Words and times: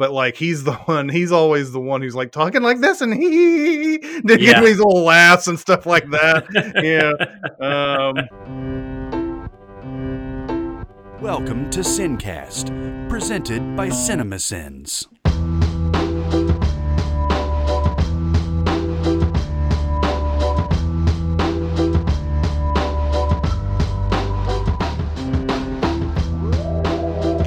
but 0.00 0.12
like 0.12 0.34
he's 0.34 0.64
the 0.64 0.72
one. 0.86 1.10
He's 1.10 1.30
always 1.30 1.72
the 1.72 1.78
one 1.78 2.00
who's 2.00 2.14
like 2.16 2.32
talking 2.32 2.62
like 2.62 2.80
this, 2.80 3.02
and 3.02 3.12
he 3.22 3.98
did 4.24 4.40
Yeah. 4.40 4.62
these 4.62 4.78
little 4.78 5.04
laughs 5.04 5.46
and 5.46 5.60
stuff 5.60 5.84
like 5.84 6.08
that. 6.10 6.46
yeah. 6.82 7.12
Um, 7.64 8.16
Welcome 11.20 11.68
to 11.68 11.80
Sincast, 11.80 12.70
presented 13.10 13.76
by 13.76 13.88
CinemaSins. 13.90 15.06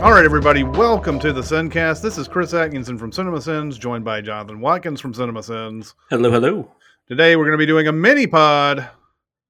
All 0.04 0.12
right, 0.12 0.26
everybody, 0.26 0.64
welcome 0.64 1.18
to 1.22 1.32
the 1.32 1.40
Sincast. 1.40 2.02
This 2.02 2.18
is 2.18 2.28
Chris 2.28 2.54
Atkinson 2.54 2.98
from 2.98 3.14
Cinema 3.14 3.40
Sins, 3.40 3.78
joined 3.78 4.04
by 4.04 4.20
Jonathan 4.20 4.60
Watkins 4.60 5.00
from 5.00 5.14
Cinema 5.14 5.42
Sins. 5.42 5.96
Hello, 6.10 6.30
hello. 6.30 6.70
Today, 7.08 7.38
we're 7.38 7.46
going 7.46 7.54
to 7.54 7.58
be 7.58 7.66
doing 7.66 7.88
a 7.88 7.94
mini 7.94 8.28
pod 8.28 8.90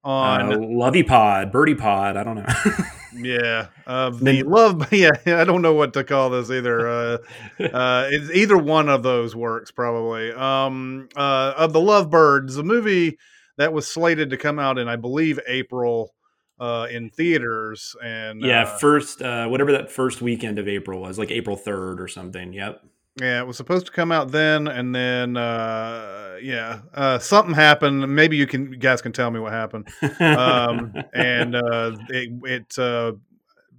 on 0.04 0.52
Uh, 0.52 0.58
Lovey 0.60 1.02
Pod, 1.02 1.50
Birdie 1.50 1.74
Pod. 1.74 2.16
I 2.16 2.22
don't 2.22 2.36
know. 2.36 2.46
yeah 3.16 3.66
of 3.88 4.20
the 4.20 4.44
love. 4.44 4.86
Yeah, 4.92 5.10
I 5.26 5.42
don't 5.42 5.60
know 5.60 5.74
what 5.74 5.92
to 5.94 6.04
call 6.04 6.30
this 6.30 6.52
either. 6.52 6.88
Uh, 6.88 7.18
uh, 7.58 8.08
it's 8.12 8.30
either 8.30 8.56
one 8.56 8.88
of 8.88 9.02
those 9.02 9.34
works 9.34 9.72
probably. 9.72 10.32
Um, 10.32 11.08
uh, 11.16 11.54
of 11.56 11.72
the 11.72 11.80
Lovebirds, 11.80 12.56
a 12.58 12.62
movie 12.62 13.18
that 13.56 13.72
was 13.72 13.88
slated 13.88 14.30
to 14.30 14.36
come 14.36 14.60
out 14.60 14.78
in, 14.78 14.86
I 14.86 14.94
believe, 14.94 15.40
April 15.48 16.13
uh, 16.58 16.86
in 16.90 17.10
theaters, 17.10 17.96
and 18.02 18.40
yeah, 18.42 18.62
uh, 18.62 18.78
first, 18.78 19.22
uh, 19.22 19.46
whatever 19.46 19.72
that 19.72 19.90
first 19.90 20.22
weekend 20.22 20.58
of 20.58 20.68
April 20.68 21.00
was, 21.00 21.18
like 21.18 21.30
April 21.30 21.56
3rd 21.56 22.00
or 22.00 22.08
something. 22.08 22.52
Yep. 22.52 22.82
Yeah, 23.20 23.40
it 23.40 23.46
was 23.46 23.56
supposed 23.56 23.86
to 23.86 23.92
come 23.92 24.10
out 24.10 24.32
then, 24.32 24.66
and 24.66 24.92
then 24.92 25.36
uh, 25.36 26.36
yeah, 26.42 26.80
uh, 26.94 27.18
something 27.20 27.54
happened. 27.54 28.12
Maybe 28.12 28.36
you 28.36 28.46
can 28.46 28.72
you 28.72 28.76
guys 28.76 29.00
can 29.00 29.12
tell 29.12 29.30
me 29.30 29.38
what 29.38 29.52
happened. 29.52 29.88
Um, 30.18 30.92
and 31.14 31.54
uh, 31.54 31.96
it, 32.08 32.30
it 32.42 32.78
uh, 32.78 33.12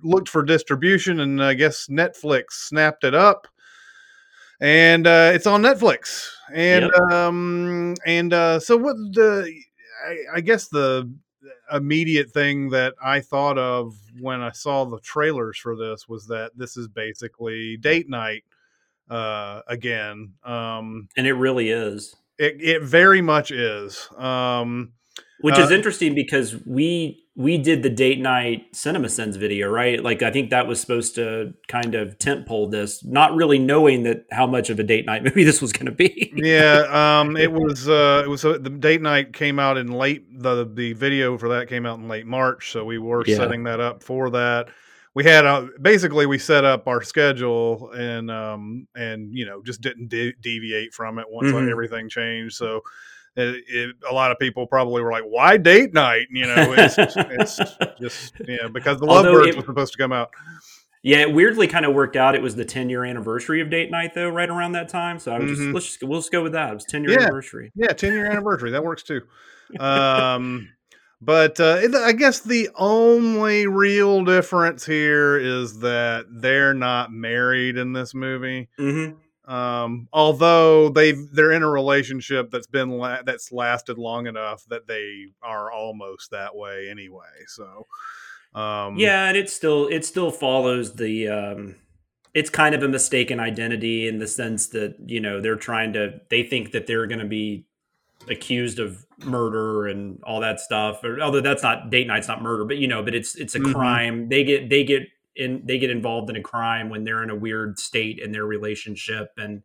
looked 0.04 0.30
for 0.30 0.42
distribution, 0.42 1.20
and 1.20 1.44
I 1.44 1.54
guess 1.54 1.88
Netflix 1.88 2.52
snapped 2.52 3.04
it 3.04 3.14
up, 3.14 3.46
and 4.62 5.06
uh, 5.06 5.32
it's 5.34 5.48
on 5.48 5.62
Netflix. 5.62 6.30
And 6.54 6.86
Yep. 6.86 7.12
um, 7.12 7.96
and 8.06 8.32
uh, 8.32 8.60
so 8.62 8.78
what 8.78 8.96
the 8.96 9.54
I, 10.08 10.38
I 10.38 10.42
guess 10.42 10.70
the 10.70 11.12
immediate 11.72 12.32
thing 12.32 12.70
that 12.70 12.94
I 13.04 13.20
thought 13.22 13.58
of 13.58 13.96
when 14.20 14.42
I 14.42 14.52
saw 14.52 14.86
the 14.86 15.00
trailers 15.00 15.58
for 15.58 15.76
this 15.76 16.08
was 16.08 16.28
that 16.28 16.52
this 16.56 16.78
is 16.78 16.88
basically 16.88 17.78
date 17.78 18.10
night 18.10 18.44
uh 19.10 19.62
again 19.68 20.34
um 20.44 21.08
and 21.16 21.28
it 21.28 21.34
really 21.34 21.70
is. 21.70 22.16
it, 22.40 22.56
it 22.60 22.82
very 22.82 23.22
much 23.22 23.52
is 23.52 24.10
um 24.18 24.94
Which 25.42 25.60
is 25.60 25.70
Uh, 25.70 25.74
interesting 25.76 26.16
because 26.16 26.56
we 26.66 27.25
we 27.38 27.58
did 27.58 27.84
the 27.84 27.90
date 27.90 28.20
night 28.20 28.74
cinema 28.74 29.10
sins 29.10 29.36
video, 29.36 29.70
right? 29.70 30.02
Like 30.02 30.24
I 30.24 30.32
think 30.32 30.52
that 30.52 30.68
was 30.68 30.80
supposed 30.80 31.16
to 31.16 31.54
kind 31.68 31.94
of 31.94 32.18
tent 32.18 32.48
pole 32.48 32.70
this, 32.70 33.04
not 33.04 33.36
really 33.36 33.60
knowing 33.60 34.04
that 34.04 34.26
how 34.32 34.48
much 34.48 34.70
of 34.70 34.80
a 34.80 34.84
date 34.84 35.06
night 35.06 35.24
movie 35.26 35.44
this 35.44 35.62
was 35.62 35.74
going 35.74 35.88
to 35.88 35.92
be. 35.92 36.32
yeah 36.38 37.20
um 37.20 37.36
it 37.38 37.52
was 37.52 37.88
uh 37.90 38.22
it 38.26 38.30
was 38.30 38.44
uh, 38.46 38.58
the 38.60 38.70
date 38.70 39.02
night 39.02 39.34
came 39.34 39.60
out 39.60 39.78
in 39.78 39.88
late 39.92 40.26
the 40.42 40.66
the 40.74 40.94
video 40.94 41.38
for 41.38 41.50
that 41.50 41.68
came 41.68 41.86
out 41.86 41.98
in 42.00 42.08
late 42.08 42.26
march 42.26 42.72
so 42.72 42.84
we 42.86 42.98
were 42.98 43.24
Yeah. 43.26 43.38
setting 43.38 43.64
that 43.66 43.80
up 43.80 44.02
for 44.04 44.30
that 44.32 44.68
we 45.14 45.24
had 45.24 45.46
uh, 45.46 45.68
basically 45.82 46.26
we 46.26 46.38
set 46.38 46.66
up 46.66 46.88
our 46.90 47.02
schedule 47.02 47.92
and 47.92 48.30
um 48.30 48.88
and 48.96 49.34
you 49.34 49.46
know 49.46 49.62
just 49.62 49.80
didn't 49.82 50.10
de- 50.10 50.34
deviate 50.42 50.94
from 50.94 51.20
it 51.20 51.26
once 51.30 51.52
Mhm. 51.52 51.70
everything 51.72 52.10
changed 52.10 52.56
so 52.56 52.82
it, 53.36 53.64
it, 53.68 53.96
a 54.10 54.14
lot 54.14 54.32
of 54.32 54.40
people 54.40 54.66
probably 54.68 55.02
were 55.02 55.12
like 55.12 55.24
why 55.24 55.58
date 55.58 55.94
night 55.94 56.28
you 56.32 56.46
know 56.48 56.74
it's, 56.78 56.96
it's 56.98 57.60
just 58.02 58.34
yeah 58.48 58.68
because 58.72 59.00
the 59.00 59.06
lovebirds 59.06 59.56
was 59.56 59.66
supposed 59.66 59.94
to 59.94 59.98
come 59.98 60.12
out 60.14 60.30
Yeah, 61.04 61.20
it 61.20 61.34
weirdly 61.34 61.68
kind 61.68 61.86
of 61.86 61.94
worked 61.94 62.16
out. 62.16 62.34
It 62.34 62.42
was 62.42 62.56
the 62.56 62.66
10 62.66 62.90
year 62.90 63.06
anniversary 63.06 63.62
of 63.62 63.70
date 63.70 63.92
night, 63.92 64.16
though, 64.16 64.28
right 64.30 64.50
around 64.50 64.72
that 64.72 64.90
time. 64.90 65.20
So 65.20 65.32
I 65.32 65.38
was 65.38 65.52
Mhm. 65.52 65.56
just 65.56 65.74
let's 65.76 65.86
just 65.86 66.04
we'll 66.04 66.20
just 66.20 66.32
go 66.32 66.42
with 66.42 66.54
that. 66.54 66.72
It 66.72 66.74
was 66.74 66.86
10 66.86 67.04
year 67.04 67.12
Yeah. 67.12 67.20
anniversary. 67.26 67.72
Yeah, 67.76 67.90
10 67.94 68.12
year 68.14 68.26
anniversary. 68.26 68.72
That 68.72 68.84
works 68.84 69.04
too. 69.04 69.22
Um, 69.80 70.68
but 71.22 71.60
uh, 71.60 71.78
it- 71.82 71.94
I 71.94 72.12
guess 72.12 72.40
the 72.40 72.70
only 72.76 73.68
real 73.68 74.24
difference 74.26 74.84
here 74.86 75.38
is 75.38 75.80
that 75.82 76.26
they're 76.32 76.74
not 76.74 77.12
married 77.12 77.78
in 77.78 77.94
this 77.94 78.16
movie. 78.16 78.70
Mm-hmm. 78.80 79.18
Um, 79.48 80.08
although 80.12 80.90
they've 80.90 81.20
they're 81.34 81.52
in 81.52 81.62
a 81.64 81.70
relationship 81.70 82.50
that's 82.52 82.68
been 82.68 82.90
la- 82.90 83.22
that's 83.24 83.52
lasted 83.52 83.98
long 83.98 84.28
enough 84.28 84.66
that 84.70 84.88
they 84.88 85.28
are 85.44 85.72
almost 85.72 86.32
that 86.32 86.56
way 86.56 86.90
anyway. 86.90 87.24
So, 87.48 87.86
um, 88.60 88.98
Yeah, 88.98 89.28
and 89.28 89.38
it 89.38 89.50
still 89.50 89.88
it 89.88 90.06
still 90.06 90.32
follows 90.32 90.96
the. 90.96 91.28
Um, 91.30 91.76
it's 92.34 92.50
kind 92.50 92.76
of 92.76 92.84
a 92.84 92.88
mistaken 92.90 93.40
identity 93.40 94.08
in 94.10 94.18
the 94.20 94.28
sense 94.28 94.68
that 94.70 94.96
you 95.06 95.20
know 95.22 95.40
they're 95.40 95.56
trying 95.56 95.94
to 95.94 96.20
they 96.30 96.44
think 96.44 96.72
that 96.72 96.86
they're 96.88 97.08
going 97.08 97.20
to 97.20 97.26
be 97.26 97.66
accused 98.30 98.80
of 98.80 99.06
murder 99.20 99.88
and 99.88 100.20
all 100.24 100.40
that 100.42 100.60
stuff. 100.60 101.04
Or, 101.04 101.22
although 101.22 101.40
that's 101.42 101.64
not 101.64 101.90
date 101.90 102.08
night's 102.08 102.28
not 102.28 102.42
murder, 102.42 102.66
but 102.66 102.78
you 102.78 102.88
know, 102.88 103.04
but 103.04 103.14
it's 103.16 103.36
it's 103.36 103.56
a 103.56 103.60
Mhm. 103.60 103.74
crime. 103.74 104.30
They 104.30 104.44
get 104.44 104.70
they 104.70 104.84
get 104.84 105.04
in 105.36 105.62
they 105.66 105.78
get 105.78 105.90
involved 105.90 106.30
in 106.30 106.36
a 106.36 106.42
crime 106.42 106.90
when 106.90 107.04
they're 107.04 107.24
in 107.24 107.30
a 107.30 107.36
weird 107.36 107.80
state 107.80 108.20
in 108.20 108.32
their 108.32 108.46
relationship 108.46 109.32
and 109.38 109.64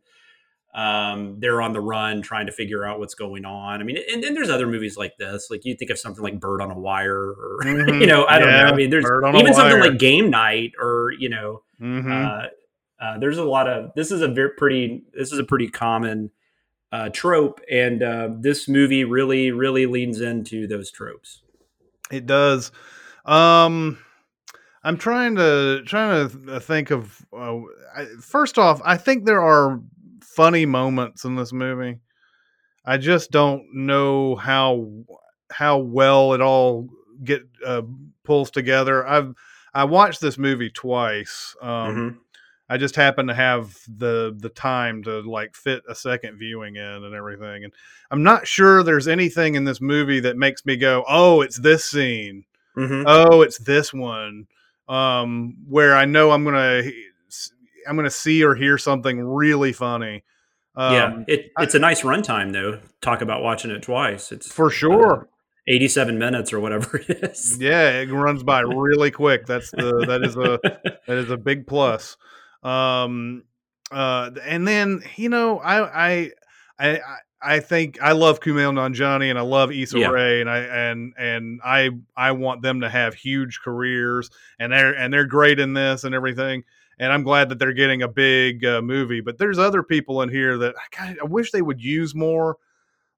um 0.73 1.37
they're 1.39 1.61
on 1.61 1.73
the 1.73 1.81
run 1.81 2.21
trying 2.21 2.45
to 2.45 2.51
figure 2.51 2.85
out 2.85 2.97
what's 2.97 3.13
going 3.13 3.43
on 3.43 3.81
i 3.81 3.83
mean 3.83 3.97
and 4.11 4.23
then 4.23 4.33
there's 4.33 4.49
other 4.49 4.67
movies 4.67 4.95
like 4.95 5.17
this 5.17 5.47
like 5.49 5.65
you 5.65 5.75
think 5.75 5.91
of 5.91 5.99
something 5.99 6.23
like 6.23 6.39
bird 6.39 6.61
on 6.61 6.71
a 6.71 6.79
wire 6.79 7.31
or 7.31 7.59
Mhm. 7.65 7.99
you 7.99 8.07
know 8.07 8.25
i 8.27 8.39
don't 8.39 8.47
Yeah, 8.47 8.63
know 8.63 8.67
i 8.69 8.75
mean 8.75 8.89
there's 8.89 9.03
Bird 9.03 9.25
on 9.25 9.35
a 9.35 9.39
even 9.39 9.53
something 9.53 9.79
like 9.81 9.97
game 9.99 10.29
night 10.29 10.71
or 10.79 11.11
you 11.19 11.27
know 11.27 11.63
mhm. 11.81 12.09
uh, 12.09 12.47
uh, 13.03 13.17
there's 13.17 13.37
a 13.37 13.43
lot 13.43 13.67
of 13.67 13.91
this 13.95 14.11
is 14.11 14.21
a 14.21 14.29
very 14.29 14.51
pretty 14.57 15.03
this 15.13 15.33
is 15.33 15.39
a 15.39 15.43
pretty 15.43 15.67
common 15.67 16.31
uh, 16.93 17.09
trope 17.09 17.59
and 17.69 18.01
uh, 18.03 18.29
this 18.39 18.69
movie 18.69 19.03
really 19.03 19.51
really 19.51 19.85
leans 19.85 20.21
into 20.21 20.67
those 20.67 20.89
tropes 20.91 21.41
It 22.11 22.25
does. 22.25 22.71
Um, 23.25 23.97
I'm 24.83 24.97
trying 24.97 25.35
to 25.35 25.83
trying 25.85 26.29
to 26.47 26.59
think 26.59 26.91
of. 26.91 27.25
Uh, 27.31 27.59
I, 27.95 28.05
first 28.19 28.57
off, 28.57 28.81
I 28.83 28.97
think 28.97 29.25
there 29.25 29.41
are 29.41 29.79
funny 30.21 30.65
moments 30.65 31.23
in 31.23 31.35
this 31.35 31.53
movie. 31.53 31.99
I 32.85 32.97
just 32.97 33.31
don't 33.31 33.65
know 33.73 34.35
how 34.35 34.87
how 35.51 35.77
well 35.77 36.33
it 36.33 36.41
all 36.41 36.89
get 37.23 37.43
uh, 37.65 37.83
pulls 38.23 38.49
together. 38.49 39.05
I've 39.07 39.35
I 39.73 39.83
watched 39.83 40.19
this 40.21 40.37
movie 40.37 40.69
twice. 40.69 41.55
Um, 41.61 41.69
Mhm. 41.95 42.17
I 42.69 42.77
just 42.77 42.95
happen 42.95 43.27
to 43.27 43.33
have 43.33 43.77
the 43.87 44.33
the 44.39 44.49
time 44.49 45.03
to 45.03 45.19
like 45.29 45.55
fit 45.55 45.83
a 45.89 45.93
second 45.93 46.37
viewing 46.39 46.77
in 46.77 46.83
and 47.03 47.13
everything. 47.13 47.65
And 47.65 47.73
I'm 48.09 48.23
not 48.23 48.47
sure 48.47 48.81
there's 48.81 49.09
anything 49.09 49.55
in 49.55 49.65
this 49.65 49.81
movie 49.81 50.21
that 50.21 50.37
makes 50.37 50.65
me 50.65 50.75
go, 50.77 51.03
"Oh, 51.07 51.41
it's 51.41 51.59
this 51.59 51.85
scene." 51.85 52.45
Mhm. 52.77 53.03
oh 53.05 53.41
it's 53.41 53.57
this 53.57 53.93
one 53.93 54.47
um 54.91 55.55
where 55.69 55.95
i 55.95 56.03
know 56.03 56.31
i'm 56.31 56.43
gonna 56.43 56.83
i'm 57.87 57.95
gonna 57.95 58.09
see 58.09 58.43
or 58.43 58.55
hear 58.55 58.77
something 58.77 59.21
really 59.21 59.73
funny. 59.73 60.23
Um 60.75 60.93
yeah 60.93 61.23
it, 61.27 61.51
it's 61.59 61.75
a 61.75 61.79
nice 61.79 62.01
runtime 62.01 62.53
though. 62.53 62.79
Talk 63.01 63.21
about 63.21 63.41
watching 63.41 63.71
it 63.71 63.81
twice. 63.81 64.31
It's 64.31 64.51
for 64.51 64.69
sure. 64.69 65.29
87 65.67 66.17
minutes 66.17 66.51
or 66.53 66.59
whatever 66.59 66.97
it 67.07 67.23
is. 67.23 67.57
Yeah 67.59 68.01
it 68.01 68.11
runs 68.11 68.43
by 68.43 68.61
really 68.61 69.11
quick. 69.11 69.45
That's 69.45 69.71
the 69.71 70.05
that 70.07 70.23
is 70.23 70.35
a 70.35 70.59
that 71.07 71.17
is 71.17 71.29
a 71.29 71.37
big 71.37 71.67
plus. 71.67 72.17
Um 72.63 73.43
uh 73.91 74.31
and 74.45 74.67
then 74.67 75.01
you 75.15 75.29
know 75.29 75.59
i 75.59 76.09
i 76.09 76.31
i 76.79 76.99
I- 77.43 77.59
think 77.59 78.01
I 78.01 78.11
love 78.13 78.39
Kumail 78.39 78.71
Nanjiani 78.73 79.29
and 79.29 79.37
I 79.39 79.41
love 79.41 79.71
Issa 79.71 79.99
Yeah. 79.99 80.09
Rae 80.09 80.41
and 80.41 80.49
I 80.49 80.59
and 80.59 81.13
and 81.17 81.59
I 81.63 81.89
I 82.15 82.31
want 82.33 82.61
them 82.61 82.81
to 82.81 82.89
have 82.89 83.13
huge 83.13 83.59
careers 83.63 84.29
and 84.59 84.71
they're 84.71 84.93
and 84.93 85.13
they're 85.13 85.25
great 85.25 85.59
in 85.59 85.73
this 85.73 86.03
and 86.03 86.13
everything 86.15 86.63
and 86.99 87.11
I'm 87.11 87.23
glad 87.23 87.49
that 87.49 87.57
they're 87.59 87.73
getting 87.73 88.03
a 88.03 88.07
big 88.07 88.63
uh, 88.63 88.81
movie. 88.81 89.21
But 89.21 89.37
there's 89.39 89.57
other 89.57 89.81
people 89.81 90.21
in 90.21 90.29
here 90.29 90.57
that 90.59 90.75
I 90.99 91.15
wish 91.23 91.51
they 91.51 91.63
would 91.63 91.81
use 91.81 92.13
more, 92.13 92.57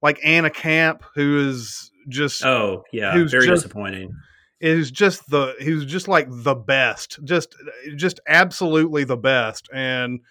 like 0.02 0.20
Anna 0.24 0.50
Camp, 0.50 1.04
who 1.16 1.50
is 1.50 1.92
just 2.08 2.46
oh 2.46 2.84
yeah 2.94 3.14
Who's 3.14 3.32
very 3.32 3.46
just- 3.48 3.64
disappointing 3.64 4.16
is 4.62 4.92
just 4.92 5.30
the 5.30 5.54
who's 5.62 5.86
just 5.86 6.08
like 6.08 6.28
the 6.30 6.56
best 6.56 7.20
just 7.26 7.54
just 7.98 8.22
absolutely 8.28 9.04
the 9.04 9.18
best 9.18 9.68
and 9.74 10.22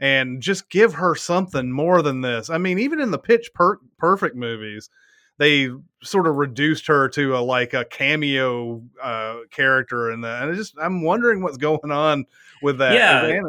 and 0.00 0.40
just 0.42 0.68
give 0.70 0.94
her 0.94 1.14
something 1.14 1.70
more 1.72 2.02
than 2.02 2.20
this 2.20 2.50
i 2.50 2.58
mean 2.58 2.78
even 2.78 3.00
in 3.00 3.10
the 3.10 3.18
pitch 3.18 3.50
per- 3.54 3.78
perfect 3.98 4.36
movies 4.36 4.90
they 5.38 5.68
sort 6.02 6.26
of 6.26 6.36
reduced 6.36 6.86
her 6.86 7.08
to 7.08 7.36
a 7.36 7.40
like 7.40 7.74
a 7.74 7.84
cameo 7.84 8.82
uh 9.02 9.36
character 9.50 10.10
that 10.20 10.42
and 10.42 10.52
I 10.52 10.54
just 10.54 10.74
i'm 10.80 11.02
wondering 11.02 11.42
what's 11.42 11.56
going 11.58 11.90
on 11.90 12.24
with 12.62 12.78
that 12.78 12.94
Yeah. 12.94 13.40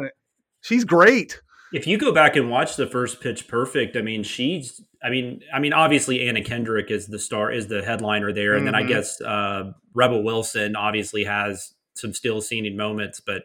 she's 0.60 0.84
great 0.84 1.40
If 1.72 1.86
you 1.86 1.98
go 1.98 2.12
back 2.12 2.34
and 2.36 2.50
watch 2.50 2.76
the 2.76 2.86
first 2.86 3.20
Pitch 3.20 3.46
Perfect, 3.46 3.94
I 3.94 4.00
mean, 4.00 4.22
she's, 4.22 4.80
I 5.02 5.10
mean, 5.10 5.42
I 5.52 5.58
mean, 5.58 5.74
obviously 5.74 6.26
Anna 6.26 6.42
Kendrick 6.42 6.90
is 6.90 7.08
the 7.08 7.18
star, 7.18 7.52
is 7.52 7.66
the 7.66 7.82
headliner 7.82 8.32
there, 8.32 8.54
and 8.56 8.66
then 8.66 8.74
I 8.74 8.84
Mhm. 8.84 8.88
guess 8.88 9.20
uh, 9.20 9.72
Rebel 9.92 10.22
Wilson 10.22 10.76
obviously 10.76 11.24
has 11.24 11.74
some 11.92 12.14
still 12.14 12.40
scening 12.40 12.74
moments, 12.74 13.20
but 13.20 13.42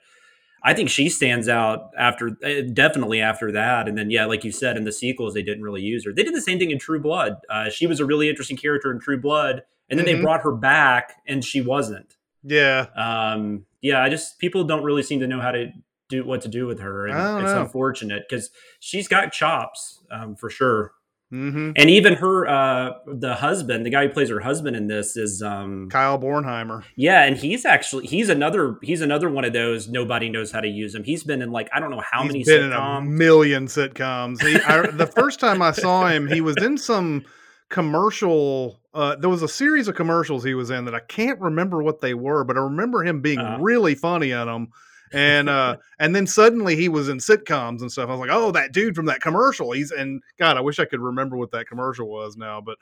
I 0.64 0.74
think 0.74 0.90
she 0.90 1.10
stands 1.10 1.50
out 1.50 1.92
after, 1.98 2.38
eh, 2.42 2.62
definitely 2.72 3.20
after 3.20 3.52
that, 3.52 3.88
and 3.90 3.98
then 3.98 4.10
yeah, 4.10 4.26
like 4.26 4.44
you 4.46 4.52
said, 4.52 4.78
in 4.78 4.86
the 4.86 4.92
sequels 4.94 5.34
they 5.34 5.42
didn't 5.44 5.64
really 5.64 5.82
use 5.82 6.06
her. 6.06 6.14
They 6.14 6.24
did 6.24 6.34
the 6.34 6.42
same 6.42 6.58
thing 6.60 6.72
in 6.72 6.80
True 6.80 7.02
Blood. 7.02 7.36
Uh, 7.50 7.70
she 7.70 7.86
was 7.88 8.00
a 8.00 8.06
really 8.06 8.30
interesting 8.30 8.56
character 8.58 8.92
in 8.92 9.00
True 9.00 9.20
Blood, 9.20 9.64
and 9.90 10.00
then 10.00 10.06
Mhm. 10.06 10.16
they 10.16 10.22
brought 10.22 10.42
her 10.44 10.54
back, 10.56 11.16
and 11.28 11.44
she 11.44 11.60
wasn't. 11.62 12.16
Yeah, 12.46 12.88
um 12.96 13.66
yeah 13.82 14.02
i 14.04 14.10
just 14.10 14.38
people 14.38 14.66
don't 14.66 14.84
really 14.84 15.02
seem 15.04 15.22
to 15.22 15.28
know 15.28 15.40
how 15.40 15.52
to 15.52 15.72
do 16.10 16.26
what 16.26 16.42
to 16.42 16.50
do 16.50 16.66
with 16.68 16.80
her 16.82 17.08
and 17.08 17.42
it's 17.42 17.54
know. 17.54 17.62
unfortunate 17.62 18.24
because 18.28 18.50
she's 18.82 19.08
got 19.08 19.32
chops 19.32 20.04
um 20.12 20.36
for 20.36 20.50
sure 20.50 20.92
hmm 21.34 21.72
and 21.76 21.90
even 21.90 22.14
her 22.14 22.48
uh 22.48 22.92
the 23.08 23.34
husband 23.34 23.84
the 23.84 23.90
guy 23.90 24.06
who 24.08 24.14
plays 24.14 24.30
her 24.30 24.40
husband 24.40 24.76
in 24.76 24.86
this 24.88 25.18
is 25.18 25.42
um 25.42 25.90
Kyle 25.90 26.20
Bornheimer. 26.20 26.84
yeah 26.96 27.24
and 27.24 27.36
he's 27.36 27.66
actually 27.66 28.06
he's 28.06 28.30
another 28.30 28.78
he's 28.84 29.02
another 29.02 29.30
one 29.32 29.44
of 29.44 29.52
those 29.52 29.90
nobody 29.90 30.30
knows 30.30 30.52
how 30.52 30.62
to 30.62 30.68
use 30.68 30.94
him 30.94 31.04
he's 31.04 31.24
been 31.24 31.42
in 31.42 31.52
like 31.52 31.70
i 31.74 31.80
don't 31.80 31.90
know 31.90 32.04
how 32.12 32.22
He's 32.22 32.32
many 32.34 32.44
been 32.44 32.66
in 32.66 32.72
a 32.74 33.02
million 33.02 33.66
sitcoms. 33.66 34.42
He, 34.42 34.62
I, 34.62 34.92
the 34.92 35.08
first 35.08 35.40
time 35.40 35.62
I 35.64 35.72
saw 35.72 36.08
him, 36.08 36.28
he 36.28 36.40
was 36.42 36.56
in 36.62 36.78
some 36.78 37.26
commercial. 37.70 38.80
Uh, 38.94 39.16
there 39.16 39.30
was 39.30 39.42
a 39.42 39.48
series 39.48 39.88
of 39.88 39.96
commercials 39.96 40.44
he 40.44 40.54
was 40.54 40.70
in 40.70 40.86
that 40.86 40.94
I 40.96 41.00
can't 41.00 41.40
remember 41.42 41.82
what 41.82 42.00
they 42.02 42.14
were, 42.14 42.44
but 42.44 42.58
I 42.58 42.62
remember 42.62 43.04
him 43.04 43.22
being 43.22 43.40
Uh-huh. 43.40 43.58
really 43.62 43.96
funny 43.96 44.32
in 44.32 44.46
them. 44.46 44.68
And 45.14 45.48
uh, 45.48 45.78
and 46.00 46.16
then 46.16 46.26
suddenly 46.26 46.76
he 46.76 46.90
was 46.90 47.08
in 47.10 47.20
sitcoms 47.20 47.82
and 47.82 47.92
stuff. 47.92 48.10
I 48.10 48.12
was 48.14 48.20
like, 48.20 48.30
oh, 48.32 48.52
that 48.52 48.72
dude 48.72 48.96
from 48.96 49.06
that 49.06 49.22
commercial. 49.22 49.72
He's 49.72 49.92
and 49.92 50.22
God, 50.40 50.58
I 50.58 50.62
wish 50.62 50.80
I 50.80 50.86
could 50.86 51.00
remember 51.00 51.38
what 51.38 51.52
that 51.52 51.68
commercial 51.68 52.08
was 52.08 52.36
now. 52.36 52.62
But 52.62 52.78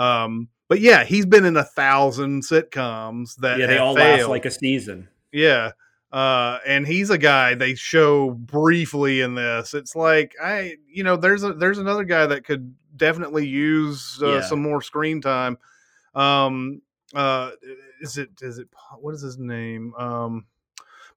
um, 0.00 0.48
but 0.68 0.80
yeah, 0.80 1.04
he's 1.04 1.26
been 1.26 1.44
in 1.44 1.56
a 1.56 1.64
thousand 1.64 2.42
sitcoms 2.44 3.34
that 3.36 3.58
yeah 3.58 3.66
they 3.66 3.78
all 3.78 3.94
last 3.94 4.28
like 4.28 4.46
a 4.46 4.50
season 4.50 5.08
Yeah. 5.32 5.72
Uh, 6.12 6.58
and 6.66 6.86
he's 6.86 7.08
a 7.08 7.16
guy 7.16 7.54
they 7.54 7.74
show 7.74 8.30
briefly 8.32 9.22
in 9.22 9.34
this. 9.34 9.72
It's 9.72 9.96
like 9.96 10.34
I, 10.42 10.76
you 10.86 11.04
know, 11.04 11.16
there's 11.16 11.42
a 11.42 11.54
there's 11.54 11.78
another 11.78 12.04
guy 12.04 12.26
that 12.26 12.44
could 12.44 12.74
definitely 12.96 13.46
use 13.46 14.18
uh, 14.22 14.34
Yeah. 14.34 14.40
some 14.42 14.60
more 14.62 14.82
screen 14.82 15.20
time. 15.22 15.56
Um, 16.14 16.82
uh, 17.14 17.52
is 18.02 18.18
it 18.18 18.28
is 18.42 18.58
it 18.58 18.68
what 19.00 19.14
is 19.14 19.22
his 19.22 19.38
name? 19.38 19.94
Um, 19.96 20.44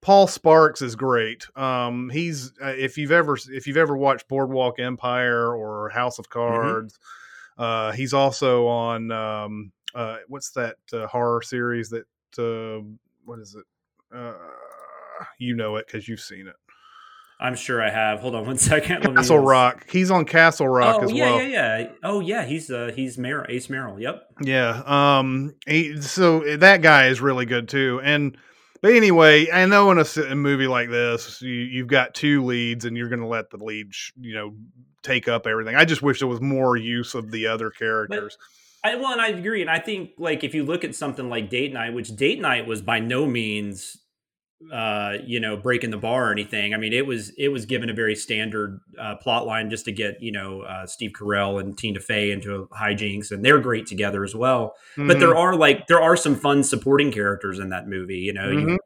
Paul 0.05 0.27
Sparks 0.27 0.83
is 0.83 0.95
great. 0.95 1.47
Um, 1.57 2.11
he's 2.11 2.53
uh, 2.63 2.67
if 2.67 2.95
you've 2.95 3.11
ever 3.11 3.35
if 3.49 3.65
you've 3.65 3.75
ever 3.75 3.97
watched 3.97 4.27
Boardwalk 4.27 4.77
Empire 4.79 5.55
or 5.55 5.89
House 5.89 6.19
of 6.19 6.29
Cards, 6.29 6.99
uh, 7.57 7.91
he's 7.91 8.13
also 8.13 8.67
on 8.67 9.11
um, 9.11 9.71
uh, 9.95 10.17
what's 10.27 10.51
that 10.51 10.75
uh, 10.93 11.07
horror 11.07 11.41
series 11.41 11.89
that 11.89 12.05
uh, 12.37 12.85
what 13.23 13.39
is 13.39 13.55
it? 13.55 13.65
Uh, 14.15 14.33
you 15.39 15.55
know 15.55 15.77
it 15.77 15.87
because 15.87 16.07
you've 16.07 16.19
seen 16.19 16.45
it. 16.45 16.55
i'm 17.39 17.55
sure 17.55 17.81
i 17.81 17.89
have 17.89 18.19
hold 18.19 18.35
on 18.35 18.45
one 18.45 18.57
second 18.73 19.03
Let 19.05 19.15
Castle 19.15 19.39
Rock. 19.39 19.87
He's 19.89 20.11
on 20.11 20.25
Castle 20.25 20.67
Rock 20.67 20.97
oh 20.99 21.05
as 21.05 21.11
yeah 21.11 21.31
well. 21.31 21.41
yeah 21.41 21.77
yeah 21.79 21.87
oh 22.03 22.19
yeah 22.19 22.45
he's 22.45 22.69
uh 22.69 22.91
he's 22.95 23.17
Mer- 23.17 23.45
ace 23.49 23.69
merrill 23.69 23.99
yep 23.99 24.27
Yeah. 24.41 24.83
Um. 24.85 25.55
He, 25.65 25.99
so 26.01 26.57
that 26.57 26.81
guy 26.83 27.07
is 27.07 27.21
really 27.21 27.45
good 27.47 27.67
too. 27.69 27.99
And 28.03 28.37
but 28.85 28.93
anyway, 28.93 29.49
I 29.49 29.65
know 29.65 29.89
in 29.89 29.97
a 29.97 30.35
movie 30.35 30.67
like 30.67 30.91
this, 30.91 31.41
you, 31.41 31.49
you've 31.49 31.87
got 31.87 32.13
two 32.13 32.45
leads, 32.45 32.85
and 32.85 32.95
you're 32.95 33.09
going 33.09 33.21
to 33.21 33.25
let 33.25 33.49
the 33.49 33.57
lead, 33.57 33.87
sh- 33.95 34.11
you 34.21 34.35
know, 34.35 34.53
take 35.01 35.27
up 35.27 35.47
everything. 35.47 35.75
I 35.75 35.85
just 35.85 36.03
wish 36.03 36.19
there 36.19 36.27
was 36.27 36.39
more 36.39 36.77
use 36.77 37.15
of 37.15 37.31
the 37.31 37.47
other 37.47 37.71
characters. 37.71 38.37
I 38.83 38.93
well, 38.93 39.11
and 39.11 39.19
I 39.19 39.29
agree, 39.29 39.61
and 39.61 39.71
I 39.71 39.79
think 39.79 40.11
like 40.19 40.43
if 40.43 40.53
you 40.53 40.63
look 40.63 40.83
at 40.83 40.93
something 40.93 41.31
like 41.31 41.49
Date 41.49 41.73
Night, 41.73 41.95
which 41.95 42.15
Date 42.15 42.39
Night 42.39 42.67
was 42.67 42.83
by 42.83 42.99
no 42.99 43.25
means, 43.25 43.97
uh, 44.71 45.17
you 45.25 45.39
know, 45.39 45.57
breaking 45.57 45.91
the 45.91 45.97
bar 45.97 46.29
or 46.29 46.31
anything. 46.31 46.73
I 46.73 46.77
mean, 46.77 46.93
it 46.93 47.05
was 47.05 47.29
it 47.37 47.49
was 47.49 47.65
given 47.65 47.89
a 47.89 47.93
very 47.93 48.15
standard 48.15 48.79
uh, 48.99 49.15
plot 49.17 49.45
line 49.45 49.69
just 49.69 49.85
to 49.85 49.91
get 49.91 50.21
you 50.21 50.31
know 50.31 50.61
uh, 50.61 50.85
Steve 50.87 51.11
Carell 51.11 51.59
and 51.59 51.77
Tina 51.77 51.99
Fey 51.99 52.31
into 52.31 52.55
a 52.55 52.67
hijinks, 52.67 53.31
and 53.31 53.43
they're 53.43 53.59
great 53.59 53.85
together 53.85 54.23
as 54.23 54.33
well. 54.35 54.75
But 54.95 55.17
Mhm. 55.17 55.19
there 55.19 55.35
are 55.35 55.55
like 55.55 55.87
there 55.87 56.01
are 56.01 56.17
some 56.17 56.35
fun 56.35 56.63
supporting 56.63 57.11
characters 57.11 57.59
in 57.59 57.69
that 57.69 57.87
movie, 57.87 58.17
you 58.19 58.33
know. 58.33 58.49
You, 58.49 58.57
Mhm. 58.67 58.77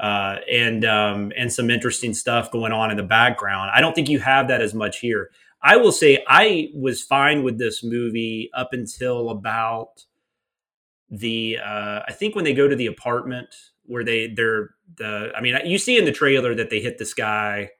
uh, 0.00 0.40
and 0.50 0.84
um, 0.84 1.32
and 1.36 1.52
some 1.52 1.70
interesting 1.70 2.14
stuff 2.14 2.50
going 2.50 2.72
on 2.72 2.90
in 2.90 2.96
the 2.96 3.02
background. 3.02 3.70
I 3.74 3.80
don't 3.80 3.94
think 3.94 4.08
you 4.08 4.20
have 4.20 4.48
that 4.48 4.62
as 4.62 4.74
much 4.74 5.00
here. 5.00 5.30
I 5.62 5.76
will 5.76 5.92
say 5.92 6.24
I 6.26 6.70
was 6.74 7.02
fine 7.02 7.42
with 7.42 7.58
this 7.58 7.84
movie 7.84 8.48
up 8.54 8.72
until 8.72 9.28
about 9.28 10.06
the 11.10 11.58
uh, 11.58 12.00
I 12.06 12.12
think 12.12 12.34
when 12.34 12.44
they 12.44 12.54
go 12.54 12.68
to 12.68 12.76
the 12.76 12.86
apartment 12.86 13.54
where 13.90 14.04
they 14.04 14.28
they're 14.28 14.70
the 14.96 15.32
I 15.36 15.40
mean 15.40 15.56
you 15.64 15.78
see 15.78 15.98
in 15.98 16.04
the 16.04 16.12
trailer 16.12 16.54
that 16.54 16.70
they 16.70 16.80
hit 16.80 16.98
this 16.98 17.12
guy 17.14 17.70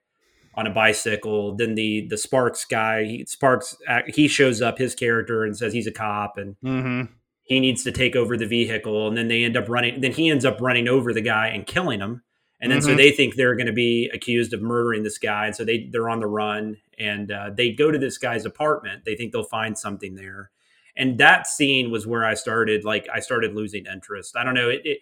on 0.55 0.67
a 0.67 0.71
bicycle. 0.71 1.55
Then 1.57 1.75
the 1.77 2.07
the 2.09 2.19
Sparks 2.19 2.65
guy 2.65 3.05
he, 3.05 3.25
Sparks 3.27 3.77
he 4.09 4.29
shows 4.29 4.61
up 4.61 4.79
his 4.79 4.95
character 4.95 5.45
and 5.45 5.57
says 5.57 5.73
he's 5.73 5.87
a 5.87 5.93
cop 5.93 6.37
and 6.37 6.57
Mhm. 6.65 7.09
he 7.45 7.61
needs 7.61 7.85
to 7.85 7.93
take 7.93 8.17
over 8.17 8.37
the 8.37 8.47
vehicle 8.47 9.09
and 9.09 9.17
then 9.17 9.29
they 9.29 9.45
end 9.45 9.57
up 9.57 9.69
running 9.69 10.01
then 10.01 10.13
he 10.13 10.29
ends 10.29 10.45
up 10.45 10.61
running 10.61 10.89
over 10.89 11.13
the 11.13 11.21
guy 11.23 11.49
and 11.49 11.67
killing 11.67 12.01
him 12.01 12.23
and 12.61 12.71
then 12.71 12.83
so 12.83 12.91
Mhm. 12.91 12.97
they 12.97 13.11
think 13.13 13.35
they're 13.37 13.55
going 13.57 13.67
to 13.67 13.73
be 13.73 14.11
accused 14.13 14.53
of 14.53 14.61
murdering 14.61 15.03
this 15.03 15.19
guy 15.19 15.47
and 15.47 15.57
so 15.57 15.65
they 15.65 15.89
they're 15.91 16.09
on 16.11 16.21
the 16.21 16.27
run 16.27 16.77
and 16.99 17.31
uh, 17.33 17.51
they 17.57 17.73
go 17.73 17.91
to 17.91 17.99
this 17.99 18.19
guy's 18.19 18.45
apartment 18.45 19.05
they 19.05 19.15
think 19.17 19.33
they'll 19.33 19.43
find 19.45 19.79
something 19.79 20.15
there 20.17 20.51
and 20.97 21.17
that 21.19 21.47
scene 21.47 21.91
was 21.91 22.07
where 22.07 22.25
i 22.25 22.35
started 22.35 22.85
like 22.85 23.09
i 23.15 23.21
started 23.21 23.55
losing 23.55 23.87
interest 23.87 24.37
i 24.37 24.45
don't 24.45 24.55
know 24.55 24.69
it, 24.69 24.83
it 24.85 24.99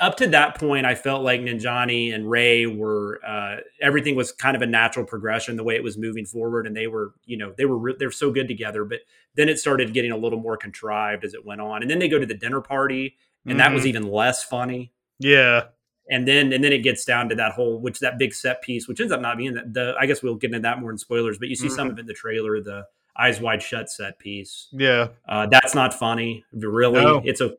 up 0.00 0.16
to 0.16 0.26
that 0.26 0.56
point 0.58 0.84
i 0.84 0.94
felt 0.94 1.22
like 1.22 1.40
ninjani 1.40 2.12
and 2.14 2.28
ray 2.28 2.66
were 2.66 3.20
uh, 3.26 3.56
everything 3.80 4.16
was 4.16 4.32
kind 4.32 4.56
of 4.56 4.62
a 4.62 4.66
natural 4.66 5.04
progression 5.06 5.56
the 5.56 5.62
way 5.64 5.74
it 5.76 5.82
was 5.84 5.96
moving 5.96 6.26
forward 6.26 6.66
and 6.66 6.76
they 6.76 6.86
were 6.88 7.12
you 7.26 7.36
know 7.36 7.52
they 7.56 7.64
were 7.64 7.78
re- 7.78 7.94
they're 7.98 8.10
so 8.10 8.30
good 8.32 8.48
together 8.48 8.84
but 8.84 8.98
then 9.36 9.48
it 9.48 9.58
started 9.58 9.94
getting 9.94 10.10
a 10.10 10.16
little 10.16 10.40
more 10.40 10.56
contrived 10.56 11.24
as 11.24 11.32
it 11.34 11.44
went 11.44 11.60
on 11.60 11.82
and 11.82 11.90
then 11.90 11.98
they 12.00 12.08
go 12.08 12.18
to 12.18 12.26
the 12.26 12.34
dinner 12.34 12.60
party 12.60 13.16
and 13.46 13.60
that 13.60 13.72
was 13.72 13.84
Mhm. 13.84 13.86
even 13.86 14.02
less 14.10 14.42
funny 14.44 14.92
yeah. 15.20 15.66
and 16.10 16.26
then 16.26 16.52
and 16.52 16.62
then 16.64 16.72
it 16.72 16.78
gets 16.82 17.04
down 17.04 17.28
to 17.28 17.34
that 17.36 17.52
whole 17.52 17.80
which 17.80 18.00
that 18.00 18.18
big 18.18 18.34
set 18.34 18.60
piece 18.62 18.88
which 18.88 19.00
ends 19.00 19.12
up 19.12 19.20
not 19.20 19.36
being 19.38 19.54
the, 19.54 19.62
the 19.70 19.94
i 20.00 20.06
guess 20.06 20.22
we'll 20.24 20.34
get 20.34 20.48
into 20.48 20.60
that 20.60 20.80
more 20.80 20.90
in 20.90 20.98
spoilers 20.98 21.38
but 21.38 21.48
you 21.48 21.54
see 21.56 21.68
some 21.68 21.88
of 21.88 21.96
it 21.98 22.00
in 22.00 22.06
the 22.06 22.12
trailer 22.14 22.60
the 22.60 22.84
eyes 23.16 23.40
wide 23.40 23.62
shut 23.62 23.88
set 23.90 24.18
piece 24.18 24.68
Yeah. 24.72 25.08
uh, 25.28 25.46
that's 25.46 25.74
not 25.74 25.94
funny 25.94 26.44
really 26.52 27.00
No. 27.02 27.22
it's 27.24 27.40
a 27.40 27.56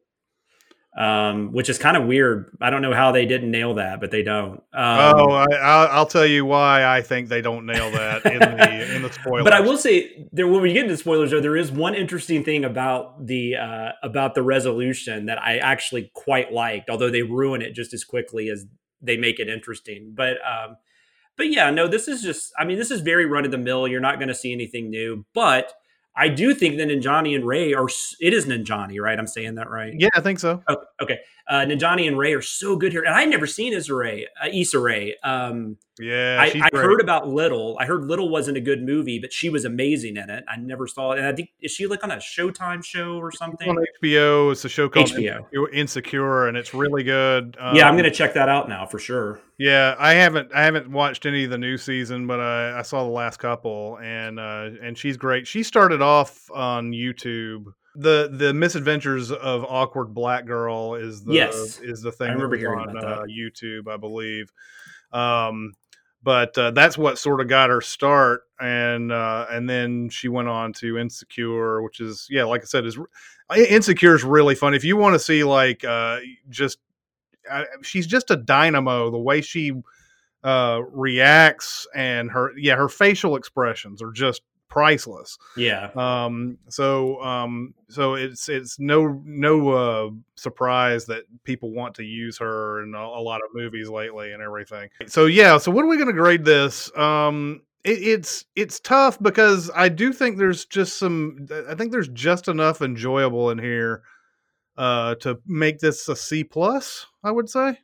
um, 0.97 1.53
which 1.53 1.69
is 1.69 1.77
kind 1.77 1.95
of 1.95 2.05
weird 2.05 2.57
i 2.61 2.69
don't 2.69 2.81
know 2.81 2.93
how 2.93 3.11
they 3.11 3.25
didn't 3.25 3.51
nail 3.51 3.75
that 3.75 3.99
but 3.99 4.11
they 4.11 4.23
don't 4.23 4.63
um, 4.73 5.15
oh, 5.15 5.31
I, 5.31 5.45
I'll, 5.55 5.87
I'll 5.89 6.05
tell 6.05 6.25
you 6.25 6.45
why 6.45 6.85
I 6.85 7.01
think 7.01 7.27
they 7.27 7.41
don't 7.41 7.65
nail 7.65 7.91
that 7.91 8.25
in 8.25 8.39
the 8.39 8.79
in 8.95 9.01
the 9.01 9.11
spoilers. 9.11 9.43
But 9.43 9.53
I 9.53 9.59
will 9.61 9.77
say 9.77 10.27
there 10.31 10.47
when 10.47 10.61
we 10.61 10.73
get 10.73 10.83
into 10.83 10.97
spoilers, 10.97 11.31
though, 11.31 11.41
there 11.41 11.57
is 11.57 11.71
one 11.71 11.95
interesting 11.95 12.43
thing 12.43 12.63
about 12.63 13.25
the 13.25 13.55
uh, 13.55 13.91
about 14.03 14.35
the 14.35 14.43
resolution 14.43 15.25
that 15.25 15.41
I 15.41 15.57
actually 15.57 16.11
quite 16.13 16.51
liked, 16.51 16.89
although 16.89 17.09
they 17.09 17.23
ruin 17.23 17.61
it 17.61 17.73
just 17.73 17.93
as 17.93 18.03
quickly 18.03 18.49
as 18.49 18.65
they 19.01 19.17
make 19.17 19.39
it 19.39 19.49
interesting. 19.49 20.13
But 20.15 20.37
um, 20.45 20.77
but 21.35 21.51
yeah, 21.51 21.71
no, 21.71 21.87
this 21.87 22.07
is 22.07 22.21
just 22.21 22.51
I 22.57 22.65
mean, 22.65 22.77
this 22.77 22.91
is 22.91 23.01
very 23.01 23.25
run 23.25 23.45
of 23.45 23.51
the 23.51 23.57
mill. 23.57 23.87
You're 23.87 24.01
not 24.01 24.19
going 24.19 24.29
to 24.29 24.35
see 24.35 24.51
anything 24.53 24.89
new, 24.89 25.25
but 25.33 25.73
I 26.19 26.27
do 26.27 26.53
think 26.53 26.77
that 26.77 26.89
Ninjani 26.89 27.33
and 27.33 27.45
Ray 27.45 27.73
are. 27.73 27.87
It 28.19 28.33
is 28.33 28.45
Ninjani, 28.45 28.99
right? 28.99 29.17
I'm 29.17 29.27
saying 29.27 29.55
that 29.55 29.69
right. 29.69 29.93
Yeah, 29.97 30.09
I 30.13 30.21
think 30.21 30.39
so. 30.39 30.61
Oh, 30.67 30.77
okay. 31.01 31.19
Uh, 31.49 31.65
Ninjani 31.65 32.07
and 32.07 32.15
Ray 32.15 32.33
are 32.33 32.43
so 32.43 32.75
good 32.75 32.91
here, 32.91 33.01
and 33.01 33.15
I'd 33.15 33.27
never 33.27 33.47
seen 33.47 33.73
Issa 33.73 33.91
Rae, 33.95 34.27
uh, 34.39 34.49
Issa 34.53 34.77
Rae. 34.77 35.15
Um, 35.23 35.77
Yeah, 35.99 36.37
I, 36.39 36.61
I 36.71 36.77
heard 36.77 37.01
about 37.01 37.27
Little. 37.27 37.75
I 37.79 37.85
heard 37.87 38.05
Little 38.05 38.29
wasn't 38.29 38.57
a 38.57 38.61
good 38.61 38.83
movie, 38.83 39.17
but 39.17 39.33
she 39.33 39.49
was 39.49 39.65
amazing 39.65 40.15
in 40.17 40.29
it. 40.29 40.43
I 40.47 40.57
never 40.57 40.85
saw 40.85 41.13
it. 41.13 41.17
And 41.17 41.27
I 41.27 41.33
think 41.33 41.49
is 41.59 41.71
she 41.71 41.87
like 41.87 42.03
on 42.03 42.11
a 42.11 42.17
Showtime 42.17 42.83
show 42.85 43.17
or 43.17 43.31
something? 43.31 43.67
on 43.67 43.77
HBO. 44.03 44.51
It's 44.51 44.63
a 44.63 44.69
show 44.69 44.87
called 44.89 45.07
HBO. 45.09 45.45
Insecure- 45.73 46.47
and 46.47 46.55
it's 46.55 46.73
really 46.75 47.03
good. 47.03 47.57
yeah, 47.59 47.85
I'm 47.87 47.91
Um, 47.91 47.97
gonna 47.97 48.11
check 48.11 48.35
that 48.35 48.47
out 48.47 48.69
now 48.69 48.85
for 48.85 48.99
sure. 48.99 49.41
Yeah, 49.57 49.95
I 49.97 50.13
haven't 50.13 50.51
I 50.53 50.63
haven't 50.63 50.89
watched 50.91 51.25
any 51.25 51.45
of 51.45 51.49
the 51.49 51.57
new 51.57 51.77
season, 51.77 52.27
but 52.27 52.39
I, 52.39 52.77
I 52.77 52.81
saw 52.83 53.03
the 53.03 53.09
last 53.09 53.37
couple, 53.37 53.97
and 54.01 54.39
uh, 54.39 54.69
and 54.83 54.95
she's 54.97 55.17
great. 55.17 55.47
She 55.47 55.63
started 55.63 56.01
off 56.01 56.49
on 56.53 56.91
YouTube. 56.91 57.65
The 57.99 58.29
The 58.31 58.53
Misadventures 58.53 59.31
of 59.31 59.65
Awkward 59.65 60.13
Black 60.13 60.45
Girl 60.45 60.95
is 60.95 61.23
the 61.23 61.33
Yes. 61.33 61.79
is 61.79 62.01
the 62.01 62.11
thing. 62.11 62.29
I 62.29 62.33
remember 62.33 62.55
hearing 62.55 62.79
on 62.79 62.95
about 62.95 63.23
uh. 63.23 63.25
YouTube, 63.25 63.87
I 63.87 63.97
believe. 63.97 64.51
Um, 65.11 65.73
but 66.23 66.57
uh, 66.57 66.71
that's 66.71 66.97
what 66.97 67.17
sort 67.17 67.41
of 67.41 67.47
got 67.47 67.69
her 67.69 67.81
start, 67.81 68.43
and 68.59 69.11
uh, 69.11 69.45
and 69.49 69.69
then 69.69 70.09
she 70.09 70.27
went 70.27 70.47
on 70.49 70.73
to 70.73 70.97
Insecure, 70.97 71.81
which 71.81 71.99
is 71.99 72.27
yeah, 72.29 72.43
like 72.43 72.61
I 72.61 72.65
said, 72.65 72.85
is 72.85 72.97
Insecure 73.55 74.15
is 74.15 74.23
really 74.23 74.55
fun. 74.55 74.73
If 74.73 74.83
you 74.83 74.97
want 74.97 75.15
to 75.15 75.19
see 75.19 75.43
like 75.43 75.83
uh, 75.83 76.19
just 76.49 76.79
she's 77.81 78.07
just 78.07 78.31
a 78.31 78.35
dynamo. 78.35 79.09
The 79.09 79.17
way 79.17 79.41
she 79.41 79.73
uh, 80.43 80.81
reacts 80.91 81.87
and 81.95 82.31
her 82.31 82.51
yeah 82.57 82.75
her 82.75 82.89
facial 82.89 83.35
expressions 83.35 84.01
are 84.01 84.11
just 84.11 84.41
priceless. 84.69 85.37
Yeah. 85.57 85.89
Um, 85.95 86.57
so 86.69 87.21
um, 87.21 87.73
so 87.89 88.13
it's 88.13 88.47
it's 88.47 88.79
no 88.79 89.21
no 89.25 89.69
uh, 89.69 90.09
surprise 90.35 91.05
that 91.05 91.23
people 91.43 91.71
want 91.71 91.95
to 91.95 92.03
use 92.03 92.37
her 92.37 92.83
in 92.83 92.93
a, 92.95 92.99
a 92.99 93.21
lot 93.21 93.41
of 93.43 93.49
movies 93.53 93.89
lately 93.89 94.31
and 94.31 94.41
everything. 94.41 94.89
So 95.07 95.25
yeah, 95.25 95.57
so 95.57 95.71
what 95.71 95.83
are 95.83 95.87
we 95.89 95.97
going 95.97 96.07
to 96.07 96.13
grade 96.13 96.45
this? 96.45 96.95
Um, 96.97 97.61
it, 97.83 98.01
it's 98.01 98.45
it's 98.55 98.79
tough 98.79 99.21
because 99.21 99.69
I 99.75 99.89
do 99.89 100.13
think 100.13 100.37
there's 100.37 100.65
just 100.65 100.97
some. 100.97 101.47
I 101.67 101.75
think 101.75 101.91
there's 101.91 102.09
just 102.09 102.47
enough 102.47 102.81
enjoyable 102.81 103.49
in 103.49 103.57
here 103.57 104.03
uh, 104.77 105.15
to 105.15 105.39
make 105.45 105.79
this 105.79 106.07
a 106.07 106.15
C 106.15 106.43
plus. 106.43 107.07
I 107.23 107.31
would 107.31 107.49
say. 107.49 107.79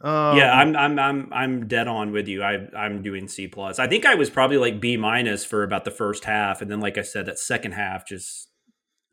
Um, 0.00 0.36
yeah, 0.36 0.52
I'm 0.52 0.76
I'm 0.76 0.98
I'm 0.98 1.32
I'm 1.32 1.68
dead 1.68 1.88
on 1.88 2.12
with 2.12 2.28
you. 2.28 2.42
I 2.42 2.68
I'm 2.76 3.02
doing 3.02 3.26
C 3.26 3.48
plus. 3.48 3.78
I 3.78 3.88
think 3.88 4.06
I 4.06 4.14
was 4.14 4.30
probably 4.30 4.56
like 4.56 4.80
B 4.80 4.96
minus 4.96 5.44
for 5.44 5.62
about 5.62 5.84
the 5.84 5.90
first 5.90 6.24
half, 6.24 6.62
and 6.62 6.70
then 6.70 6.80
like 6.80 6.98
I 6.98 7.02
said, 7.02 7.26
that 7.26 7.38
second 7.38 7.72
half 7.72 8.06
just 8.06 8.48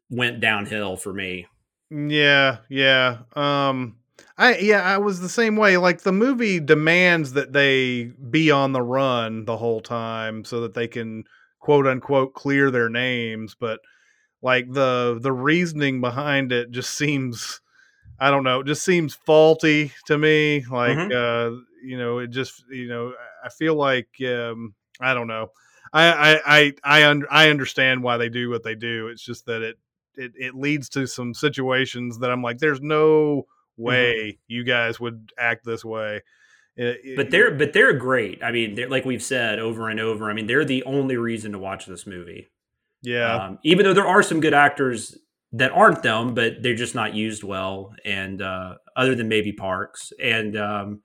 went 0.10 0.40
downhill 0.40 0.96
for 0.96 1.14
me. 1.14 1.48
Yeah, 1.90 2.58
yeah. 2.70 3.20
Um 3.36 3.98
I 4.38 4.58
yeah, 4.58 4.82
I 4.82 4.98
was 4.98 5.22
the 5.22 5.30
same 5.30 5.56
way. 5.56 5.78
Like 5.78 6.02
the 6.02 6.12
movie 6.12 6.60
demands 6.60 7.34
that 7.34 7.54
they 7.54 8.12
be 8.30 8.52
on 8.52 8.74
the 8.74 8.82
run 8.82 9.46
the 9.46 9.58
whole 9.58 9.82
time 9.82 10.46
so 10.46 10.62
that 10.62 10.74
they 10.74 10.88
can 10.88 11.24
quote 11.60 11.88
unquote 11.88 12.34
clear 12.34 12.70
their 12.70 12.90
names, 12.90 13.56
but 13.60 13.80
like 14.42 14.72
the 14.72 15.18
the 15.20 15.34
reasoning 15.34 16.02
behind 16.02 16.52
it 16.52 16.72
just 16.72 16.94
seems 16.98 17.62
I 18.20 18.32
don't 18.32 18.44
know, 18.44 18.62
it 18.62 18.68
just 18.68 18.84
seems 18.86 19.14
faulty 19.16 19.92
to 20.06 20.18
me. 20.18 20.64
Like, 20.70 20.98
Mhm. 20.98 21.12
uh, 21.12 21.62
you 21.84 21.98
know, 21.98 22.20
it 22.20 22.30
just, 22.32 22.64
you 22.70 22.88
know, 22.88 23.14
I 23.44 23.50
feel 23.50 23.76
like, 23.76 24.08
um, 24.26 24.74
I 25.00 25.14
don't 25.14 25.28
know. 25.28 25.52
I, 25.94 26.12
I, 26.36 26.42
I, 26.46 26.74
I, 26.84 27.06
un- 27.10 27.26
I 27.30 27.50
understand 27.50 28.04
why 28.04 28.18
they 28.18 28.30
do 28.30 28.50
what 28.50 28.64
they 28.64 28.76
do. 28.76 29.08
It's 29.08 29.24
just 29.24 29.46
that 29.46 29.62
it, 29.62 29.78
it, 30.16 30.32
it 30.36 30.56
leads 30.56 30.90
to 30.90 31.08
some 31.08 31.34
situations 31.34 32.20
that 32.20 32.32
I'm 32.32 32.42
like, 32.42 32.58
there's 32.60 32.82
no 32.82 33.46
way 33.78 34.40
you 34.48 34.64
guys 34.64 35.00
would 35.00 35.32
act 35.38 35.66
this 35.66 35.84
way. 35.86 36.22
It- 36.78 37.00
it- 37.04 37.16
But 37.18 37.30
they're 37.32 37.52
but 37.52 37.74
they're 37.74 37.94
great. 37.94 38.42
I 38.44 38.52
mean, 38.52 38.76
they're 38.76 38.90
like 38.90 39.06
we've 39.06 39.24
said 39.24 39.60
over 39.60 39.90
and 39.90 40.00
over. 40.00 40.30
I 40.30 40.34
mean, 40.34 40.48
they're 40.48 40.66
the 40.66 40.84
only 40.84 41.16
reason 41.18 41.52
to 41.54 41.60
watch 41.60 41.86
this 41.86 42.06
movie. 42.08 42.48
yeah, 43.02 43.36
Um, 43.36 43.60
even 43.64 43.86
though 43.86 43.94
there 43.94 44.08
are 44.08 44.24
some 44.24 44.40
good 44.42 44.54
actors 44.54 45.18
that 45.58 45.72
aren't 45.72 46.04
them, 46.04 46.34
but 46.34 46.62
they're 46.62 46.76
just 46.76 46.96
not 46.96 47.14
used 47.14 47.44
well. 47.44 47.94
And 48.04 48.42
uh, 48.42 48.76
other 48.96 49.16
than 49.16 49.28
maybe 49.28 49.52
Parks, 49.52 50.12
and 50.22 50.58
um, 50.58 51.02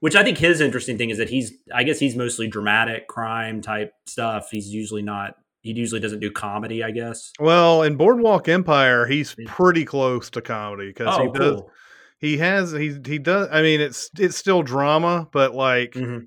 which 0.00 0.16
I 0.16 0.22
think 0.22 0.38
his 0.38 0.60
interesting 0.60 0.98
thing 0.98 1.10
is 1.10 1.18
that 1.18 1.30
he's, 1.30 1.52
I 1.74 1.82
guess 1.84 1.98
he's 1.98 2.16
mostly 2.16 2.46
dramatic 2.48 3.08
crime 3.08 3.62
type 3.62 3.92
stuff. 4.06 4.48
He's 4.50 4.68
usually 4.68 5.02
not. 5.02 5.34
He 5.62 5.72
usually 5.72 6.00
doesn't 6.00 6.20
do 6.20 6.30
comedy. 6.30 6.82
I 6.84 6.90
guess. 6.90 7.32
well, 7.40 7.82
in 7.82 7.96
Boardwalk 7.96 8.48
Empire, 8.48 9.06
he's 9.06 9.34
pretty 9.46 9.84
close 9.84 10.28
to 10.30 10.42
comedy 10.42 10.88
because 10.88 11.16
Oh, 11.18 11.22
he 11.22 11.38
does, 11.38 11.54
cool. 11.60 11.70
he 12.18 12.36
has, 12.38 12.72
he, 12.72 12.96
he 13.06 13.18
does. 13.18 13.48
I 13.50 13.62
mean, 13.62 13.80
it's, 13.80 14.10
it's 14.18 14.36
still 14.36 14.62
drama, 14.62 15.26
but 15.32 15.54
like, 15.54 15.92
Mhm. 15.92 16.26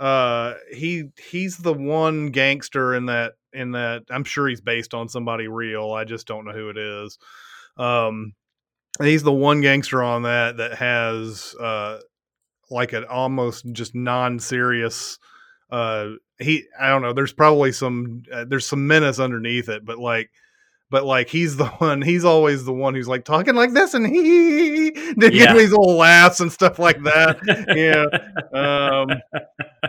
uh 0.00 0.54
he 0.72 1.04
he's 1.30 1.58
the 1.58 1.72
one 1.74 2.30
gangster 2.30 2.94
in 2.94 3.06
that 3.06 3.34
in 3.52 3.72
that 3.72 4.02
i'm 4.10 4.24
sure 4.24 4.48
he's 4.48 4.60
based 4.60 4.94
on 4.94 5.08
somebody 5.08 5.48
real 5.48 5.92
i 5.92 6.04
just 6.04 6.26
don't 6.26 6.44
know 6.44 6.52
who 6.52 6.68
it 6.70 6.78
is. 6.78 7.18
Um 7.76 8.34
he's 9.00 9.22
the 9.22 9.32
one 9.32 9.60
gangster 9.60 10.02
on 10.02 10.22
that 10.22 10.58
that 10.58 10.74
has 10.74 11.54
uh 11.58 11.98
like 12.70 12.92
an 12.92 13.04
almost 13.04 13.64
just 13.72 13.94
non-serious 13.94 15.18
uh 15.70 16.10
he 16.38 16.64
i 16.80 16.88
don't 16.88 17.02
know 17.02 17.12
there's 17.12 17.32
probably 17.32 17.72
some 17.72 18.22
uh, 18.32 18.44
there's 18.46 18.66
some 18.66 18.86
menace 18.86 19.18
underneath 19.18 19.68
it 19.68 19.84
but 19.84 19.98
like 19.98 20.30
but 20.92 21.04
like 21.04 21.28
he's 21.28 21.56
the 21.56 21.66
one 21.78 22.00
he's 22.02 22.24
always 22.24 22.64
the 22.64 22.72
one 22.72 22.94
who's 22.94 23.08
like 23.08 23.24
talking 23.24 23.56
like 23.56 23.72
this 23.72 23.94
and 23.94 24.06
he 24.14 24.90
did 25.18 25.34
Yeah. 25.34 25.54
these 25.54 25.70
little 25.72 25.96
laughs 25.96 26.38
and 26.38 26.52
stuff 26.52 26.78
like 26.78 27.02
that 27.02 27.38
yeah 27.74 28.04
um 28.54 29.08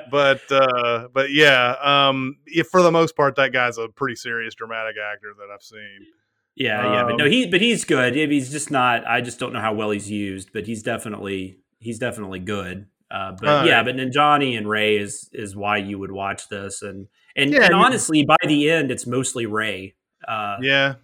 but 0.09 0.41
uh 0.51 1.07
but 1.13 1.31
yeah 1.31 1.75
um 1.83 2.37
if 2.47 2.67
for 2.67 2.81
the 2.81 2.91
most 2.91 3.15
part 3.15 3.35
that 3.35 3.51
guy's 3.53 3.77
a 3.77 3.87
pretty 3.89 4.15
serious 4.15 4.55
dramatic 4.55 4.95
actor 4.97 5.33
that 5.37 5.53
i've 5.53 5.61
seen 5.61 6.07
Yeah, 6.55 6.93
yeah, 6.93 7.03
but 7.03 7.17
no, 7.17 7.25
Um, 7.25 7.31
he 7.31 7.47
but 7.47 7.61
he's 7.61 7.83
good. 7.83 8.15
He's 8.15 8.51
just 8.51 8.69
not. 8.69 9.07
I 9.07 9.21
just 9.21 9.39
don't 9.39 9.53
know 9.53 9.59
how 9.59 9.73
well 9.73 9.89
he's 9.89 10.09
used, 10.11 10.53
but 10.53 10.67
he's 10.67 10.83
definitely 10.83 11.57
he's 11.79 11.97
definitely 11.97 12.39
good. 12.39 12.85
Uh, 13.09 13.31
but 13.41 13.49
All 13.49 13.65
yeah, 13.65 13.81
but 13.83 13.95
Ninjani 13.95 14.55
and 14.57 14.69
Ray 14.69 14.97
is 14.97 15.29
is 15.33 15.55
why 15.55 15.77
you 15.77 15.97
would 15.97 16.11
watch 16.11 16.49
this, 16.49 16.83
and 16.83 17.07
and, 17.35 17.51
Yeah, 17.51 17.65
and 17.65 17.73
honestly, 17.73 18.23
by 18.23 18.37
the 18.47 18.69
end, 18.69 18.91
it's 18.91 19.07
mostly 19.07 19.47
Ray. 19.47 19.95
Uh, 20.27 20.57
yeah 20.61 20.95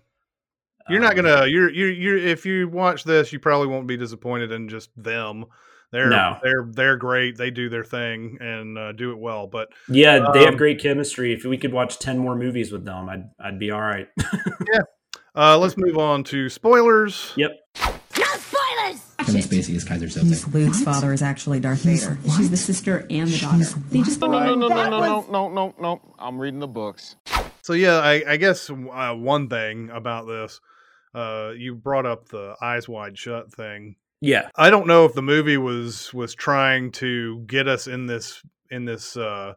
you're 0.89 0.99
not 1.01 1.17
um, 1.17 1.23
gonna 1.25 1.45
you're 1.47 1.69
you're 1.69 1.91
you're 1.91 2.17
if 2.17 2.45
you 2.45 2.67
watch 2.67 3.03
this 3.03 3.31
you 3.31 3.39
probably 3.39 3.67
won't 3.67 3.85
be 3.87 3.95
disappointed 3.97 4.51
in 4.51 4.67
just 4.67 4.89
them 4.97 5.45
they're 5.91 6.09
No. 6.09 6.37
they're 6.43 6.67
they're 6.71 6.97
great 6.97 7.37
they 7.37 7.51
do 7.51 7.69
their 7.69 7.83
thing 7.83 8.37
and 8.41 8.77
uh, 8.77 8.91
do 8.93 9.11
it 9.11 9.17
well 9.19 9.47
but 9.47 9.69
Yeah, 9.87 10.31
they 10.33 10.39
have 10.45 10.49
Um, 10.53 10.57
great 10.57 10.79
chemistry. 10.81 11.33
If 11.33 11.45
we 11.45 11.57
could 11.57 11.73
watch 11.73 11.97
ten 11.99 12.17
more 12.17 12.35
movies 12.35 12.71
with 12.71 12.85
them, 12.85 13.09
I'd 13.09 13.29
I'd 13.39 13.59
be 13.59 13.71
all 13.71 13.81
right. 13.81 14.07
uh 15.35 15.57
let's 15.57 15.77
move 15.77 15.97
on 15.97 16.23
to 16.25 16.49
spoilers 16.49 17.33
yep. 17.35 17.51
No 17.81 18.25
spoilers! 18.37 19.01
Kevin 19.19 19.41
Spacey 19.41 19.75
is 19.75 19.85
Keyser 19.85 20.01
Miss 20.23 20.43
Soze. 20.45 20.53
Luke's 20.53 20.83
father 20.83 21.13
is 21.13 21.21
actually 21.21 21.59
Darth 21.59 21.81
Vader. 21.83 22.17
She's 22.37 22.49
the 22.49 22.57
sister 22.57 23.05
and 23.09 23.27
the 23.27 23.37
daughter. 23.37 23.63
They 23.91 24.01
just 24.01 24.19
No, 24.21 24.27
no, 24.27 24.55
no, 24.55 24.67
no, 24.67 24.89
no, 24.89 24.99
no, 24.99 25.21
no, 25.29 25.49
no, 25.49 25.75
no. 25.79 26.01
I'm 26.19 26.39
reading 26.39 26.59
the 26.59 26.67
books. 26.67 27.15
So 27.61 27.73
yeah, 27.73 27.97
I, 27.97 28.23
I 28.27 28.37
guess 28.37 28.69
uh, 28.69 29.13
one 29.13 29.49
thing 29.49 29.89
about 29.89 30.27
this, 30.27 30.59
uh, 31.13 31.51
you 31.55 31.75
brought 31.75 32.05
up 32.05 32.29
the 32.29 32.55
eyes 32.61 32.87
wide 32.87 33.17
shut 33.17 33.51
thing. 33.53 33.95
Yeah. 34.21 34.49
I 34.55 34.69
don't 34.69 34.87
know 34.87 35.05
if 35.05 35.13
the 35.13 35.21
movie 35.21 35.57
was 35.57 36.13
was 36.13 36.35
trying 36.35 36.91
to 36.93 37.39
get 37.47 37.67
us 37.67 37.87
in 37.87 38.05
this 38.05 38.41
in 38.69 38.85
this. 38.85 39.15
Uh, 39.15 39.53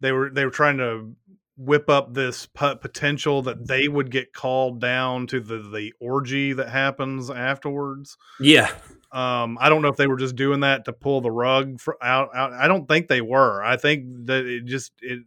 they 0.00 0.12
were 0.12 0.30
they 0.30 0.44
were 0.44 0.50
trying 0.50 0.78
to 0.78 1.14
whip 1.56 1.90
up 1.90 2.14
this 2.14 2.46
po- 2.46 2.76
potential 2.76 3.42
that 3.42 3.66
they 3.66 3.88
would 3.88 4.10
get 4.10 4.32
called 4.32 4.80
down 4.80 5.26
to 5.26 5.40
the 5.40 5.58
the 5.58 5.92
orgy 6.00 6.52
that 6.52 6.68
happens 6.68 7.30
afterwards. 7.30 8.16
Yeah. 8.40 8.70
Um, 9.10 9.58
I 9.60 9.68
don't 9.68 9.82
know 9.82 9.88
if 9.88 9.96
they 9.96 10.06
were 10.06 10.18
just 10.18 10.36
doing 10.36 10.60
that 10.60 10.84
to 10.84 10.92
pull 10.92 11.20
the 11.20 11.30
rug 11.30 11.80
for, 11.80 11.96
out, 12.02 12.28
out. 12.34 12.52
I 12.52 12.68
don't 12.68 12.86
think 12.86 13.08
they 13.08 13.22
were. 13.22 13.62
I 13.62 13.76
think 13.76 14.26
that 14.26 14.44
it 14.44 14.66
just 14.66 14.92
it 15.00 15.20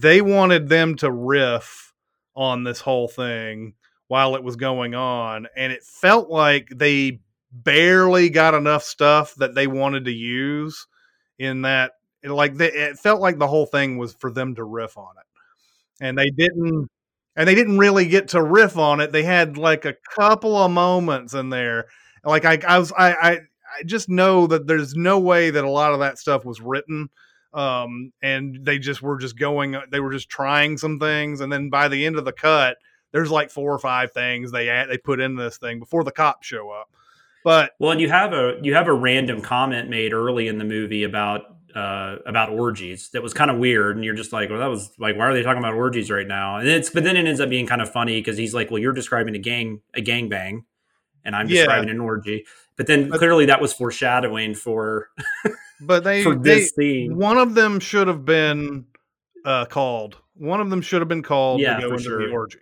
they 0.00 0.20
wanted 0.20 0.68
them 0.68 0.96
to 0.96 1.10
riff 1.10 1.92
on 2.36 2.64
this 2.64 2.80
whole 2.80 3.08
thing 3.08 3.74
while 4.08 4.36
it 4.36 4.42
was 4.44 4.56
going 4.56 4.94
on, 4.94 5.46
and 5.56 5.72
it 5.72 5.82
felt 5.82 6.30
like 6.30 6.68
they 6.74 7.20
barely 7.52 8.28
got 8.30 8.54
enough 8.54 8.82
stuff 8.82 9.34
that 9.36 9.54
they 9.54 9.66
wanted 9.66 10.04
to 10.06 10.12
use 10.12 10.86
in 11.38 11.62
that. 11.62 11.92
Like 12.24 12.54
they, 12.56 12.72
it 12.72 12.98
felt 12.98 13.20
like 13.20 13.38
the 13.38 13.46
whole 13.48 13.66
thing 13.66 13.98
was 13.98 14.14
for 14.14 14.30
them 14.30 14.54
to 14.56 14.64
riff 14.64 14.96
on 14.98 15.14
it, 15.18 15.26
and 16.04 16.18
they 16.18 16.30
didn't. 16.30 16.88
And 17.36 17.48
they 17.48 17.56
didn't 17.56 17.78
really 17.78 18.06
get 18.06 18.28
to 18.28 18.42
riff 18.42 18.78
on 18.78 19.00
it. 19.00 19.10
They 19.10 19.24
had 19.24 19.58
like 19.58 19.84
a 19.84 19.96
couple 20.14 20.56
of 20.56 20.70
moments 20.70 21.34
in 21.34 21.50
there 21.50 21.86
like 22.24 22.44
I, 22.44 22.60
I 22.66 22.78
was 22.78 22.92
I, 22.92 23.12
I 23.12 23.30
I 23.32 23.82
just 23.84 24.08
know 24.08 24.46
that 24.46 24.68
there's 24.68 24.94
no 24.94 25.18
way 25.18 25.50
that 25.50 25.64
a 25.64 25.68
lot 25.70 25.92
of 25.92 25.98
that 25.98 26.18
stuff 26.18 26.44
was 26.44 26.60
written 26.60 27.08
um 27.54 28.12
and 28.22 28.58
they 28.64 28.78
just 28.78 29.00
were 29.02 29.16
just 29.16 29.38
going 29.38 29.76
they 29.90 30.00
were 30.00 30.12
just 30.12 30.28
trying 30.28 30.76
some 30.76 30.98
things 30.98 31.40
and 31.40 31.52
then 31.52 31.70
by 31.70 31.88
the 31.88 32.04
end 32.04 32.16
of 32.16 32.24
the 32.24 32.32
cut 32.32 32.76
there's 33.12 33.30
like 33.30 33.48
four 33.50 33.72
or 33.72 33.78
five 33.78 34.10
things 34.12 34.50
they 34.50 34.68
add, 34.68 34.88
they 34.90 34.98
put 34.98 35.20
in 35.20 35.36
this 35.36 35.56
thing 35.58 35.78
before 35.78 36.02
the 36.04 36.10
cops 36.10 36.46
show 36.46 36.70
up 36.70 36.88
but 37.44 37.72
Well, 37.78 37.90
and 37.92 38.00
you 38.00 38.08
have 38.08 38.32
a 38.32 38.58
you 38.62 38.72
have 38.74 38.88
a 38.88 38.92
random 38.94 39.40
comment 39.42 39.90
made 39.90 40.12
early 40.14 40.48
in 40.48 40.56
the 40.58 40.64
movie 40.64 41.02
about 41.04 41.42
uh, 41.74 42.16
about 42.24 42.48
orgies 42.50 43.10
that 43.10 43.22
was 43.22 43.34
kind 43.34 43.50
of 43.50 43.58
weird, 43.58 43.96
and 43.96 44.04
you're 44.04 44.14
just 44.14 44.32
like, 44.32 44.48
well, 44.48 44.60
that 44.60 44.68
was 44.70 44.92
like, 44.98 45.16
why 45.18 45.26
are 45.26 45.34
they 45.34 45.42
talking 45.42 45.58
about 45.58 45.74
orgies 45.74 46.08
right 46.10 46.26
now? 46.26 46.56
And 46.56 46.66
it's 46.68 46.88
but 46.88 47.04
then 47.04 47.18
it 47.18 47.26
ends 47.26 47.40
up 47.40 47.50
being 47.50 47.66
kind 47.66 47.82
of 47.82 47.92
funny 47.92 48.18
because 48.18 48.38
he's 48.38 48.54
like, 48.54 48.70
well, 48.70 48.80
you're 48.80 48.92
describing 48.94 49.34
a 49.34 49.38
gang 49.40 49.82
a 49.92 50.00
gang 50.00 50.30
bang, 50.30 50.64
and 51.22 51.36
I'm 51.36 51.46
Yeah. 51.48 51.56
describing 51.56 51.90
an 51.90 52.00
orgy. 52.00 52.46
But 52.76 52.86
then 52.86 53.10
But- 53.10 53.18
clearly 53.18 53.44
that 53.46 53.60
was 53.60 53.74
foreshadowing 53.74 54.54
for 54.54 55.08
but 55.86 56.04
they, 56.04 56.22
for 56.22 56.34
they 56.34 56.60
this 56.60 56.72
scene. 56.74 57.16
one 57.16 57.38
of 57.38 57.54
them 57.54 57.80
should 57.80 58.08
have 58.08 58.24
been 58.24 58.86
uh 59.44 59.64
called. 59.66 60.18
One 60.36 60.60
of 60.60 60.70
them 60.70 60.80
should 60.82 61.00
have 61.00 61.08
been 61.08 61.22
called 61.22 61.60
Yeah, 61.60 61.76
to 61.76 61.82
go 61.82 61.88
for 61.90 61.94
into 61.96 62.10
the 62.26 62.32
orgy. 62.32 62.58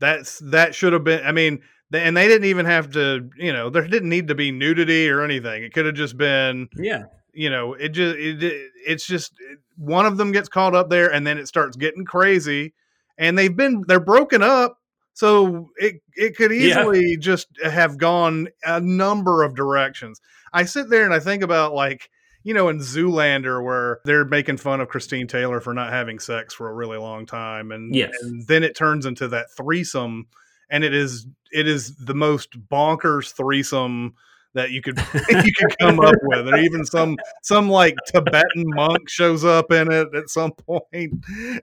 That's 0.00 0.38
that 0.40 0.74
should 0.74 0.92
have 0.92 1.02
been 1.04 1.24
i 1.24 1.32
mean 1.32 1.60
th- 1.92 2.04
and 2.06 2.16
they 2.16 2.28
didn't 2.28 2.44
even 2.46 2.66
have 2.66 2.92
to 2.92 3.28
you 3.36 3.52
know 3.52 3.68
there 3.70 3.86
didn't 3.86 4.08
need 4.10 4.28
to 4.28 4.34
be 4.34 4.52
nudity 4.52 5.08
or 5.08 5.22
anything. 5.22 5.64
It 5.64 5.72
could 5.72 5.86
have 5.86 5.94
just 5.96 6.16
been 6.16 6.68
Yeah, 6.76 7.04
you 7.32 7.50
know 7.50 7.74
it 7.74 7.90
just 7.90 8.16
it, 8.16 8.42
it- 8.42 8.70
it's 8.86 9.06
just 9.06 9.32
it- 9.40 9.58
one 9.76 10.06
of 10.06 10.16
them 10.16 10.32
gets 10.32 10.48
called 10.48 10.74
up 10.74 10.88
there 10.90 11.12
and 11.12 11.26
then 11.26 11.38
it 11.38 11.46
starts 11.48 11.76
getting 11.76 12.04
crazy 12.04 12.74
and 13.16 13.36
they've 13.38 13.56
been 13.56 13.84
they're 13.86 14.00
broken 14.00 14.42
up 14.42 14.78
so 15.14 15.70
it 15.76 16.00
it 16.14 16.36
could 16.36 16.52
Yeah. 16.52 16.80
easily 16.80 17.16
just 17.16 17.48
have 17.64 17.96
gone 17.98 18.48
a 18.64 18.80
number 18.80 19.42
of 19.44 19.54
directions. 19.56 20.20
I 20.52 20.64
sit 20.64 20.88
there 20.90 21.04
and 21.04 21.12
i 21.14 21.18
think 21.20 21.42
about 21.42 21.74
like 21.74 22.08
you 22.42 22.54
know, 22.54 22.68
in 22.68 22.78
Zoolander 22.78 23.62
where 23.62 24.00
they're 24.04 24.24
making 24.24 24.56
fun 24.58 24.80
of 24.80 24.88
Christine 24.88 25.26
Taylor 25.26 25.60
for 25.60 25.74
not 25.74 25.92
having 25.92 26.18
sex 26.18 26.54
for 26.54 26.68
a 26.68 26.74
really 26.74 26.98
long 26.98 27.26
time, 27.26 27.70
and 27.72 27.94
Yes. 27.94 28.12
and 28.22 28.46
then 28.46 28.62
it 28.62 28.76
turns 28.76 29.06
into 29.06 29.28
that 29.28 29.50
threesome, 29.56 30.26
and 30.70 30.84
it 30.84 30.94
is 30.94 31.26
it 31.50 31.66
is 31.66 31.96
the 31.96 32.14
most 32.14 32.68
bonkers 32.68 33.32
threesome 33.32 34.14
that 34.54 34.70
you 34.70 34.82
could 34.82 34.98
you 35.28 35.52
could 35.56 35.78
come 35.78 36.00
up 36.00 36.14
with, 36.22 36.48
or 36.48 36.56
even 36.56 36.84
some 36.84 37.16
some 37.42 37.68
like 37.68 37.94
Tibetan 38.12 38.64
monk 38.66 39.08
shows 39.08 39.44
up 39.44 39.70
in 39.72 39.90
it 39.92 40.08
at 40.14 40.28
some 40.30 40.52
point. 40.52 41.14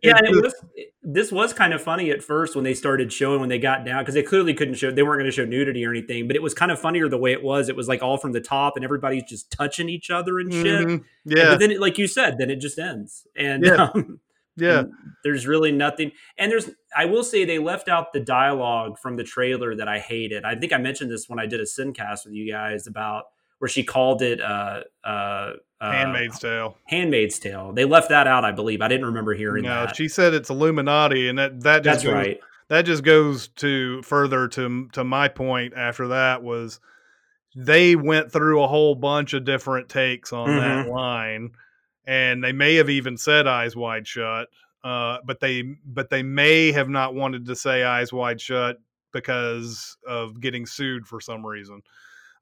Yeah, 0.04 0.20
it 0.24 0.42
was 0.44 0.54
this 1.08 1.32
was 1.32 1.54
kind 1.54 1.74
of 1.74 1.82
funny 1.82 2.10
at 2.10 2.24
first 2.24 2.56
when 2.56 2.64
they 2.64 2.74
started 2.74 3.14
showing 3.14 3.40
when 3.40 3.50
they 3.50 3.60
got 3.60 3.86
down 3.86 4.02
because 4.02 4.16
they 4.16 4.24
clearly 4.24 4.54
couldn't 4.54 4.74
show 4.76 4.90
they 4.92 5.04
weren't 5.04 5.20
going 5.20 5.30
to 5.30 5.36
show 5.36 5.46
nudity 5.46 5.86
or 5.86 5.92
anything, 5.92 6.28
but 6.28 6.36
it 6.36 6.42
was 6.42 6.54
kind 6.54 6.72
of 6.72 6.80
funnier 6.80 7.08
the 7.08 7.18
way 7.18 7.32
it 7.32 7.44
was. 7.44 7.70
It 7.70 7.76
was 7.76 7.88
like 7.88 8.02
all 8.02 8.18
from 8.18 8.32
the 8.32 8.42
top 8.42 8.76
and 8.76 8.84
everybody's 8.84 9.24
just 9.24 9.52
touching 9.52 9.88
each 9.90 10.10
other 10.10 10.40
and 10.40 10.52
shit. 10.52 10.88
Mhm. 10.88 11.04
yeah, 11.26 11.52
But 11.52 11.60
then, 11.60 11.72
it, 11.72 11.80
like 11.80 11.98
you 11.98 12.08
said, 12.08 12.38
then 12.40 12.50
it 12.50 12.58
just 12.58 12.80
ends, 12.80 13.28
and 13.36 13.64
Yeah. 13.66 13.90
um, 13.94 14.20
yeah, 14.58 14.80
and 14.80 14.92
there's 15.24 15.46
really 15.48 15.72
nothing. 15.72 16.12
And 16.38 16.52
there's, 16.52 16.70
I 16.96 17.06
will 17.06 17.24
say, 17.24 17.46
they 17.46 17.60
left 17.60 17.90
out 17.90 18.14
the 18.14 18.20
dialogue 18.20 18.98
from 19.00 19.16
the 19.18 19.24
trailer 19.24 19.76
that 19.76 19.88
I 19.88 20.00
hated. 20.00 20.46
I 20.46 20.56
think 20.56 20.74
I 20.74 20.78
mentioned 20.78 21.12
this 21.12 21.28
when 21.28 21.40
I 21.40 21.46
did 21.46 21.60
a 21.60 21.64
Sincast 21.66 22.26
with 22.26 22.34
you 22.34 22.52
guys 22.52 22.88
about 22.88 23.26
where 23.60 23.70
she 23.70 23.84
called 23.84 24.22
it 24.22 24.42
uh, 24.42 24.82
uh, 25.04 25.54
uh, 25.82 25.92
Handmaid's 25.92 26.40
Tale. 26.40 26.78
Handmaid's 26.88 27.40
Tale. 27.40 27.74
They 27.74 27.86
left 27.86 28.10
that 28.10 28.28
out, 28.28 28.44
I 28.46 28.52
believe. 28.52 28.82
I 28.82 28.88
didn't 28.88 29.06
remember 29.06 29.34
hearing 29.34 29.64
No, 29.64 29.86
that. 29.86 29.96
she 29.96 30.08
said 30.08 30.34
it's 30.34 30.50
Illuminati, 30.50 31.30
and 31.30 31.38
that 31.40 31.62
that 31.62 31.84
just 31.84 31.84
That's 31.84 32.04
goes, 32.04 32.14
right. 32.14 32.40
that 32.70 32.82
just 32.84 33.04
goes 33.04 33.48
to 33.50 34.02
further 34.04 34.48
to 34.50 34.88
to 34.94 35.04
my 35.04 35.28
point 35.28 35.74
after 35.76 36.10
that 36.10 36.44
was 36.44 36.80
they 37.56 37.96
went 37.96 38.32
through 38.32 38.62
a 38.62 38.68
whole 38.68 38.96
bunch 38.96 39.34
of 39.34 39.46
different 39.46 39.88
takes 39.88 40.34
on 40.34 40.48
that 40.58 40.90
line 40.90 41.52
and 42.08 42.44
they 42.44 42.52
may 42.52 42.76
have 42.76 42.90
even 42.90 43.18
said 43.18 43.48
eyes 43.48 43.76
wide 43.76 44.08
shut 44.08 44.48
uh, 44.84 45.18
but 45.26 45.40
they 45.40 45.64
but 45.86 46.10
they 46.10 46.22
may 46.24 46.72
have 46.72 46.90
not 46.90 47.16
wanted 47.16 47.46
to 47.46 47.56
say 47.56 47.84
eyes 47.84 48.14
wide 48.14 48.40
shut 48.40 48.78
because 49.12 49.98
of 50.08 50.40
getting 50.40 50.66
sued 50.66 51.08
for 51.08 51.20
some 51.22 51.46
reason 51.46 51.82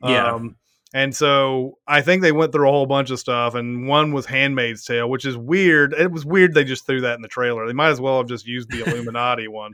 Yeah. 0.03 0.33
um, 0.33 0.55
and 0.95 1.15
so 1.15 1.79
I 1.87 2.01
think 2.01 2.21
they 2.21 2.31
went 2.31 2.51
through 2.51 2.67
a 2.69 2.71
whole 2.71 2.85
bunch 2.85 3.09
of 3.09 3.19
stuff, 3.19 3.55
and 3.55 3.87
one 3.87 4.13
was 4.13 4.27
Handmaid's 4.27 4.85
Tale, 4.85 5.09
which 5.09 5.25
is 5.25 5.35
weird. 5.35 5.93
It 5.93 6.11
was 6.11 6.23
weird 6.23 6.53
they 6.53 6.63
just 6.63 6.85
threw 6.85 7.01
that 7.01 7.15
in 7.15 7.23
the 7.23 7.27
trailer. 7.27 7.65
They 7.65 7.73
might 7.73 7.89
as 7.89 7.99
well 7.99 8.19
have 8.19 8.27
just 8.27 8.45
used 8.45 8.69
the 8.69 8.83
Illuminati 8.85 9.47
one. 9.47 9.73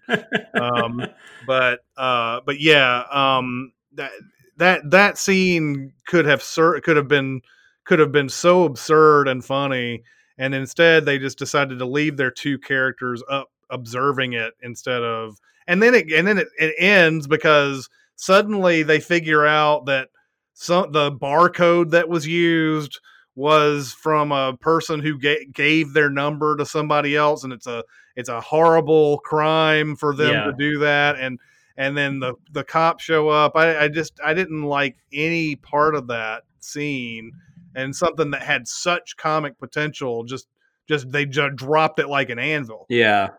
Um, 0.54 1.06
but 1.46 1.82
uh, 1.98 2.40
but 2.46 2.62
yeah, 2.62 3.04
um, 3.12 3.74
that 3.96 4.12
that 4.56 4.90
that 4.92 5.18
scene 5.18 5.92
could 6.08 6.26
have 6.26 6.42
sur- 6.42 6.80
could 6.80 6.96
have 6.96 7.10
been 7.10 7.42
could 7.90 7.98
have 7.98 8.12
been 8.12 8.30
so 8.30 8.66
absurd 8.66 9.28
and 9.28 9.44
funny, 9.44 10.04
and 10.38 10.54
instead 10.54 11.06
they 11.06 11.18
just 11.18 11.40
decided 11.40 11.80
to 11.80 11.86
leave 11.86 12.18
their 12.18 12.30
two 12.30 12.60
characters 12.60 13.24
up 13.32 13.50
observing 13.72 14.34
it 14.34 14.54
instead 14.62 15.02
of, 15.02 15.40
and 15.68 15.82
then 15.82 15.96
it 15.96 16.12
and 16.14 16.28
then 16.28 16.38
it, 16.38 16.48
it 16.60 16.76
ends 16.78 17.26
because 17.26 17.90
suddenly 18.16 18.84
they 18.84 19.00
figure 19.00 19.44
out 19.44 19.88
that 19.88 20.10
some 20.54 20.92
the 20.92 21.12
barcode 21.12 21.90
that 21.90 22.08
was 22.08 22.28
used 22.28 23.00
was 23.34 23.92
from 23.94 24.32
a 24.32 24.56
person 24.58 25.00
who 25.00 25.18
ga- 25.18 25.48
gave 25.52 25.94
their 25.94 26.12
number 26.12 26.56
to 26.58 26.68
somebody 26.68 27.16
else 27.16 27.44
and 27.44 27.52
it's 27.52 27.66
a 27.66 27.84
it's 28.16 28.30
a 28.30 28.40
horrible 28.42 29.18
crime 29.20 29.96
for 29.96 30.14
them 30.16 30.32
Yeah. 30.34 30.44
to 30.44 30.54
do 30.60 30.78
that 30.80 31.16
and 31.18 31.40
and 31.78 31.98
then 31.98 32.20
the 32.20 32.36
the 32.52 32.64
cops 32.66 33.04
show 33.04 33.30
up 33.30 33.54
I, 33.56 33.86
I 33.86 33.88
just 33.88 34.20
i 34.24 34.34
didn't 34.34 34.64
like 34.64 34.98
any 35.14 35.56
part 35.56 35.96
of 35.96 36.08
that 36.08 36.44
scene 36.60 37.32
and 37.80 37.96
something 37.96 38.32
that 38.32 38.44
had 38.44 38.68
such 38.68 39.18
comic 39.18 39.58
potential 39.58 40.24
just 40.24 40.48
just 40.88 41.12
they 41.12 41.26
just 41.26 41.56
dropped 41.56 42.00
it 42.00 42.10
like 42.10 42.30
an 42.30 42.40
anvil 42.40 42.86
yeah, 42.90 43.30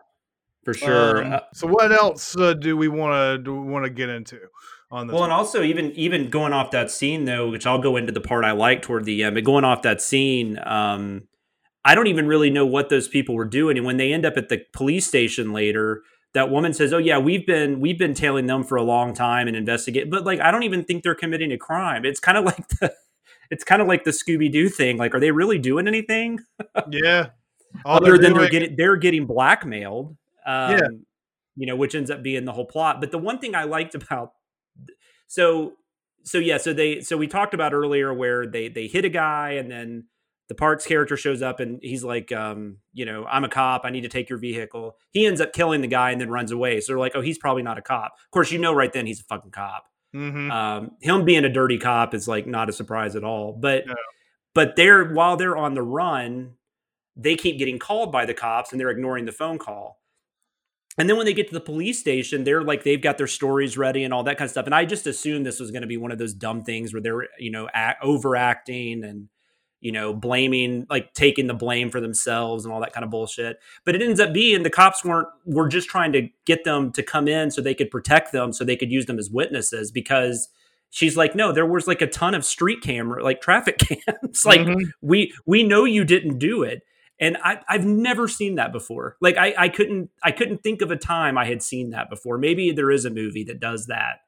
for 0.63 0.73
sure. 0.73 1.23
Um, 1.23 1.33
Uh, 1.33 1.39
so 1.53 1.67
what 1.67 1.91
else 1.91 2.37
uh, 2.37 2.53
do 2.53 2.77
we 2.77 2.87
want 2.87 3.13
to 3.13 3.43
do 3.43 3.61
want 3.61 3.85
to 3.85 3.89
get 3.89 4.09
into 4.09 4.39
on 4.91 5.07
this 5.07 5.13
Well, 5.13 5.23
and 5.23 5.33
also 5.33 5.63
even 5.63 5.91
even 5.91 6.29
going 6.29 6.53
off 6.53 6.71
that 6.71 6.91
scene 6.91 7.25
though, 7.25 7.49
which 7.49 7.65
I'll 7.65 7.81
go 7.81 7.97
into 7.97 8.11
the 8.11 8.21
part 8.21 8.45
I 8.45 8.51
like 8.51 8.81
toward 8.81 9.05
the 9.05 9.23
end, 9.23 9.35
but 9.35 9.43
going 9.43 9.63
off 9.63 9.81
that 9.83 10.01
scene, 10.01 10.59
um, 10.63 11.27
I 11.83 11.95
don't 11.95 12.07
even 12.07 12.27
really 12.27 12.49
know 12.49 12.65
what 12.65 12.89
those 12.89 13.07
people 13.07 13.35
were 13.35 13.45
doing. 13.45 13.77
And 13.77 13.85
when 13.85 13.97
they 13.97 14.13
end 14.13 14.25
up 14.25 14.37
at 14.37 14.49
the 14.49 14.61
police 14.71 15.07
station 15.07 15.51
later, 15.51 16.03
that 16.33 16.51
woman 16.51 16.73
says, 16.73 16.93
"Oh 16.93 16.99
yeah, 16.99 17.17
we've 17.17 17.45
been 17.45 17.79
we've 17.79 17.97
been 17.97 18.13
tailing 18.13 18.45
them 18.45 18.63
for 18.63 18.77
a 18.77 18.83
long 18.83 19.13
time 19.13 19.47
and 19.47 19.57
investigate." 19.57 20.11
But 20.11 20.25
like, 20.25 20.39
I 20.39 20.51
don't 20.51 20.63
even 20.63 20.83
think 20.83 21.03
they're 21.03 21.15
committing 21.15 21.51
a 21.51 21.57
crime. 21.57 22.05
It's 22.05 22.19
kind 22.19 22.37
of 22.37 22.45
like 22.51 22.67
the 22.67 22.93
it's 23.51 23.63
kind 23.63 23.81
of 23.81 23.87
like 23.87 24.03
the 24.05 24.11
Scooby 24.11 24.51
Doo 24.51 24.69
thing. 24.69 24.97
Like, 24.97 25.13
are 25.13 25.19
they 25.19 25.31
really 25.31 25.59
doing 25.59 25.87
anything 25.87 26.39
yeah 26.89 27.27
All 27.85 27.97
other 27.97 28.17
than 28.17 28.33
they're 28.33 28.49
getting 28.49 28.75
they're 28.77 28.95
getting 28.97 29.27
blackmailed? 29.27 30.17
Um, 30.45 30.71
Yeah. 30.71 30.87
you 31.55 31.67
know, 31.67 31.75
which 31.75 31.93
ends 31.93 32.09
up 32.09 32.23
being 32.23 32.45
the 32.45 32.53
whole 32.53 32.65
plot. 32.65 32.99
But 32.99 33.11
the 33.11 33.19
one 33.19 33.37
thing 33.37 33.53
I 33.53 33.65
liked 33.65 33.93
about 33.93 34.31
so 35.27 35.73
so 36.23 36.37
yeah 36.37 36.57
so 36.57 36.73
they 36.73 37.01
so 37.01 37.17
we 37.17 37.27
talked 37.27 37.53
about 37.53 37.73
earlier 37.73 38.13
where 38.13 38.45
they 38.45 38.67
they 38.67 38.87
hit 38.87 39.05
a 39.05 39.09
guy 39.09 39.51
and 39.51 39.71
then 39.71 40.05
the 40.49 40.55
parks 40.55 40.85
character 40.85 41.15
shows 41.15 41.41
up 41.41 41.59
and 41.59 41.79
he's 41.81 42.03
like 42.03 42.31
um 42.31 42.77
you 42.93 43.05
know 43.05 43.25
i'm 43.25 43.43
a 43.43 43.49
cop 43.49 43.81
i 43.85 43.89
need 43.89 44.01
to 44.01 44.09
take 44.09 44.29
your 44.29 44.37
vehicle 44.37 44.97
he 45.11 45.25
ends 45.25 45.39
up 45.41 45.53
killing 45.53 45.81
the 45.81 45.87
guy 45.87 46.11
and 46.11 46.19
then 46.19 46.29
runs 46.29 46.51
away 46.51 46.79
so 46.81 46.91
they're 46.91 46.99
like 46.99 47.13
oh 47.15 47.21
he's 47.21 47.37
probably 47.37 47.63
not 47.63 47.77
a 47.77 47.81
cop 47.81 48.11
of 48.25 48.31
course 48.31 48.51
you 48.51 48.59
know 48.59 48.73
right 48.73 48.91
then 48.93 49.05
he's 49.07 49.21
a 49.21 49.23
fucking 49.23 49.51
cop 49.51 49.85
Mhm. 50.13 50.51
um 50.51 50.91
him 51.01 51.23
being 51.25 51.45
a 51.45 51.49
dirty 51.49 51.77
cop 51.77 52.13
is 52.13 52.27
like 52.27 52.45
not 52.47 52.69
a 52.69 52.73
surprise 52.73 53.15
at 53.15 53.23
all 53.23 53.53
but 53.53 53.85
No. 53.87 53.95
but 54.53 54.75
they're 54.75 55.13
while 55.13 55.37
they're 55.37 55.57
on 55.57 55.73
the 55.73 55.81
run 55.83 56.55
they 57.15 57.35
keep 57.35 57.57
getting 57.57 57.79
called 57.79 58.11
by 58.11 58.25
the 58.25 58.33
cops 58.33 58.71
and 58.71 58.79
they're 58.79 58.89
ignoring 58.91 59.25
the 59.25 59.31
phone 59.31 59.57
call 59.57 59.99
and 60.97 61.09
then 61.09 61.15
when 61.17 61.25
they 61.25 61.33
get 61.33 61.47
to 61.47 61.53
the 61.53 61.61
police 61.61 61.99
station, 61.99 62.43
they're 62.43 62.63
like 62.63 62.83
they've 62.83 63.01
got 63.01 63.17
their 63.17 63.27
stories 63.27 63.77
ready 63.77 64.03
and 64.03 64.13
all 64.13 64.23
that 64.23 64.37
kind 64.37 64.45
of 64.47 64.51
stuff. 64.51 64.65
And 64.65 64.75
I 64.75 64.83
just 64.83 65.07
assumed 65.07 65.45
this 65.45 65.59
was 65.59 65.71
going 65.71 65.83
to 65.83 65.87
be 65.87 65.95
one 65.97 66.11
of 66.11 66.17
those 66.17 66.33
dumb 66.33 66.63
things 66.63 66.93
where 66.93 67.01
they're 67.01 67.27
you 67.39 67.49
know 67.49 67.69
act, 67.73 68.03
overacting 68.03 69.03
and 69.05 69.29
you 69.81 69.91
know 69.91 70.13
blaming 70.13 70.85
like 70.89 71.13
taking 71.13 71.47
the 71.47 71.53
blame 71.53 71.89
for 71.89 71.99
themselves 71.99 72.63
and 72.63 72.73
all 72.73 72.79
that 72.79 72.93
kind 72.93 73.03
of 73.03 73.09
bullshit. 73.09 73.57
But 73.83 73.95
it 73.95 74.01
ends 74.01 74.19
up 74.19 74.31
being 74.33 74.63
the 74.63 74.69
cops 74.69 75.03
weren't 75.03 75.27
were 75.45 75.67
just 75.67 75.89
trying 75.89 76.13
to 76.13 76.29
get 76.45 76.63
them 76.63 76.91
to 76.93 77.03
come 77.03 77.27
in 77.27 77.51
so 77.51 77.61
they 77.61 77.75
could 77.75 77.91
protect 77.91 78.31
them 78.31 78.53
so 78.53 78.63
they 78.63 78.77
could 78.77 78.91
use 78.91 79.05
them 79.07 79.19
as 79.19 79.29
witnesses 79.29 79.91
because 79.91 80.47
she's 80.89 81.15
like 81.17 81.35
no 81.35 81.51
there 81.51 81.65
was 81.65 81.87
like 81.87 82.01
a 82.01 82.07
ton 82.07 82.35
of 82.35 82.45
street 82.45 82.81
camera 82.81 83.23
like 83.23 83.41
traffic 83.41 83.77
cams 83.79 84.45
like 84.45 84.59
Mhm. 84.61 84.83
we 85.01 85.33
we 85.45 85.63
know 85.63 85.85
you 85.85 86.03
didn't 86.03 86.37
do 86.37 86.63
it 86.63 86.81
and 87.19 87.37
I, 87.43 87.59
I've 87.69 87.85
never 87.85 88.27
seen 88.27 88.55
that 88.55 88.71
before. 88.71 89.15
Like 89.21 89.37
I, 89.37 89.53
I 89.57 89.69
couldn't 89.69 90.09
I 90.23 90.31
couldn't 90.31 90.63
think 90.63 90.81
of 90.81 90.89
a 90.91 90.95
time 90.97 91.37
I 91.37 91.45
had 91.45 91.61
seen 91.61 91.91
that 91.91 92.09
before. 92.09 92.37
Maybe 92.39 92.71
there 92.71 92.89
is 92.91 93.05
a 93.05 93.09
movie 93.11 93.43
that 93.43 93.59
does 93.59 93.85
that, 93.87 94.21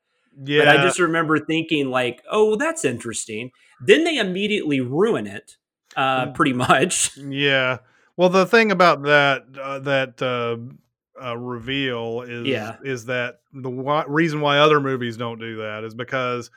yeah 0.45 0.59
but 0.63 0.67
I 0.67 0.83
just 0.83 0.99
remember 0.99 1.39
thinking 1.39 1.89
like, 1.89 2.21
oh, 2.31 2.55
that's 2.55 2.85
interesting. 2.85 3.49
Then 3.85 4.03
they 4.03 4.17
immediately 4.17 4.79
ruin 4.81 5.27
it, 5.27 5.57
uh, 5.95 6.27
Mm. 6.27 6.33
pretty 6.35 6.53
much. 6.53 7.17
Yeah. 7.17 7.77
Well, 8.15 8.29
the 8.29 8.45
thing 8.45 8.71
about 8.71 9.03
that 9.03 9.43
uh, 9.59 9.79
that 9.79 10.21
uh, 10.21 10.57
uh, 11.23 11.37
reveal 11.37 12.21
is 12.21 12.47
Yeah. 12.47 12.75
is 12.83 13.05
that 13.05 13.39
the 13.53 13.69
why, 13.69 14.03
reason 14.07 14.41
why 14.41 14.59
other 14.59 14.79
movies 14.79 15.17
don't 15.17 15.39
do 15.39 15.57
that 15.57 15.83
is 15.83 15.95
because 15.95 16.49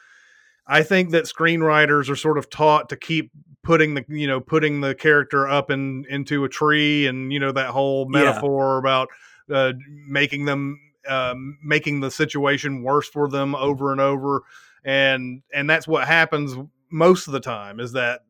I 0.66 0.82
think 0.82 1.10
that 1.12 1.24
screenwriters 1.24 2.10
are 2.10 2.16
sort 2.16 2.38
of 2.38 2.50
taught 2.50 2.88
to 2.90 2.96
keep 2.96 3.30
putting 3.62 3.94
the 3.94 4.04
you 4.08 4.26
know 4.26 4.40
putting 4.40 4.80
the 4.80 4.94
character 4.94 5.48
up 5.48 5.70
in 5.70 6.04
into 6.10 6.44
a 6.44 6.48
tree 6.48 7.06
and 7.06 7.32
you 7.32 7.40
know 7.40 7.52
that 7.52 7.70
whole 7.70 8.06
Yeah. 8.12 8.24
metaphor 8.24 8.78
about 8.78 9.08
uh, 9.52 9.72
making 10.06 10.44
them 10.44 10.78
um, 11.08 11.58
making 11.64 12.00
the 12.00 12.10
situation 12.10 12.82
worse 12.82 13.08
for 13.08 13.28
them 13.28 13.54
over 13.54 13.92
and 13.92 14.00
over 14.00 14.42
and 14.84 15.42
and 15.54 15.70
that's 15.70 15.86
what 15.88 16.06
happens 16.06 16.56
most 16.90 17.26
of 17.26 17.32
the 17.32 17.40
time 17.40 17.80
is 17.80 17.92
that 17.92 18.22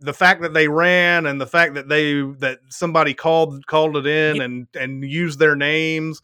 the 0.00 0.12
fact 0.12 0.42
that 0.42 0.52
they 0.52 0.68
ran 0.68 1.26
and 1.26 1.40
the 1.40 1.46
fact 1.46 1.74
that 1.74 1.88
they 1.88 2.20
that 2.38 2.58
somebody 2.68 3.14
called 3.14 3.66
called 3.66 3.96
it 3.96 4.06
in 4.06 4.40
and 4.40 4.66
and 4.74 5.04
used 5.04 5.38
their 5.38 5.56
names 5.56 6.20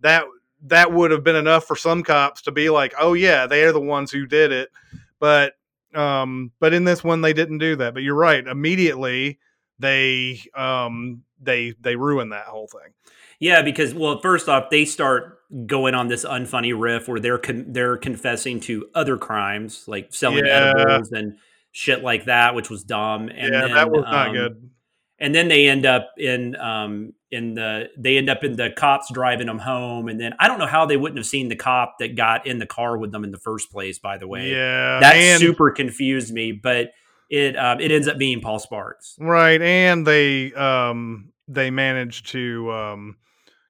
that 0.00 0.24
that 0.62 0.92
would 0.92 1.10
have 1.10 1.24
been 1.24 1.36
enough 1.36 1.64
for 1.64 1.76
some 1.76 2.02
cops 2.02 2.42
to 2.42 2.52
be 2.52 2.68
like 2.70 2.94
oh 2.98 3.14
yeah 3.14 3.46
they're 3.46 3.72
the 3.72 3.80
ones 3.80 4.10
who 4.10 4.26
did 4.26 4.52
it. 4.52 4.70
But 5.18 5.54
um 5.94 6.52
but 6.60 6.74
in 6.74 6.84
this 6.84 7.02
one 7.02 7.22
they 7.22 7.32
didn't 7.32 7.58
do 7.58 7.76
that. 7.76 7.94
But 7.94 8.02
you're 8.02 8.14
right. 8.14 8.46
Immediately 8.46 9.38
they 9.78 10.40
um 10.54 11.22
they 11.40 11.74
they 11.80 11.96
ruin 11.96 12.30
that 12.30 12.46
whole 12.46 12.68
thing 12.68 12.92
Yeah, 13.40 13.62
because 13.62 13.94
well, 13.94 14.20
first 14.20 14.48
off, 14.48 14.70
they 14.70 14.84
start 14.84 15.38
going 15.66 15.94
on 15.94 16.08
this 16.08 16.24
unfunny 16.24 16.78
riff 16.78 17.08
where 17.08 17.20
they're 17.20 17.38
con- 17.38 17.66
they're 17.68 17.96
confessing 17.96 18.60
to 18.60 18.86
other 18.94 19.16
crimes 19.16 19.84
like 19.86 20.12
selling 20.12 20.46
Yeah. 20.46 20.72
edibles 20.76 21.12
and 21.12 21.38
shit 21.72 22.02
like 22.02 22.24
that, 22.24 22.54
which 22.54 22.70
was 22.70 22.82
dumb. 22.84 23.28
And 23.28 23.52
yeah 23.52 23.60
then, 23.62 23.72
that 23.72 23.90
was 23.90 24.04
not 24.04 24.28
um, 24.28 24.34
good 24.34 24.70
and 25.18 25.34
then 25.34 25.48
they 25.48 25.68
end 25.68 25.86
up 25.86 26.10
in 26.18 26.56
um 26.56 27.12
in 27.30 27.54
the 27.54 27.88
they 27.96 28.16
end 28.16 28.28
up 28.28 28.44
in 28.44 28.56
the 28.56 28.70
cops 28.70 29.12
driving 29.12 29.46
them 29.46 29.58
home 29.58 30.08
and 30.08 30.20
then 30.20 30.34
i 30.38 30.48
don't 30.48 30.58
know 30.58 30.66
how 30.66 30.86
they 30.86 30.96
wouldn't 30.96 31.18
have 31.18 31.26
seen 31.26 31.48
the 31.48 31.56
cop 31.56 31.96
that 31.98 32.16
got 32.16 32.46
in 32.46 32.58
the 32.58 32.66
car 32.66 32.98
with 32.98 33.12
them 33.12 33.24
in 33.24 33.30
the 33.30 33.38
first 33.38 33.70
place 33.70 33.98
by 33.98 34.18
the 34.18 34.26
way 34.26 34.50
yeah 34.50 34.98
that 35.00 35.14
and 35.14 35.40
super 35.40 35.70
confused 35.70 36.32
me 36.32 36.52
but 36.52 36.90
it 37.30 37.56
um, 37.56 37.80
it 37.80 37.90
ends 37.90 38.06
up 38.06 38.18
being 38.18 38.40
Paul 38.42 38.58
Sparks. 38.58 39.16
Right, 39.18 39.60
and 39.60 40.06
they 40.06 40.52
um 40.52 41.32
they 41.48 41.70
managed 41.70 42.28
to 42.28 42.70
um 42.72 43.16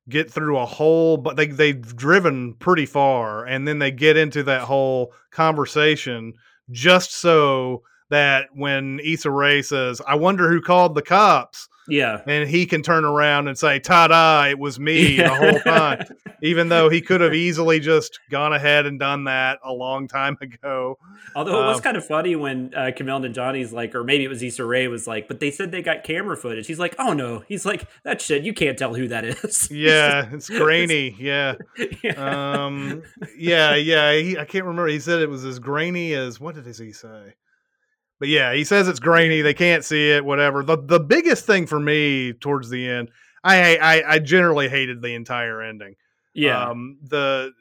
get 0.08 0.30
through 0.30 0.58
a 0.58 0.66
whole 0.66 1.16
but 1.16 1.36
they 1.36 1.46
they've 1.46 1.96
driven 1.96 2.54
pretty 2.54 2.86
far 2.86 3.44
and 3.44 3.66
then 3.66 3.78
they 3.78 3.90
get 3.90 4.16
into 4.16 4.42
that 4.42 4.62
whole 4.62 5.12
conversation 5.30 6.32
just 6.70 7.12
so 7.12 7.82
that 8.10 8.48
when 8.54 9.00
Issa 9.04 9.30
Rae 9.30 9.62
says, 9.62 10.00
"I 10.06 10.14
wonder 10.14 10.48
who 10.48 10.60
called 10.60 10.94
the 10.94 11.02
cops," 11.02 11.68
Yeah, 11.88 12.22
and 12.26 12.48
he 12.48 12.64
can 12.66 12.82
turn 12.82 13.04
around 13.04 13.48
and 13.48 13.58
say, 13.58 13.78
"Ta-da! 13.78 14.48
It 14.48 14.58
was 14.58 14.80
me 14.80 15.16
the 15.18 15.28
whole 15.28 15.60
time," 15.60 16.04
even 16.42 16.68
though 16.68 16.88
he 16.88 17.00
could 17.00 17.20
have 17.20 17.34
easily 17.34 17.78
just 17.80 18.18
gone 18.30 18.52
ahead 18.52 18.86
and 18.86 18.98
done 18.98 19.24
that 19.24 19.58
a 19.64 19.72
long 19.72 20.08
time 20.08 20.36
ago. 20.40 20.98
Although 21.36 21.62
it 21.62 21.66
was 21.66 21.76
Um, 21.78 21.82
kind 21.82 21.96
of 21.96 22.06
funny 22.06 22.36
when 22.36 22.72
uh, 22.74 22.90
Kumail 22.96 23.20
Nanjiani's 23.26 23.72
like, 23.72 23.94
or 23.94 24.02
maybe 24.04 24.24
it 24.24 24.28
was 24.28 24.42
Issa 24.42 24.64
Rae 24.64 24.88
was 24.88 25.06
like, 25.06 25.28
but 25.28 25.40
they 25.40 25.50
said 25.50 25.72
they 25.72 25.82
got 25.82 26.04
camera 26.04 26.36
footage. 26.36 26.66
He's 26.66 26.78
like, 26.78 26.94
oh 26.98 27.12
no. 27.12 27.42
He's 27.48 27.66
like, 27.66 27.86
that 28.04 28.20
shit, 28.20 28.44
you 28.44 28.54
can't 28.54 28.78
tell 28.78 28.94
who 28.94 29.08
that 29.08 29.24
is. 29.24 29.68
Yeah, 29.70 30.28
it's 30.32 30.48
grainy. 30.48 31.14
Yeah. 31.18 31.54
yeah. 32.02 32.64
um 32.64 33.02
yeah 33.36 33.74
yeah 33.74 34.12
he, 34.14 34.38
i 34.38 34.44
can't 34.44 34.64
remember 34.64 34.86
he 34.86 35.00
said 35.00 35.20
it 35.20 35.28
was 35.28 35.44
as 35.44 35.58
grainy 35.58 36.14
as 36.14 36.38
what 36.40 36.54
did 36.54 36.66
he 36.66 36.92
say 36.92 37.34
but 38.18 38.28
yeah 38.28 38.52
he 38.54 38.64
says 38.64 38.88
it's 38.88 39.00
grainy 39.00 39.40
they 39.40 39.54
can't 39.54 39.84
see 39.84 40.10
it 40.10 40.24
whatever 40.24 40.62
the 40.62 40.76
the 40.76 41.00
biggest 41.00 41.46
thing 41.46 41.66
for 41.66 41.80
me 41.80 42.32
towards 42.34 42.70
the 42.70 42.88
end 42.88 43.10
i 43.42 43.76
i 43.76 44.14
i 44.14 44.18
generally 44.18 44.68
hated 44.68 45.02
the 45.02 45.14
entire 45.14 45.62
ending 45.62 45.94
yeah. 46.34 46.68
um 46.68 46.98
the 47.02 47.52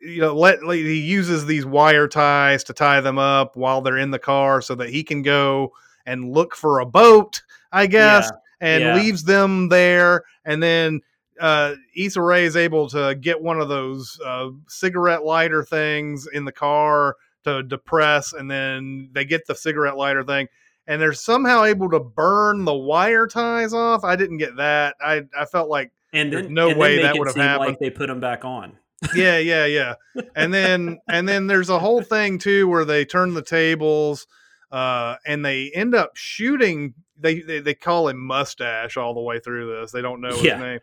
you 0.00 0.20
know 0.20 0.34
let 0.34 0.60
he 0.62 1.00
uses 1.00 1.46
these 1.46 1.66
wire 1.66 2.08
ties 2.08 2.64
to 2.64 2.72
tie 2.72 3.00
them 3.00 3.18
up 3.18 3.56
while 3.56 3.80
they're 3.80 3.98
in 3.98 4.10
the 4.10 4.18
car 4.18 4.62
so 4.62 4.74
that 4.74 4.88
he 4.88 5.02
can 5.02 5.22
go 5.22 5.72
and 6.06 6.32
look 6.32 6.54
for 6.54 6.80
a 6.80 6.86
boat 6.86 7.42
i 7.72 7.86
guess 7.86 8.30
and 8.60 8.82
yeah. 8.82 8.94
leaves 8.94 9.24
them 9.24 9.68
there 9.68 10.24
and 10.44 10.62
then 10.62 11.00
uh 11.40 11.74
Issa 11.96 12.20
Rae 12.20 12.44
is 12.44 12.56
able 12.56 12.88
to 12.90 13.14
get 13.14 13.40
one 13.40 13.60
of 13.60 13.68
those 13.68 14.18
uh, 14.24 14.48
cigarette 14.68 15.24
lighter 15.24 15.62
things 15.62 16.26
in 16.32 16.44
the 16.44 16.52
car 16.52 17.16
to 17.44 17.62
depress 17.62 18.32
and 18.32 18.50
then 18.50 19.08
they 19.12 19.24
get 19.24 19.46
the 19.46 19.54
cigarette 19.54 19.96
lighter 19.96 20.22
thing 20.24 20.46
and 20.86 21.00
they're 21.00 21.12
somehow 21.12 21.64
able 21.64 21.88
to 21.90 22.00
burn 22.00 22.64
the 22.64 22.74
wire 22.74 23.26
ties 23.26 23.72
off 23.72 24.04
i 24.04 24.14
didn't 24.16 24.38
get 24.38 24.56
that 24.56 24.94
i 25.00 25.22
i 25.38 25.44
felt 25.44 25.68
like 25.68 25.90
and 26.12 26.32
there's 26.32 26.44
then 26.46 26.54
no 26.54 26.70
and 26.70 26.78
way 26.78 26.96
make 26.96 27.04
that 27.04 27.18
would 27.18 27.28
have 27.28 27.36
happened. 27.36 27.68
Like 27.70 27.78
they 27.78 27.90
put 27.90 28.08
them 28.08 28.20
back 28.20 28.44
on. 28.44 28.76
yeah 29.14 29.38
yeah 29.38 29.64
yeah 29.66 29.94
and 30.36 30.52
then 30.52 30.98
and 31.08 31.28
then 31.28 31.46
there's 31.46 31.68
a 31.70 31.78
whole 31.78 32.02
thing 32.02 32.38
too 32.38 32.68
where 32.68 32.84
they 32.84 33.04
turn 33.04 33.32
the 33.34 33.42
tables 33.42 34.26
uh 34.72 35.16
and 35.26 35.44
they 35.44 35.70
end 35.74 35.94
up 35.94 36.10
shooting 36.16 36.92
they 37.18 37.40
they, 37.40 37.60
they 37.60 37.74
call 37.74 38.08
him 38.08 38.18
mustache 38.18 38.96
all 38.96 39.14
the 39.14 39.20
way 39.20 39.38
through 39.38 39.80
this 39.80 39.92
they 39.92 40.02
don't 40.02 40.20
know 40.20 40.34
Yeah. 40.42 40.54
his 40.56 40.60
name 40.62 40.80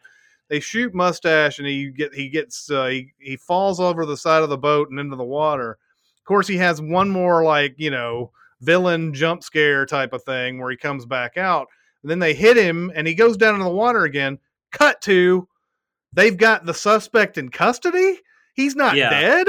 they 0.49 0.59
shoot 0.61 0.93
mustache 0.95 1.59
and 1.59 1.67
he 1.67 1.89
get 1.91 2.13
he 2.13 2.29
gets 2.29 2.71
uh, 2.71 2.85
he, 2.85 3.11
he 3.19 3.35
falls 3.35 3.79
over 3.81 4.05
the 4.05 4.15
side 4.17 4.43
of 4.43 4.49
the 4.49 4.57
boat 4.57 4.89
and 4.89 4.99
into 4.99 5.15
the 5.17 5.23
water 5.23 5.77
course 6.27 6.47
he 6.47 6.57
has 6.57 6.79
one 6.81 7.09
more 7.09 7.43
like 7.43 7.73
you 7.77 7.89
know 7.89 8.31
villain 8.61 9.13
jump 9.13 9.43
scare 9.43 9.85
type 9.85 10.13
of 10.13 10.23
thing 10.23 10.59
where 10.59 10.69
he 10.71 10.77
comes 10.77 11.05
back 11.05 11.37
out 11.37 11.67
and 12.03 12.11
then 12.11 12.19
they 12.19 12.33
hit 12.33 12.57
him 12.57 12.91
and 12.95 13.07
he 13.07 13.13
goes 13.15 13.37
down 13.37 13.55
in 13.55 13.61
the 13.61 13.69
water 13.69 14.03
again 14.03 14.37
cut 14.71 15.01
to 15.01 15.47
they've 16.13 16.37
got 16.37 16.65
the 16.65 16.73
suspect 16.73 17.37
in 17.37 17.49
custody 17.49 18.19
he's 18.53 18.75
not 18.75 18.95
Yeah. 18.95 19.09
dead 19.09 19.47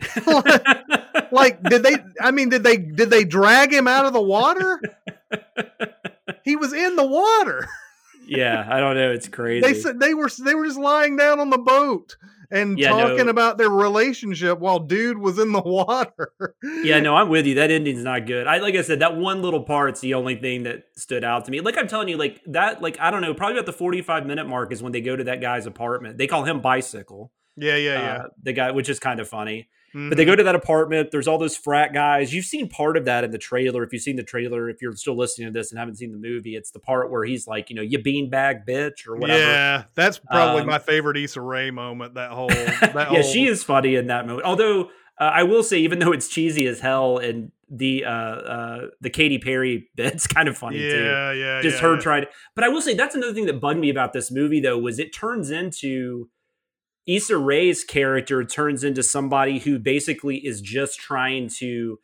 like 1.32 1.62
did 1.64 1.82
they 1.82 1.96
i 2.20 2.30
mean 2.30 2.48
did 2.48 2.62
they 2.62 2.76
did 2.76 3.10
they 3.10 3.24
drag 3.24 3.72
him 3.72 3.88
out 3.88 4.06
of 4.06 4.12
the 4.12 4.20
water 4.22 4.80
he 6.44 6.56
was 6.56 6.72
in 6.72 6.96
the 6.96 7.06
water 7.06 7.66
yeah, 8.30 8.66
I 8.70 8.78
don't 8.78 8.94
know. 8.94 9.10
It's 9.10 9.26
crazy. 9.26 9.62
they 9.62 9.72
said 9.72 10.00
they 10.00 10.12
were 10.12 10.28
they 10.44 10.54
were 10.54 10.66
just 10.66 10.78
lying 10.78 11.16
down 11.16 11.40
on 11.40 11.48
the 11.48 11.56
boat 11.56 12.16
and 12.50 12.78
Yeah, 12.78 12.90
talking 12.90 13.26
no. 13.26 13.30
about 13.30 13.58
their 13.58 13.70
relationship 13.70 14.58
while 14.58 14.78
dude 14.78 15.18
was 15.18 15.38
in 15.38 15.52
the 15.52 15.60
water 15.64 16.32
yeah, 16.82 17.00
no, 17.00 17.14
I'm 17.16 17.28
with 17.28 17.46
you. 17.46 17.54
That 17.56 17.70
ending's 17.70 18.02
not 18.04 18.26
good. 18.26 18.46
I 18.46 18.58
like 18.58 18.74
I 18.74 18.82
said, 18.82 19.00
that 19.00 19.16
one 19.16 19.42
little 19.42 19.62
part's 19.62 20.00
the 20.00 20.14
only 20.14 20.36
thing 20.36 20.62
that 20.64 20.84
stood 20.96 21.24
out 21.24 21.44
to 21.46 21.50
me. 21.50 21.60
Like 21.60 21.76
I'm 21.76 21.88
telling 21.88 22.08
you, 22.08 22.16
like 22.16 22.40
that, 22.46 22.80
like 22.82 22.98
I 23.00 23.10
don't 23.10 23.20
know, 23.22 23.34
probably 23.34 23.56
about 23.58 23.66
the 23.66 23.72
45 23.72 24.26
minute 24.26 24.46
mark 24.46 24.72
is 24.72 24.82
when 24.82 24.92
they 24.92 25.00
go 25.00 25.14
to 25.16 25.24
that 25.24 25.40
guy's 25.40 25.66
apartment. 25.66 26.18
They 26.18 26.26
call 26.26 26.44
him 26.44 26.60
bicycle. 26.60 27.32
yeah 27.56 27.76
yeah 27.76 28.00
yeah 28.00 28.12
Uh, 28.14 28.28
the 28.42 28.52
guy, 28.52 28.70
which 28.70 28.88
is 28.88 28.98
kind 28.98 29.20
of 29.20 29.28
funny. 29.28 29.68
Mhm. 29.94 30.08
But 30.10 30.18
they 30.18 30.24
go 30.24 30.36
to 30.36 30.42
that 30.42 30.54
apartment. 30.54 31.10
There's 31.10 31.26
all 31.28 31.38
those 31.38 31.56
frat 31.56 31.92
guys. 31.92 32.34
You've 32.34 32.44
seen 32.44 32.68
part 32.68 32.96
of 32.96 33.04
that 33.06 33.24
in 33.24 33.30
the 33.30 33.38
trailer. 33.38 33.82
If 33.82 33.92
you've 33.92 34.02
seen 34.02 34.16
the 34.16 34.22
trailer, 34.22 34.68
if 34.68 34.82
you're 34.82 34.94
still 34.96 35.16
listening 35.16 35.48
to 35.48 35.52
this 35.52 35.70
and 35.70 35.78
haven't 35.78 35.96
seen 35.96 36.12
the 36.12 36.18
movie, 36.18 36.56
it's 36.56 36.70
the 36.70 36.78
part 36.80 37.10
where 37.10 37.24
he's 37.24 37.46
like, 37.46 37.70
you 37.70 37.76
know, 37.76 37.82
you 37.82 37.98
beanbag 37.98 38.66
bitch 38.68 39.06
or 39.08 39.16
whatever. 39.16 39.38
yeah 39.40 39.84
that's 39.94 40.18
probably 40.18 40.62
Um, 40.62 40.66
my 40.68 40.78
favorite 40.78 41.16
Issa 41.16 41.40
Rae 41.40 41.70
moment 41.70 42.14
that 42.14 42.30
whole 42.32 42.48
that 42.48 42.92
yeah, 42.94 43.04
whole, 43.04 43.22
she 43.22 43.46
is 43.46 43.62
funny 43.64 43.94
in 43.94 44.08
that 44.08 44.26
moment. 44.26 44.44
Although 44.46 44.90
uh, 45.20 45.32
I 45.34 45.42
will 45.42 45.62
say, 45.64 45.78
even 45.78 45.98
though 45.98 46.12
it's 46.12 46.28
cheesy 46.28 46.66
as 46.66 46.78
hell, 46.80 47.18
and 47.18 47.50
the 47.70 48.04
uh, 48.04 48.10
uh, 48.10 48.86
the 49.00 49.10
Katy 49.10 49.38
Perry 49.38 49.90
bit's 49.96 50.26
kind 50.26 50.48
of 50.48 50.56
funny 50.56 50.78
too. 50.78 51.04
yeah 51.04 51.32
yeah 51.32 51.60
Just 51.62 51.76
yeah, 51.76 51.82
her 51.82 51.94
yeah. 51.94 52.00
trying. 52.00 52.22
To, 52.22 52.28
but 52.54 52.64
I 52.64 52.68
will 52.68 52.80
say 52.80 52.94
that's 52.94 53.14
another 53.14 53.34
thing 53.34 53.46
that 53.46 53.60
bugged 53.60 53.80
me 53.80 53.90
about 53.90 54.12
this 54.12 54.30
movie, 54.30 54.60
though, 54.60 54.78
was 54.78 54.98
it 54.98 55.12
turns 55.14 55.50
into 55.50 56.28
Issa 57.08 57.36
Rae's 57.38 57.82
character 57.82 58.44
turns 58.44 58.84
into 58.84 59.02
somebody 59.02 59.58
who 59.58 59.78
basically 59.78 60.36
is 60.46 60.60
just 60.60 61.00
trying 61.00 61.48
to 61.58 61.98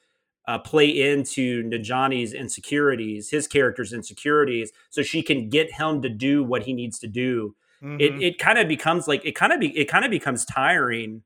uh, 0.49 0.59
play 0.59 0.89
into 0.89 1.63
Najani's 1.65 2.33
insecurities, 2.33 3.31
his 3.31 3.47
character's 3.47 3.93
insecurities, 3.93 4.73
so 4.91 5.03
she 5.03 5.23
can 5.23 5.49
get 5.51 5.73
him 5.75 6.03
to 6.03 6.09
do 6.09 6.43
what 6.43 6.65
he 6.65 6.73
needs 6.73 6.99
to 6.99 7.07
do. 7.07 7.55
Mhm. 7.83 8.01
it 8.01 8.23
it 8.23 8.39
kind 8.39 8.59
of 8.59 8.67
becomes 8.67 9.07
like 9.07 9.25
it 9.27 9.33
kind 9.33 9.53
of 9.53 9.61
be 9.61 9.77
it 9.79 9.87
kind 9.87 10.05
of 10.05 10.11
becomes 10.11 10.45
tiring 10.45 11.23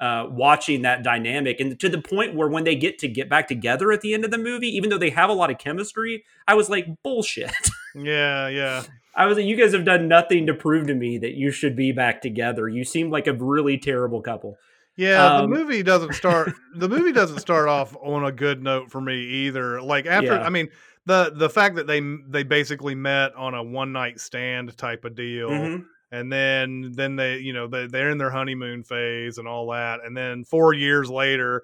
uh 0.00 0.26
watching 0.28 0.82
that 0.82 1.02
dynamic 1.02 1.60
and 1.60 1.78
to 1.80 1.88
the 1.88 2.00
point 2.00 2.34
where 2.34 2.48
when 2.48 2.64
they 2.64 2.74
get 2.74 2.98
to 2.98 3.08
get 3.08 3.28
back 3.30 3.46
together 3.48 3.92
at 3.92 4.00
the 4.00 4.12
end 4.12 4.24
of 4.24 4.30
the 4.32 4.36
movie 4.36 4.68
even 4.68 4.90
though 4.90 4.98
they 4.98 5.10
have 5.10 5.30
a 5.30 5.32
lot 5.32 5.50
of 5.50 5.56
chemistry 5.58 6.24
i 6.48 6.54
was 6.54 6.68
like 6.68 6.86
bullshit. 7.04 7.54
Yeah 7.94 8.48
yeah 8.48 8.82
i 9.16 9.26
was 9.26 9.36
like 9.36 9.46
you 9.46 9.56
guys 9.56 9.72
have 9.72 9.84
done 9.84 10.08
nothing 10.08 10.46
to 10.46 10.54
prove 10.54 10.86
to 10.86 10.94
me 10.94 11.18
that 11.18 11.34
you 11.34 11.50
should 11.50 11.74
be 11.76 11.92
back 11.92 12.20
together 12.22 12.68
you 12.68 12.84
seem 12.84 13.10
like 13.10 13.26
a 13.26 13.32
really 13.34 13.78
terrible 13.78 14.20
couple 14.20 14.56
Yeah, 14.96 15.38
Um, 15.38 15.50
the 15.50 15.56
movie 15.58 15.82
doesn't 15.82 16.14
start. 16.14 16.52
the 16.76 16.88
movie 16.88 17.10
doesn't 17.12 17.40
start 17.40 17.68
off 17.68 17.96
on 18.00 18.24
a 18.24 18.30
good 18.30 18.62
note 18.62 18.92
for 18.92 19.00
me 19.00 19.16
either. 19.46 19.82
Like 19.82 20.06
after, 20.06 20.34
Yeah. 20.34 20.46
I 20.46 20.50
mean, 20.50 20.68
the 21.04 21.32
the 21.34 21.50
fact 21.50 21.74
that 21.76 21.88
they 21.88 22.00
they 22.28 22.44
basically 22.44 22.94
met 22.94 23.34
on 23.34 23.54
a 23.54 23.62
one 23.62 23.90
night 23.92 24.20
stand 24.20 24.76
type 24.78 25.04
of 25.04 25.16
deal, 25.16 25.50
Mhm. 25.50 25.84
and 26.12 26.30
then 26.32 26.92
then 26.94 27.16
they 27.16 27.38
you 27.38 27.52
know 27.52 27.66
they 27.66 27.88
they're 27.88 28.10
in 28.10 28.18
their 28.18 28.30
honeymoon 28.30 28.84
phase 28.84 29.38
and 29.38 29.48
all 29.48 29.68
that, 29.72 29.98
and 30.06 30.16
then 30.16 30.44
four 30.44 30.72
years 30.74 31.10
later, 31.10 31.62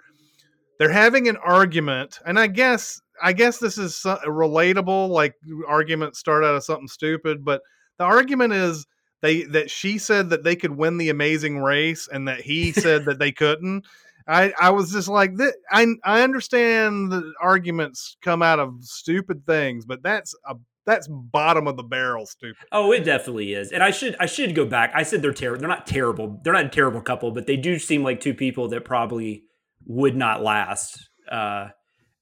they're 0.80 0.88
having 0.90 1.28
an 1.28 1.36
argument, 1.36 2.18
and 2.26 2.40
I 2.40 2.46
guess 2.48 3.00
I 3.22 3.34
guess 3.34 3.58
this 3.58 3.78
is 3.78 3.94
relatable. 4.02 5.10
Like 5.10 5.34
arguments 5.68 6.18
start 6.18 6.42
out 6.42 6.56
of 6.56 6.64
something 6.64 6.88
stupid, 6.88 7.44
but 7.44 7.60
the 7.98 8.04
argument 8.04 8.54
is 8.54 8.86
they 9.20 9.42
that 9.44 9.70
she 9.70 9.98
said 9.98 10.30
that 10.30 10.42
they 10.42 10.56
could 10.56 10.76
win 10.76 10.96
the 10.96 11.10
amazing 11.10 11.58
race 11.58 12.08
and 12.10 12.26
that 12.28 12.40
he 12.40 12.72
said 12.72 13.04
that 13.04 13.18
they 13.18 13.30
couldn't 13.30 13.86
i 14.26 14.52
i 14.60 14.70
was 14.70 14.90
just 14.92 15.08
like 15.08 15.36
that 15.36 15.54
i 15.70 15.86
i 16.04 16.22
understand 16.22 17.10
the 17.12 17.32
arguments 17.40 18.16
come 18.22 18.42
out 18.42 18.58
of 18.58 18.74
stupid 18.80 19.44
things 19.46 19.84
but 19.84 20.02
that's 20.02 20.34
a 20.48 20.54
that's 20.86 21.08
bottom 21.08 21.66
of 21.66 21.76
the 21.76 21.82
barrel 21.82 22.26
stupid 22.26 22.56
Oh, 22.72 22.90
it 22.92 23.04
definitely 23.04 23.52
is. 23.52 23.70
And 23.70 23.82
I 23.82 23.90
should 23.90 24.16
I 24.18 24.26
should 24.26 24.54
go 24.54 24.64
back. 24.64 24.90
I 24.94 25.02
said 25.02 25.20
they're 25.20 25.32
terrible. 25.32 25.60
They're 25.60 25.68
not 25.68 25.86
terrible. 25.86 26.40
They're 26.42 26.54
not 26.54 26.64
a 26.64 26.70
terrible 26.70 27.02
couple, 27.02 27.30
but 27.32 27.46
they 27.46 27.56
do 27.56 27.78
seem 27.78 28.02
like 28.02 28.18
two 28.18 28.34
people 28.34 28.66
that 28.68 28.84
probably 28.84 29.44
would 29.86 30.16
not 30.16 30.42
last. 30.42 31.08
Uh, 31.30 31.68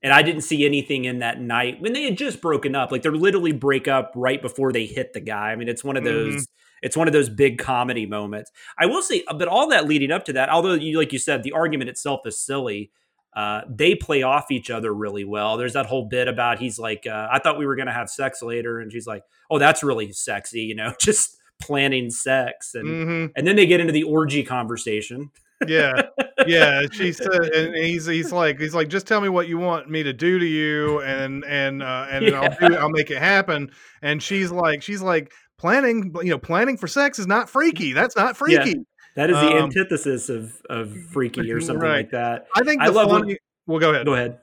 and 0.03 0.13
I 0.13 0.23
didn't 0.23 0.43
see 0.43 0.65
anything 0.65 1.07
in 1.07 1.19
that 1.21 1.41
night 1.41 1.81
when 1.81 1.93
they 1.93 2.05
had 2.05 2.17
just 2.17 2.41
broken 2.41 2.75
up. 2.77 2.93
Like 2.93 3.03
they're 3.03 3.13
literally 3.13 3.53
break 3.53 3.89
up 3.89 4.13
right 4.15 4.41
before 4.41 4.73
they 4.73 4.87
hit 4.87 5.13
the 5.13 5.21
guy. 5.21 5.51
I 5.51 5.57
mean, 5.57 5.69
it's 5.69 5.83
one 5.85 5.97
of 5.97 6.05
those. 6.05 6.35
Mhm. 6.35 6.47
It's 6.81 6.97
one 6.97 7.09
of 7.09 7.13
those 7.13 7.29
big 7.29 7.59
comedy 7.59 8.07
moments. 8.07 8.53
I 8.79 8.87
will 8.87 9.03
say, 9.03 9.25
but 9.37 9.49
all 9.49 9.69
that 9.71 9.89
leading 9.89 10.13
up 10.13 10.25
to 10.27 10.33
that, 10.35 10.49
although 10.49 10.75
you 10.75 10.97
like 10.97 11.13
you 11.13 11.19
said, 11.19 11.43
the 11.43 11.51
argument 11.53 11.91
itself 11.91 12.21
is 12.25 12.39
silly. 12.39 12.93
Uh, 13.35 13.63
they 13.69 13.95
play 13.97 14.23
off 14.23 14.51
each 14.51 14.71
other 14.71 14.95
really 14.95 15.25
well. 15.25 15.57
There's 15.57 15.73
that 15.75 15.87
whole 15.87 16.05
bit 16.09 16.29
about 16.29 16.59
he's 16.61 16.79
like, 16.79 17.07
uh, 17.07 17.29
I 17.31 17.41
thought 17.41 17.59
we 17.59 17.67
were 17.67 17.77
going 17.77 17.87
to 17.89 17.93
have 17.93 18.09
sex 18.09 18.43
later, 18.43 18.81
and 18.81 18.91
she's 18.93 19.07
like, 19.07 19.23
oh, 19.51 19.59
that's 19.59 19.83
really 19.83 20.13
sexy, 20.13 20.61
you 20.63 20.75
know, 20.77 20.93
just 21.01 21.37
planning 21.61 22.11
sex, 22.11 22.75
and 22.75 22.87
hmm 22.87 23.27
and 23.37 23.47
then 23.47 23.57
they 23.57 23.67
get 23.67 23.81
into 23.81 23.93
the 23.93 24.05
orgy 24.05 24.45
conversation. 24.45 25.31
Yeah 25.67 26.03
yeah 26.47 26.83
she 26.93 27.13
said 27.13 27.29
and 27.55 27.75
he's 27.75 28.07
he's 28.07 28.31
like 28.33 28.61
he's 28.61 28.75
like 28.75 28.89
just 28.89 29.07
tell 29.07 29.21
me 29.21 29.29
what 29.29 29.49
you 29.49 29.59
want 29.59 29.91
me 29.91 30.03
to 30.05 30.13
do 30.13 30.39
to 30.39 30.47
you 30.47 31.01
and 31.03 31.45
and 31.45 31.83
uh 31.83 32.07
and 32.11 32.35
i'll 32.35 32.69
do 32.69 32.77
i'll 32.77 32.91
make 32.91 33.11
it 33.11 33.19
happen 33.19 33.71
and 34.03 34.23
she's 34.23 34.53
like 34.53 34.83
she's 34.83 35.03
like 35.03 35.33
planning 35.59 36.15
you 36.23 36.31
know 36.31 36.39
planning 36.39 36.77
for 36.77 36.87
sex 36.87 37.19
is 37.19 37.27
not 37.27 37.49
freaky 37.51 37.93
that's 37.93 38.15
not 38.15 38.29
Yeah. 38.29 38.63
freaky 38.63 38.85
That 39.17 39.31
is 39.31 39.37
the 39.37 39.49
Um, 39.57 39.65
antithesis 39.65 40.29
of 40.29 40.55
of 40.71 40.93
freaky 41.11 41.51
or 41.51 41.61
something 41.61 41.83
right. 41.83 41.97
like 41.97 42.11
that. 42.13 42.47
i 42.55 42.63
think 42.63 42.81
I 42.81 42.87
love 42.89 43.11
when- 43.11 43.23
funny 43.23 43.39
well 43.67 43.81
go 43.81 43.91
ahead 43.91 44.07
Go 44.07 44.15
ahead. 44.15 44.39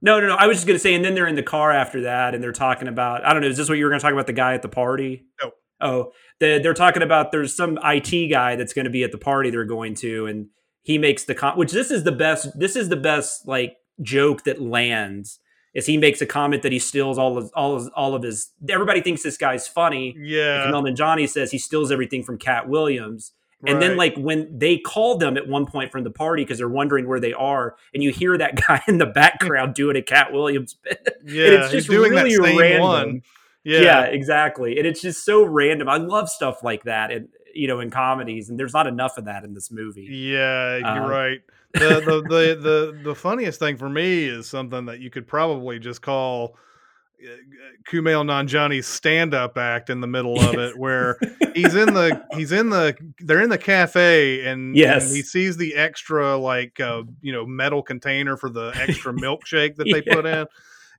No, 0.00 0.20
no, 0.20 0.28
no. 0.28 0.34
I 0.36 0.46
was 0.46 0.58
just 0.58 0.66
gonna 0.68 0.78
say, 0.78 0.94
and 0.94 1.04
then 1.04 1.16
they're 1.16 1.26
in 1.26 1.34
the 1.34 1.42
car 1.42 1.72
after 1.72 2.02
that, 2.02 2.32
and 2.32 2.40
they're 2.40 2.52
talking 2.52 2.86
about. 2.86 3.24
I 3.24 3.32
don't 3.32 3.42
know. 3.42 3.48
Is 3.48 3.56
this 3.56 3.68
what 3.68 3.78
you 3.78 3.84
were 3.84 3.90
gonna 3.90 3.98
talk 4.00 4.12
about? 4.12 4.28
The 4.28 4.32
guy 4.32 4.54
at 4.54 4.62
the 4.62 4.68
party? 4.68 5.24
No. 5.42 5.50
Oh, 5.80 6.12
they, 6.40 6.58
they're 6.58 6.74
talking 6.74 7.02
about. 7.02 7.32
There's 7.32 7.54
some 7.54 7.78
IT 7.82 8.30
guy 8.30 8.56
that's 8.56 8.72
going 8.72 8.84
to 8.84 8.90
be 8.90 9.04
at 9.04 9.12
the 9.12 9.18
party 9.18 9.50
they're 9.50 9.64
going 9.64 9.94
to, 9.96 10.26
and 10.26 10.48
he 10.82 10.98
makes 10.98 11.24
the 11.24 11.34
con. 11.34 11.56
Which 11.56 11.72
this 11.72 11.90
is 11.90 12.04
the 12.04 12.12
best. 12.12 12.58
This 12.58 12.76
is 12.76 12.88
the 12.88 12.96
best 12.96 13.46
like 13.46 13.76
joke 14.02 14.44
that 14.44 14.60
lands. 14.60 15.40
Is 15.74 15.86
he 15.86 15.96
makes 15.96 16.20
a 16.20 16.26
comment 16.26 16.62
that 16.62 16.72
he 16.72 16.78
steals 16.78 17.18
all 17.18 17.36
of 17.36 17.50
all 17.54 17.76
of 17.76 17.90
all 17.94 18.14
of 18.14 18.22
his. 18.22 18.50
Everybody 18.68 19.00
thinks 19.00 19.22
this 19.22 19.36
guy's 19.36 19.68
funny. 19.68 20.16
Yeah. 20.18 20.64
And 20.64 20.74
Kumail 20.74 20.90
Nanjiani 20.90 21.28
says 21.28 21.50
he 21.50 21.58
steals 21.58 21.92
everything 21.92 22.22
from 22.22 22.38
Katt 22.38 22.68
Williams. 22.68 23.32
And 23.66 23.82
then, 23.82 23.96
like 23.96 24.16
when 24.16 24.56
they 24.56 24.78
call 24.78 25.18
them 25.18 25.36
at 25.36 25.48
one 25.48 25.66
point 25.66 25.90
from 25.90 26.04
the 26.04 26.12
party 26.12 26.44
because 26.44 26.58
they're 26.58 26.68
wondering 26.68 27.08
where 27.08 27.18
they 27.18 27.32
are, 27.32 27.74
and 27.92 28.04
you 28.04 28.12
hear 28.12 28.38
that 28.38 28.54
guy 28.68 28.82
in 28.86 28.98
the 28.98 29.06
background 29.06 29.74
doing 29.74 29.96
a 29.96 30.02
Katt 30.02 30.32
Williams 30.32 30.74
bit, 30.74 31.18
yeah, 31.24 31.44
and 31.44 31.54
it's 31.54 31.72
he's 31.72 31.80
just 31.86 31.90
doing 31.90 32.12
really 32.12 32.36
that 32.36 32.44
same 32.44 32.58
random. 32.58 32.82
one. 32.82 33.22
Yeah. 33.68 33.80
Yeah. 33.82 34.02
exactly. 34.04 34.78
And 34.78 34.86
it's 34.86 35.00
just 35.00 35.24
so 35.24 35.44
random. 35.44 35.88
I 35.88 35.96
love 35.98 36.28
stuff 36.28 36.62
like 36.62 36.84
that, 36.84 37.10
and 37.10 37.28
you 37.54 37.66
know, 37.68 37.80
in 37.80 37.90
comedies, 37.90 38.48
and 38.50 38.58
there's 38.58 38.72
not 38.74 38.86
enough 38.86 39.18
of 39.18 39.24
that 39.26 39.42
in 39.44 39.52
this 39.54 39.70
movie. 39.70 40.06
Yeah, 40.10 40.76
you're 40.78 41.04
Uh, 41.04 41.08
right. 41.08 41.40
The, 41.74 42.00
the 42.00 42.22
the 42.22 42.60
the 42.60 43.00
the 43.10 43.14
funniest 43.14 43.58
thing 43.58 43.76
for 43.76 43.90
me 43.90 44.24
is 44.24 44.48
something 44.48 44.86
that 44.86 45.00
you 45.00 45.10
could 45.10 45.26
probably 45.26 45.78
just 45.78 46.00
call 46.00 46.56
uh, 47.22 47.28
Kumail 47.90 48.24
Nanjiani's 48.24 48.86
stand-up 48.86 49.58
act 49.58 49.90
in 49.90 50.00
the 50.00 50.06
middle 50.06 50.40
of 50.40 50.54
it, 50.54 50.78
where 50.78 51.18
he's 51.54 51.74
in 51.74 51.92
the 51.92 52.24
he's 52.32 52.52
in 52.52 52.70
the 52.70 52.96
they're 53.20 53.42
in 53.42 53.50
the 53.50 53.58
cafe 53.58 54.46
and, 54.46 54.74
Yes. 54.76 55.08
and 55.08 55.16
he 55.16 55.22
sees 55.22 55.58
the 55.58 55.74
extra 55.74 56.38
like 56.38 56.80
uh, 56.80 57.02
you 57.20 57.32
know 57.32 57.44
metal 57.44 57.82
container 57.82 58.38
for 58.38 58.48
the 58.48 58.72
extra 58.74 59.12
milkshake 59.12 59.76
that 59.76 59.84
they 59.92 60.02
Yeah. 60.06 60.14
put 60.14 60.24
in. 60.26 60.46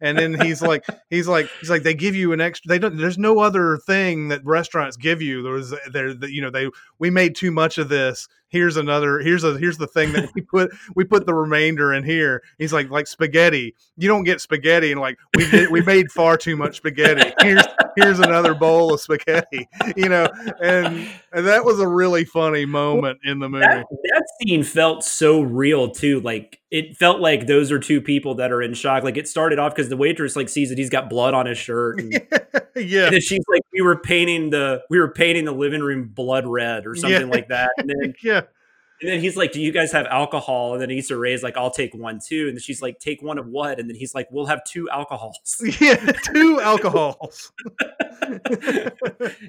And 0.02 0.18
then 0.18 0.40
he's 0.40 0.62
like, 0.62 0.86
he's 1.10 1.28
like, 1.28 1.50
he's 1.60 1.70
like, 1.70 1.84
they 1.84 1.94
give 1.94 2.16
you 2.16 2.32
an 2.32 2.40
extra. 2.40 2.70
They 2.70 2.80
don't. 2.80 2.98
There's 2.98 3.18
no 3.18 3.40
other 3.40 3.78
thing 3.78 4.30
that 4.30 4.46
restaurants 4.46 4.96
give 4.96 5.22
you. 5.22 5.44
There 5.44 5.54
was, 5.54 5.76
there, 5.92 6.14
the, 6.14 6.32
you 6.32 6.42
know, 6.42 6.50
they 6.50 6.70
we 7.00 7.10
made 7.10 7.36
too 7.36 7.52
much 7.52 7.78
of 7.78 7.90
this. 7.90 8.28
Here's 8.48 8.78
another. 8.78 9.20
Here's 9.20 9.44
a. 9.44 9.58
Here's 9.58 9.78
the 9.78 9.88
thing 9.88 10.14
that 10.14 10.30
we 10.34 10.42
put. 10.42 10.72
We 10.96 11.04
put 11.04 11.26
the 11.26 11.34
remainder 11.34 11.94
in 11.94 12.04
here. 12.04 12.42
He's 12.58 12.72
like, 12.72 12.90
like 12.90 13.08
spaghetti. 13.08 13.76
You 13.98 14.08
don't 14.08 14.24
get 14.24 14.42
spaghetti, 14.42 14.92
and 14.92 15.02
like 15.02 15.18
we 15.36 15.50
did. 15.52 15.70
We 15.70 15.82
made 15.82 16.12
far 16.12 16.38
too 16.38 16.56
much 16.56 16.78
spaghetti. 16.78 17.34
Here's 17.42 17.64
here's 18.02 18.20
another 18.20 18.54
bowl 18.54 18.94
of 18.94 19.02
spaghetti. 19.02 19.68
You 19.96 20.10
know, 20.10 20.28
and 20.62 21.10
and 21.32 21.46
that 21.48 21.66
was 21.66 21.80
a 21.80 21.88
really 21.88 22.26
funny 22.26 22.66
moment 22.66 23.20
in 23.24 23.40
the 23.40 23.50
movie. 23.50 23.66
That, 23.66 23.86
that 23.90 24.24
scene 24.42 24.64
felt 24.64 25.04
so 25.04 25.42
real 25.42 25.90
too. 25.92 26.20
Like 26.22 26.60
it 26.72 26.98
felt 26.98 27.20
like 27.20 27.48
those 27.48 27.72
are 27.72 27.80
two 27.80 28.02
people 28.02 28.36
that 28.36 28.52
are 28.52 28.62
in 28.62 28.74
shock. 28.74 29.04
Like 29.04 29.18
it 29.18 29.28
started 29.28 29.60
off 29.60 29.76
because 29.76 29.90
the 29.90 29.98
waitress 29.98 30.36
like 30.36 30.50
sees 30.50 30.70
that 30.70 30.78
he's 30.78 30.90
got 30.90 31.10
blood 31.10 31.34
on 31.34 31.46
his 31.46 31.58
shirt, 31.58 32.00
and, 32.00 32.12
yeah, 32.76 33.06
and 33.06 33.14
then 33.16 33.22
she's 33.22 33.44
like, 33.50 33.64
"We 33.74 33.82
were 33.82 33.98
painting 33.98 34.50
the 34.50 34.84
we 34.90 35.00
were 35.00 35.12
painting 35.12 35.46
the 35.46 35.52
living 35.52 35.82
room 35.82 36.08
blood 36.08 36.46
red 36.48 36.86
or 36.86 36.96
something 36.96 37.22
Yeah. 37.22 37.34
like 37.34 37.50
that." 37.50 37.72
And 37.78 37.90
then 37.90 38.14
yeah. 38.24 38.42
And 39.02 39.10
then 39.12 39.20
he's 39.20 39.38
like, 39.38 39.52
"Do 39.52 39.62
you 39.62 39.72
guys 39.72 39.92
have 39.92 40.06
alcohol?" 40.08 40.74
And 40.74 40.82
then 40.82 40.92
Issa 40.92 41.18
Rae's 41.18 41.44
like, 41.44 41.58
"I'll 41.58 41.72
take 41.72 41.94
one 41.94 42.20
too." 42.20 42.48
And 42.48 42.56
then 42.58 42.62
she's 42.62 42.82
like, 42.82 43.00
"Take 43.00 43.22
one 43.22 43.38
of 43.38 43.48
what?" 43.48 43.80
And 43.80 43.90
then 43.90 43.96
he's 43.96 44.14
like, 44.16 44.28
"We'll 44.32 44.46
have 44.48 44.64
two 44.66 44.90
alcohols." 44.90 45.38
Yeah, 45.80 45.96
two 46.34 46.60
alcohols. 46.62 47.52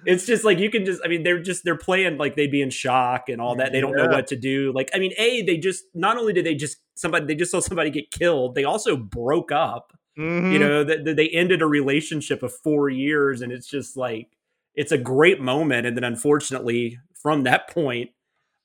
it's 0.06 0.26
just 0.26 0.44
like 0.44 0.58
you 0.58 0.70
can 0.70 0.84
just 0.84 1.00
i 1.04 1.08
mean 1.08 1.22
they're 1.22 1.40
just 1.42 1.64
they're 1.64 1.76
playing 1.76 2.16
like 2.18 2.36
they'd 2.36 2.50
be 2.50 2.62
in 2.62 2.70
shock 2.70 3.28
and 3.28 3.40
all 3.40 3.54
that 3.56 3.72
they 3.72 3.80
don't 3.80 3.96
know 3.96 4.06
what 4.06 4.26
to 4.26 4.36
do 4.36 4.72
like 4.74 4.90
i 4.94 4.98
mean 4.98 5.12
a 5.18 5.42
they 5.42 5.56
just 5.56 5.84
not 5.94 6.16
only 6.16 6.32
did 6.32 6.44
they 6.46 6.54
just 6.54 6.78
somebody 6.94 7.26
they 7.26 7.34
just 7.34 7.50
saw 7.50 7.60
somebody 7.60 7.90
get 7.90 8.10
killed 8.10 8.54
they 8.54 8.64
also 8.64 8.96
broke 8.96 9.52
up 9.52 9.92
Mhm. 10.18 10.52
you 10.52 10.58
know 10.58 10.82
that 10.84 11.04
that 11.04 11.16
they 11.16 11.28
ended 11.28 11.62
a 11.62 11.66
relationship 11.66 12.42
of 12.42 12.52
four 12.52 12.88
years 12.88 13.42
and 13.42 13.52
it's 13.52 13.66
just 13.68 13.96
like 13.96 14.28
it's 14.74 14.92
a 14.92 14.98
great 14.98 15.40
moment 15.40 15.86
and 15.86 15.96
then 15.96 16.04
unfortunately 16.04 16.98
from 17.22 17.44
that 17.44 17.68
point 17.70 18.10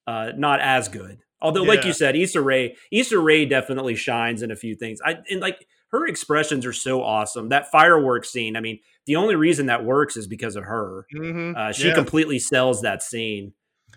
uh 0.07 0.31
not 0.37 0.59
as 0.59 0.87
good 0.87 1.19
although 1.41 1.63
like 1.63 1.83
you 1.85 1.93
said 1.93 2.15
Issa 2.15 2.41
Rae 2.41 2.75
Issa 2.91 3.17
Rae 3.19 3.45
definitely 3.45 3.95
shines 3.95 4.41
in 4.41 4.51
a 4.51 4.55
few 4.55 4.75
things 4.75 4.99
I 5.05 5.17
and 5.29 5.41
like 5.41 5.65
her 5.89 6.07
expressions 6.07 6.65
are 6.65 6.73
so 6.73 7.01
awesome 7.03 7.49
that 7.49 7.71
fireworks 7.71 8.29
scene 8.29 8.55
I 8.55 8.59
mean 8.61 8.79
the 9.05 9.15
only 9.17 9.35
reason 9.35 9.67
that 9.67 9.83
works 9.85 10.17
is 10.17 10.27
because 10.27 10.55
of 10.55 10.63
her 10.63 11.05
Mhm. 11.15 11.55
uh, 11.55 11.71
she 11.71 11.87
Yeah. 11.89 11.95
completely 11.95 12.39
sells 12.39 12.81
that 12.81 13.03
scene 13.03 13.53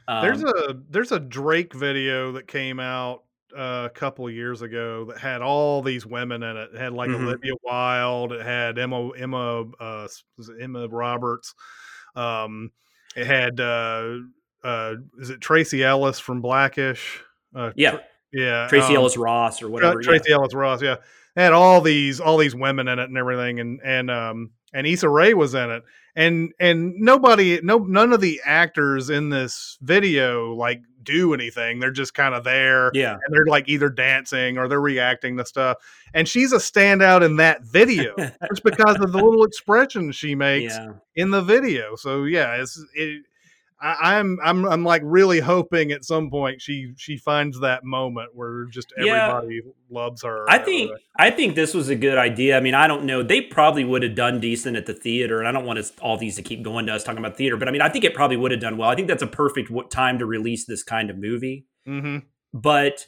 um, 0.06 0.22
There's 0.24 0.42
a 0.42 0.80
there's 0.88 1.12
a 1.12 1.20
Drake 1.20 1.74
video 1.74 2.32
that 2.32 2.46
came 2.48 2.80
out 2.80 3.24
uh, 3.56 3.84
a 3.86 3.90
couple 3.90 4.26
of 4.26 4.32
years 4.34 4.60
ago 4.62 5.04
that 5.06 5.18
had 5.18 5.40
all 5.42 5.80
these 5.82 6.04
women 6.06 6.42
in 6.42 6.56
it. 6.56 6.70
It 6.74 6.78
had 6.78 6.92
like 6.92 7.08
Mhm. 7.10 7.22
Olivia 7.24 7.52
Wilde. 7.62 8.32
It 8.32 8.42
had 8.42 8.78
Emma 8.78 9.08
Emma 9.10 9.64
uh, 9.80 10.04
s- 10.04 10.22
was 10.36 10.50
it 10.50 10.56
Emma 10.60 10.86
Roberts. 10.88 11.54
Um, 12.14 12.70
it 13.16 13.26
had 13.26 13.58
uh, 13.60 14.18
uh, 14.64 14.94
is 15.18 15.30
it 15.30 15.40
Tracee 15.40 15.84
Ellis 15.84 16.18
from 16.18 16.40
Blackish? 16.40 17.22
Uh, 17.54 17.72
yeah 17.76 17.92
Tr- 17.92 17.98
yeah, 18.32 18.68
Tracee 18.68 18.94
um, 18.94 18.96
Ellis 18.96 19.16
Ross 19.16 19.62
or 19.62 19.68
whatever 19.68 20.00
yeah. 20.00 20.06
Tracee 20.06 20.32
Ellis 20.32 20.54
Ross, 20.54 20.82
yeah. 20.82 20.96
Had 21.36 21.52
all 21.52 21.80
these 21.80 22.20
all 22.20 22.36
these 22.36 22.54
women 22.54 22.88
in 22.88 22.98
it 22.98 23.08
and 23.08 23.16
everything, 23.16 23.60
and 23.60 23.80
and 23.82 24.10
um 24.10 24.50
and 24.74 24.86
Issa 24.86 25.08
Rae 25.08 25.34
was 25.34 25.54
in 25.54 25.70
it, 25.70 25.84
and 26.16 26.52
and 26.58 26.94
nobody, 26.96 27.60
no 27.62 27.78
none 27.78 28.12
of 28.12 28.20
the 28.20 28.40
actors 28.44 29.08
in 29.08 29.30
this 29.30 29.78
video 29.80 30.52
like 30.54 30.82
do 31.02 31.32
anything. 31.32 31.78
They're 31.78 31.90
just 31.90 32.12
kind 32.12 32.34
of 32.34 32.44
there, 32.44 32.90
yeah 32.92 33.12
and 33.12 33.20
they're 33.30 33.46
like 33.46 33.68
either 33.68 33.88
dancing 33.88 34.58
or 34.58 34.68
they're 34.68 34.80
reacting 34.80 35.36
to 35.36 35.46
stuff. 35.46 35.78
And 36.12 36.28
she's 36.28 36.52
a 36.52 36.56
standout 36.56 37.22
in 37.24 37.36
that 37.36 37.62
video 37.62 38.14
just 38.48 38.64
because 38.64 38.96
of 38.96 39.12
the 39.12 39.18
little 39.18 39.44
expressions 39.44 40.16
she 40.16 40.34
makes 40.34 40.74
yeah 40.74 40.92
in 41.14 41.30
the 41.30 41.42
video. 41.42 41.94
So 41.94 42.24
yeah, 42.24 42.56
it's 42.56 42.84
it. 42.94 43.22
I, 43.80 44.16
I'm 44.18 44.38
I'm 44.44 44.64
I'm 44.66 44.84
like 44.84 45.02
really 45.04 45.40
hoping 45.40 45.92
at 45.92 46.04
some 46.04 46.30
point 46.30 46.60
she 46.60 46.92
she 46.96 47.16
finds 47.16 47.60
that 47.60 47.84
moment 47.84 48.30
where 48.34 48.64
just 48.66 48.92
Yeah. 48.98 49.28
everybody 49.38 49.60
loves 49.90 50.22
her. 50.24 50.44
I 50.48 50.54
whatever. 50.54 50.64
think 50.64 50.90
I 51.16 51.30
think 51.30 51.54
this 51.54 51.74
was 51.74 51.88
a 51.88 51.94
good 51.96 52.18
idea. 52.18 52.56
I 52.56 52.60
mean, 52.60 52.74
I 52.74 52.86
don't 52.88 53.04
know. 53.04 53.22
They 53.22 53.40
probably 53.40 53.84
would 53.84 54.02
have 54.02 54.14
done 54.16 54.40
decent 54.40 54.76
at 54.76 54.86
the 54.86 54.94
theater, 54.94 55.38
and 55.38 55.46
I 55.46 55.52
don't 55.52 55.64
want 55.64 55.78
us, 55.78 55.92
all 56.00 56.16
these 56.18 56.34
to 56.36 56.42
keep 56.42 56.62
going 56.62 56.86
to 56.86 56.94
us 56.94 57.04
talking 57.04 57.18
about 57.18 57.36
theater, 57.36 57.56
but 57.56 57.68
I 57.68 57.70
mean, 57.70 57.82
I 57.82 57.88
think 57.88 58.04
it 58.04 58.14
probably 58.14 58.36
would 58.36 58.50
have 58.50 58.60
done 58.60 58.76
well. 58.76 58.88
I 58.90 58.94
think 58.96 59.06
that's 59.08 59.22
a 59.22 59.26
perfect 59.28 59.68
w- 59.68 59.88
time 59.88 60.18
to 60.18 60.26
release 60.26 60.64
this 60.66 60.82
kind 60.82 61.08
of 61.10 61.16
movie. 61.16 61.66
Mhm. 61.86 62.22
But 62.52 63.06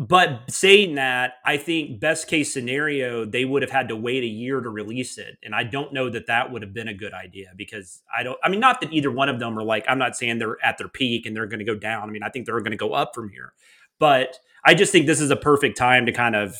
but 0.00 0.50
saying 0.50 0.94
that, 0.94 1.34
I 1.44 1.58
think 1.58 2.00
best 2.00 2.26
case 2.26 2.54
scenario, 2.54 3.26
they 3.26 3.44
would 3.44 3.60
have 3.60 3.70
had 3.70 3.88
to 3.88 3.96
wait 3.96 4.22
a 4.22 4.26
year 4.26 4.58
to 4.58 4.70
release 4.70 5.18
it, 5.18 5.36
and 5.42 5.54
I 5.54 5.62
don't 5.62 5.92
know 5.92 6.08
that 6.08 6.26
that 6.26 6.50
would 6.50 6.62
have 6.62 6.72
been 6.72 6.88
a 6.88 6.94
good 6.94 7.12
idea 7.12 7.48
because 7.54 8.00
I 8.16 8.22
don't. 8.22 8.38
I 8.42 8.48
mean, 8.48 8.60
not 8.60 8.80
that 8.80 8.94
either 8.94 9.10
one 9.10 9.28
of 9.28 9.38
them 9.38 9.58
are 9.58 9.62
like. 9.62 9.84
I'm 9.86 9.98
not 9.98 10.16
saying 10.16 10.38
they're 10.38 10.56
at 10.64 10.78
their 10.78 10.88
peak 10.88 11.26
and 11.26 11.36
they're 11.36 11.46
going 11.46 11.58
to 11.58 11.66
go 11.66 11.74
down. 11.74 12.08
I 12.08 12.12
mean, 12.12 12.22
I 12.22 12.30
think 12.30 12.46
they're 12.46 12.58
going 12.60 12.70
to 12.70 12.78
go 12.78 12.94
up 12.94 13.14
from 13.14 13.28
here, 13.28 13.52
but 13.98 14.38
I 14.64 14.72
just 14.72 14.90
think 14.90 15.04
this 15.04 15.20
is 15.20 15.30
a 15.30 15.36
perfect 15.36 15.76
time 15.76 16.06
to 16.06 16.12
kind 16.12 16.34
of 16.34 16.56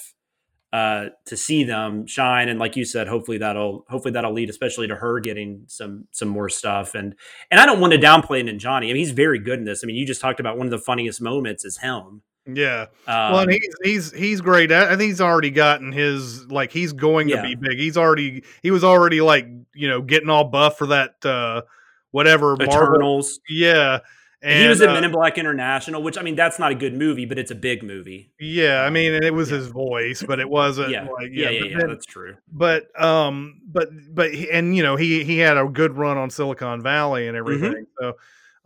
uh 0.74 1.06
to 1.24 1.36
see 1.36 1.64
them 1.64 2.06
shine 2.06 2.48
and 2.48 2.60
like 2.60 2.76
you 2.76 2.84
said 2.84 3.08
hopefully 3.08 3.38
that'll 3.38 3.84
hopefully 3.88 4.12
that'll 4.12 4.32
lead 4.32 4.48
especially 4.48 4.86
to 4.86 4.94
her 4.94 5.18
getting 5.18 5.64
some 5.66 6.06
some 6.12 6.28
more 6.28 6.48
stuff 6.48 6.94
and 6.94 7.16
and 7.50 7.58
i 7.58 7.66
don't 7.66 7.80
want 7.80 7.92
to 7.92 7.98
downplay 7.98 8.38
it 8.38 8.48
in 8.48 8.56
Johnny. 8.56 8.86
i 8.86 8.90
mean 8.90 9.00
he's 9.00 9.10
very 9.10 9.40
good 9.40 9.58
in 9.58 9.64
this 9.64 9.82
i 9.82 9.86
mean 9.88 9.96
you 9.96 10.06
just 10.06 10.20
talked 10.20 10.38
about 10.38 10.56
one 10.56 10.68
of 10.68 10.70
the 10.70 10.78
funniest 10.78 11.20
moments 11.20 11.64
is 11.64 11.78
him 11.78 12.22
Yeah. 12.46 12.86
um, 13.06 13.32
well, 13.32 13.46
he's 13.48 13.74
he's 13.82 14.12
he's 14.12 14.40
great. 14.40 14.72
I 14.72 14.88
think 14.96 15.02
he's 15.02 15.20
already 15.20 15.50
gotten 15.50 15.92
his 15.92 16.46
like 16.50 16.72
he's 16.72 16.92
going 16.92 17.28
Yeah. 17.28 17.36
to 17.36 17.42
be 17.42 17.54
big. 17.54 17.78
He's 17.78 17.96
already 17.96 18.44
he 18.62 18.70
was 18.70 18.82
already 18.84 19.20
like 19.20 19.46
you 19.74 19.88
know 19.88 20.00
getting 20.02 20.30
all 20.30 20.44
buff 20.44 20.78
for 20.78 20.86
that 20.86 21.24
uh 21.24 21.62
whatever 22.10 22.56
Marvel. 22.56 23.22
Yeah. 23.48 24.00
And 24.42 24.62
he 24.62 24.68
was 24.68 24.80
in 24.80 24.88
uh, 24.88 24.94
men 24.94 25.04
in 25.04 25.12
black 25.12 25.36
international 25.36 26.02
which 26.02 26.16
i 26.16 26.22
mean 26.22 26.34
that's 26.34 26.58
not 26.58 26.72
a 26.72 26.74
good 26.74 26.94
movie 26.94 27.26
but 27.26 27.38
it's 27.38 27.50
a 27.50 27.54
big 27.54 27.82
movie 27.82 28.32
Yeah, 28.40 28.84
I 28.84 28.88
mean, 28.90 29.12
and 29.12 29.22
it 29.22 29.34
was 29.34 29.50
Yeah. 29.50 29.58
his 29.58 29.66
voice, 29.66 30.22
but 30.26 30.40
it 30.40 30.48
wasn't 30.48 30.88
yeah 30.92 31.02
like 31.02 31.28
yeah 31.30 31.50
yeah 31.50 31.64
yeah, 31.64 31.78
then- 31.78 31.88
that's 31.88 32.06
true 32.06 32.36
but 32.50 32.88
um 32.98 33.60
but 33.70 33.90
but 34.14 34.30
and 34.32 34.74
you 34.74 34.82
know 34.82 34.96
he 34.96 35.24
he 35.24 35.36
had 35.36 35.58
a 35.58 35.66
good 35.66 35.94
run 35.94 36.16
on 36.16 36.30
silicon 36.30 36.80
valley 36.82 37.28
and 37.28 37.36
Mm-hmm. 37.36 37.54
everything 37.54 37.86
so 38.00 38.14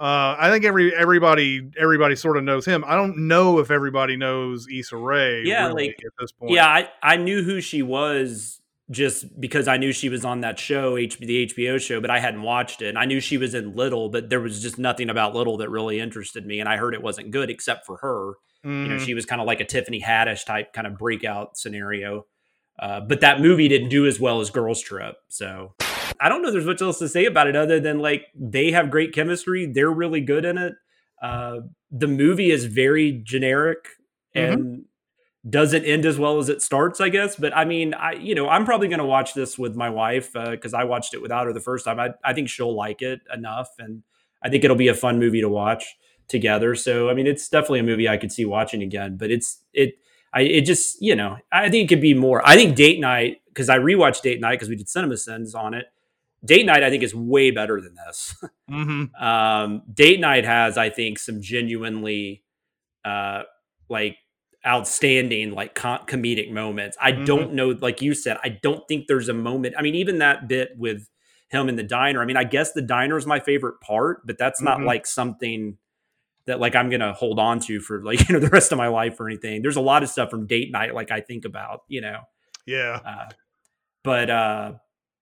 uh 0.05 0.37
i 0.39 0.51
think 0.51 0.65
every 0.65 0.95
everybody 0.95 1.71
everybody 1.79 2.15
sort 2.17 2.37
of 2.37 2.45
knows 2.45 2.65
him 2.67 2.85
i 2.87 2.95
don't 2.95 3.17
know 3.17 3.59
if 3.59 3.71
everybody 3.71 4.17
knows 4.17 4.67
Issa 4.71 4.97
Rae 4.97 5.43
Yeah, 5.45 5.67
really 5.69 5.87
like- 5.89 5.97
at 6.05 6.13
this 6.21 6.33
point 6.33 6.53
Yeah, 6.53 6.67
I, 6.69 6.89
I 7.03 7.17
knew 7.17 7.43
who 7.43 7.61
she 7.61 7.81
was 7.83 8.61
just 8.91 9.41
because 9.41 9.67
I 9.67 9.79
knew 9.79 9.93
she 9.95 10.11
was 10.11 10.27
on 10.27 10.43
that 10.43 10.59
show, 10.59 10.99
H- 10.99 11.19
the 11.19 11.47
HBO 11.47 11.81
show, 11.81 12.03
but 12.03 12.11
I 12.11 12.19
hadn't 12.21 12.43
watched 12.43 12.83
it. 12.83 12.89
And 12.89 12.99
I 12.99 13.07
knew 13.07 13.19
she 13.19 13.39
was 13.39 13.55
in 13.55 13.75
Little, 13.75 14.11
but 14.11 14.29
there 14.29 14.43
was 14.43 14.61
just 14.61 14.79
nothing 14.79 15.09
about 15.09 15.35
Little 15.35 15.57
that 15.57 15.71
really 15.71 15.99
interested 15.99 16.45
me. 16.45 16.61
And 16.61 16.69
I 16.69 16.77
heard 16.77 16.93
it 16.93 17.03
wasn't 17.03 17.31
good 17.31 17.49
except 17.49 17.87
for 17.87 17.97
her. 18.03 18.35
You 18.63 18.71
know, 18.89 18.97
Mhm. 18.97 19.01
she 19.07 19.15
was 19.15 19.25
kind 19.25 19.41
of 19.41 19.47
like 19.47 19.61
a 19.61 19.65
Tiffany 19.65 20.03
Haddish 20.03 20.45
type 20.45 20.75
kind 20.75 20.87
of 20.87 20.99
breakout 20.99 21.57
scenario. 21.57 22.27
Uh, 22.79 23.01
but 23.01 23.23
that 23.23 23.41
movie 23.41 23.69
didn't 23.69 23.89
do 23.89 24.05
as 24.05 24.21
well 24.21 24.43
as 24.43 24.51
Girls 24.51 24.83
Trip. 24.83 25.17
So 25.29 25.73
I 26.21 26.29
don't 26.29 26.43
know 26.43 26.51
there's 26.51 26.65
much 26.67 26.83
else 26.83 26.99
to 27.01 27.09
say 27.09 27.25
about 27.27 27.47
it 27.47 27.57
other 27.57 27.81
than 27.81 27.99
like 27.99 28.27
they 28.35 28.71
have 28.73 28.91
great 28.91 29.13
chemistry. 29.15 29.67
They're 29.67 29.91
really 29.91 30.21
good 30.21 30.45
in 30.45 30.59
it. 30.59 30.75
Uh, 31.23 31.61
the 31.91 32.09
movie 32.09 32.51
is 32.51 32.65
very 32.67 33.13
generic 33.25 33.79
Mhm. 34.37 34.53
and 34.53 34.85
doesn't 35.49 35.85
end 35.85 36.07
as 36.07 36.19
well 36.19 36.39
as 36.39 36.49
it 36.49 36.63
starts, 36.63 37.01
I 37.01 37.09
guess. 37.11 37.37
But 37.37 37.55
I 37.57 37.65
mean, 37.65 37.95
I 37.95 38.13
you 38.13 38.35
know, 38.35 38.49
I'm 38.49 38.65
probably 38.65 38.89
going 38.89 38.99
to 39.01 39.05
watch 39.05 39.35
this 39.35 39.59
with 39.59 39.77
my 39.77 39.91
wife 39.91 40.33
because 40.33 40.75
I 40.75 40.85
watched 40.85 41.15
it 41.15 41.21
without 41.23 41.47
her 41.47 41.53
the 41.53 41.61
first 41.61 41.85
time. 41.85 42.01
I 42.01 42.15
I 42.25 42.33
think 42.33 42.49
she'll 42.49 42.75
like 42.75 43.03
it 43.03 43.21
enough, 43.33 43.71
and 43.79 44.03
I 44.43 44.49
think 44.49 44.65
it'll 44.65 44.77
be 44.77 44.89
a 44.89 44.95
fun 44.95 45.19
movie 45.19 45.41
to 45.43 45.49
watch 45.49 45.97
together. 46.29 46.75
So 46.75 47.11
I 47.11 47.15
mean, 47.15 47.27
it's 47.27 47.49
definitely 47.49 47.81
a 47.81 47.85
movie 47.85 48.09
I 48.09 48.17
could 48.17 48.33
see 48.33 48.45
watching 48.47 48.83
again. 48.83 49.17
But 49.19 49.31
it's 49.31 49.63
it 49.75 49.99
I 50.33 50.43
it 50.43 50.63
just 50.63 51.01
you 51.03 51.15
know 51.15 51.37
I 51.53 51.69
think 51.71 51.85
it 51.91 51.95
could 51.95 52.03
be 52.03 52.15
more. 52.15 52.41
I 52.47 52.57
think 52.57 52.75
Date 52.75 52.99
Night 53.01 53.43
because 53.49 53.69
I 53.69 53.79
rewatched 53.79 54.23
Date 54.23 54.41
Night 54.41 54.55
because 54.55 54.69
we 54.71 54.77
did 54.77 54.89
Cinema 54.89 55.17
Sins 55.19 55.55
on 55.55 55.75
it. 55.75 55.87
Date 56.45 56.67
Night 56.67 56.83
I 56.83 56.91
think 56.91 57.03
is 57.03 57.15
way 57.15 57.51
better 57.51 57.81
than 57.81 57.95
this. 57.95 58.35
Mm-hmm. 58.71 59.23
um, 59.23 59.83
Date 59.93 60.21
Night 60.21 60.45
has 60.47 60.79
I 60.79 60.89
think 60.89 61.19
some 61.19 61.43
genuinely 61.43 62.43
uh 63.05 63.43
like 63.91 64.17
outstanding 64.67 65.53
like 65.53 65.75
com- 65.75 66.07
comedic 66.07 66.51
moments. 66.51 66.97
I 67.01 67.13
Mhm. 67.13 67.27
don't 67.27 67.53
know 67.53 67.69
like 67.81 68.01
you 68.01 68.15
said 68.15 68.39
I 68.43 68.49
don't 68.49 68.87
think 68.89 69.07
there's 69.07 69.29
a 69.29 69.35
moment. 69.35 69.75
I 69.79 69.83
mean 69.83 69.95
even 69.95 70.19
that 70.19 70.49
bit 70.49 70.71
with 70.79 71.09
him 71.49 71.69
in 71.69 71.77
the 71.77 71.83
diner. 71.83 72.23
I 72.23 72.25
mean 72.25 72.39
I 72.39 72.45
guess 72.45 72.73
the 72.73 72.81
diner 72.83 73.19
is 73.19 73.27
my 73.27 73.39
favorite 73.39 73.81
part, 73.83 74.27
but 74.27 74.39
that's 74.39 74.63
not 74.63 74.79
Mhm. 74.79 74.87
like 74.87 75.07
something 75.07 75.77
that 76.47 76.59
like 76.61 76.75
I'm 76.75 76.89
gonna 76.91 77.13
hold 77.13 77.39
on 77.39 77.61
to 77.61 77.81
for 77.81 78.03
like 78.03 78.19
you 78.29 78.33
know 78.33 78.41
the 78.41 78.49
rest 78.49 78.73
of 78.73 78.79
my 78.79 78.89
life 78.89 79.21
or 79.21 79.29
anything. 79.29 79.61
There's 79.61 79.77
a 79.77 79.81
lot 79.83 80.03
of 80.03 80.09
stuff 80.09 80.31
from 80.31 80.47
date 80.47 80.73
night 80.73 80.95
like 80.95 81.11
I 81.11 81.21
think 81.21 81.45
about, 81.45 81.83
you 81.89 82.01
know. 82.01 82.21
Yeah. 82.67 83.01
Uh, 83.05 83.29
but 84.03 84.31
uh, 84.31 84.73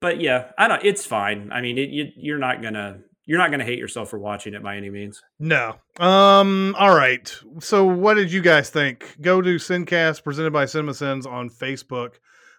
but 0.02 0.20
yeah, 0.20 0.50
I 0.58 0.68
don't. 0.68 0.84
It's 0.84 1.06
fine. 1.06 1.50
I 1.52 1.62
mean, 1.62 1.78
it, 1.78 1.88
you, 1.88 2.08
you're 2.16 2.38
not 2.38 2.60
gonna 2.60 2.98
you're 3.24 3.38
not 3.38 3.50
gonna 3.50 3.64
hate 3.64 3.78
yourself 3.78 4.10
for 4.10 4.18
watching 4.18 4.52
it 4.52 4.62
by 4.62 4.76
any 4.76 4.90
means. 4.90 5.22
No. 5.38 5.76
Um. 5.98 6.74
All 6.78 6.94
right. 6.94 7.34
So, 7.60 7.86
what 7.86 8.14
did 8.14 8.30
you 8.30 8.42
guys 8.42 8.68
think? 8.68 9.16
Go 9.20 9.40
to 9.40 9.56
Sincast 9.56 10.24
presented 10.24 10.52
by 10.52 10.64
CinemaSins 10.64 11.24
on 11.24 11.48
Facebook. 11.48 12.16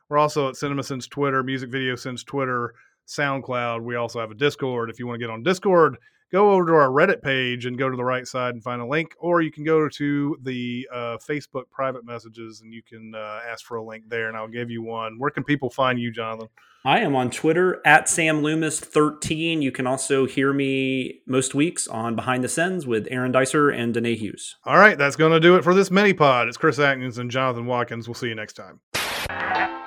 We're 0.09 0.17
also 0.17 0.47
at 0.49 0.55
CinemaSins 0.55 1.09
Twitter, 1.09 1.43
Music 1.43 1.69
Video 1.69 1.95
Sins 1.95 2.23
Twitter, 2.23 2.73
SoundCloud. 3.07 3.83
We 3.83 3.95
also 3.95 4.19
have 4.19 4.31
a 4.31 4.35
Discord. 4.35 4.89
If 4.89 4.97
you 4.97 5.05
want 5.05 5.19
to 5.19 5.25
get 5.25 5.31
on 5.31 5.43
Discord, 5.43 5.97
go 6.33 6.51
over 6.51 6.65
to 6.65 6.73
our 6.73 6.89
Reddit 6.89 7.21
page 7.21 7.67
and 7.67 7.77
go 7.77 7.89
to 7.89 7.95
the 7.95 8.03
right 8.03 8.27
side 8.27 8.55
and 8.55 8.63
find 8.63 8.81
a 8.81 8.85
link, 8.85 9.13
or 9.19 9.41
you 9.41 9.51
can 9.51 9.63
go 9.63 9.87
to 9.87 10.37
the 10.41 10.89
uh, 10.91 11.17
Facebook 11.17 11.69
private 11.71 12.03
messages 12.03 12.61
and 12.61 12.73
you 12.73 12.81
can 12.81 13.13
uh, 13.15 13.39
ask 13.49 13.63
for 13.65 13.77
a 13.77 13.83
link 13.83 14.05
there, 14.09 14.27
and 14.27 14.35
I'll 14.35 14.47
give 14.47 14.71
you 14.71 14.81
one. 14.81 15.19
Where 15.19 15.29
can 15.29 15.43
people 15.43 15.69
find 15.69 15.99
you, 15.99 16.11
Jonathan? 16.11 16.49
I 16.85 16.99
am 16.99 17.15
on 17.15 17.29
Twitter 17.29 17.79
at 17.85 18.09
Sam 18.09 18.41
Loomis 18.41 18.79
13. 18.79 19.61
You 19.61 19.71
can 19.71 19.87
also 19.87 20.25
hear 20.25 20.51
me 20.51 21.21
most 21.25 21.55
weeks 21.55 21.87
on 21.87 22.15
Behind 22.15 22.43
the 22.43 22.49
Scenes 22.49 22.85
with 22.85 23.07
Aaron 23.09 23.31
Dicer 23.31 23.69
and 23.69 23.93
Danae 23.93 24.15
Hughes. 24.15 24.57
All 24.65 24.77
right, 24.77 24.97
that's 24.97 25.15
going 25.15 25.31
to 25.31 25.39
do 25.39 25.55
it 25.55 25.63
for 25.63 25.73
this 25.73 25.91
mini 25.91 26.13
pod. 26.13 26.49
It's 26.49 26.57
Chris 26.57 26.79
Atkins 26.79 27.19
and 27.19 27.31
Jonathan 27.31 27.67
Watkins. 27.67 28.07
We'll 28.07 28.15
see 28.15 28.27
you 28.27 28.35
next 28.35 28.53
time. 28.53 28.81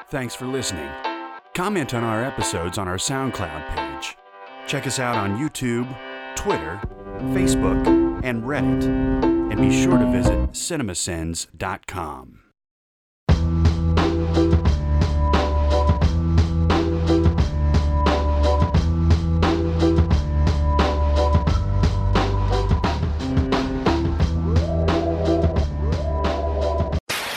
Thanks 0.09 0.35
for 0.35 0.47
listening. 0.47 0.89
Comment 1.55 1.93
on 1.93 2.05
our 2.05 2.23
episodes 2.23 2.79
on 2.79 2.87
our 2.87 2.97
SoundCloud 2.97 3.75
page. 3.75 4.17
Check 4.67 4.87
us 4.87 4.99
out 4.99 5.17
on 5.17 5.39
YouTube, 5.39 5.87
Twitter, 6.37 6.81
Facebook, 7.35 7.87
and 8.25 8.43
Reddit. 8.45 8.85
And 9.53 9.61
be 9.61 9.83
sure 9.83 9.99
to 9.99 10.07
visit 10.11 10.53
cinemasins.com. 10.53 12.41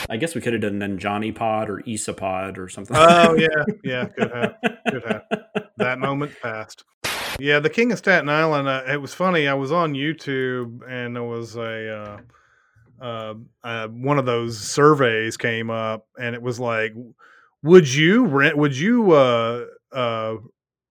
I 0.08 0.16
guess 0.16 0.34
we 0.34 0.40
could 0.40 0.52
have 0.52 0.62
done 0.62 0.80
then 0.80 0.98
Johnny 0.98 1.30
Pod 1.30 1.70
or 1.70 1.80
Issa 1.86 2.14
Pod 2.14 2.58
or 2.58 2.68
something. 2.68 2.96
Oh 2.98 3.34
yeah, 3.36 3.64
yeah, 3.84 4.06
could 4.06 4.30
have, 4.32 4.54
could 4.88 5.04
have. 5.06 5.22
That 5.76 5.98
moment 6.00 6.32
passed. 6.42 6.82
Yeah, 7.40 7.58
the 7.60 7.70
King 7.70 7.92
of 7.92 7.98
Staten 7.98 8.28
Island. 8.28 8.68
Uh, 8.68 8.82
it 8.88 9.00
was 9.00 9.14
funny. 9.14 9.48
I 9.48 9.54
was 9.54 9.72
on 9.72 9.94
YouTube 9.94 10.80
and 10.88 11.16
there 11.16 11.24
was 11.24 11.56
a 11.56 12.20
uh, 13.00 13.04
uh, 13.04 13.34
uh, 13.64 13.88
one 13.88 14.18
of 14.18 14.26
those 14.26 14.58
surveys 14.58 15.36
came 15.36 15.70
up, 15.70 16.06
and 16.18 16.34
it 16.34 16.42
was 16.42 16.60
like, 16.60 16.92
"Would 17.62 17.92
you 17.92 18.26
rent? 18.26 18.56
Would 18.58 18.76
you 18.76 19.12
uh, 19.12 19.66
uh, 19.92 20.36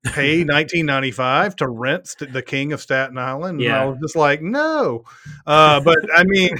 pay 0.06 0.44
nineteen 0.46 0.86
ninety 0.86 1.12
five 1.12 1.56
to 1.58 1.68
rent 1.70 2.08
st- 2.08 2.34
the 2.34 2.42
King 2.42 2.74
of 2.74 2.82
Staten 2.82 3.18
Island?" 3.18 3.62
And 3.62 3.72
I 3.72 3.84
Yeah. 3.84 3.86
was 3.86 4.00
just 4.02 4.16
like, 4.16 4.42
"No," 4.42 5.04
uh, 5.46 5.80
but 5.82 5.98
I 6.16 6.24
mean. 6.26 6.52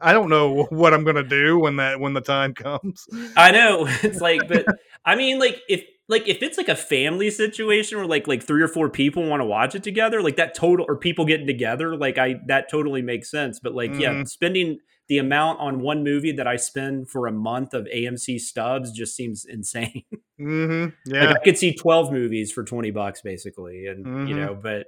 I 0.00 0.12
don't 0.14 0.30
know 0.30 0.64
what 0.70 0.94
I'm 0.94 1.04
gonna 1.04 1.22
do 1.22 1.58
when 1.58 1.76
that 1.76 2.00
when 2.00 2.14
the 2.14 2.20
time 2.20 2.54
comes. 2.54 3.06
I 3.36 3.50
know 3.50 3.86
it's 4.02 4.20
like, 4.20 4.48
but 4.48 4.66
I 5.04 5.16
mean, 5.16 5.38
like 5.38 5.60
if 5.68 5.84
like 6.10 6.28
if 6.28 6.42
it's 6.42 6.58
like 6.58 6.68
a 6.68 6.76
family 6.76 7.30
situation 7.30 7.96
where 7.96 8.06
like 8.06 8.26
like 8.28 8.42
three 8.42 8.60
or 8.60 8.68
four 8.68 8.90
people 8.90 9.26
want 9.26 9.40
to 9.40 9.46
watch 9.46 9.74
it 9.74 9.82
together, 9.82 10.20
like 10.20 10.36
that 10.36 10.54
total 10.54 10.84
or 10.88 10.96
people 10.98 11.24
getting 11.24 11.46
together, 11.46 11.96
like 11.96 12.18
I 12.18 12.36
that 12.48 12.70
totally 12.70 13.00
makes 13.00 13.30
sense. 13.30 13.58
But 13.58 13.74
like, 13.74 13.92
yeah, 13.98 14.10
Mhm. 14.12 14.28
spending 14.28 14.78
the 15.08 15.18
amount 15.18 15.58
on 15.60 15.80
one 15.80 16.04
movie 16.04 16.32
that 16.32 16.46
I 16.46 16.56
spend 16.56 17.08
for 17.08 17.26
a 17.26 17.32
month 17.32 17.72
of 17.74 17.86
AMC 17.92 18.38
stubs 18.38 18.92
just 18.92 19.16
seems 19.16 19.44
insane. 19.48 20.02
Mm-hmm. 20.40 21.12
Yeah. 21.12 21.26
Like 21.26 21.36
I 21.36 21.44
could 21.44 21.58
see 21.58 21.74
twelve 21.74 22.10
movies 22.12 22.50
for 22.50 22.64
twenty 22.64 22.90
bucks 22.90 23.20
basically, 23.22 23.86
and 23.86 24.28
you 24.28 24.34
Mhm. 24.34 24.38
know, 24.46 24.54
but. 24.54 24.86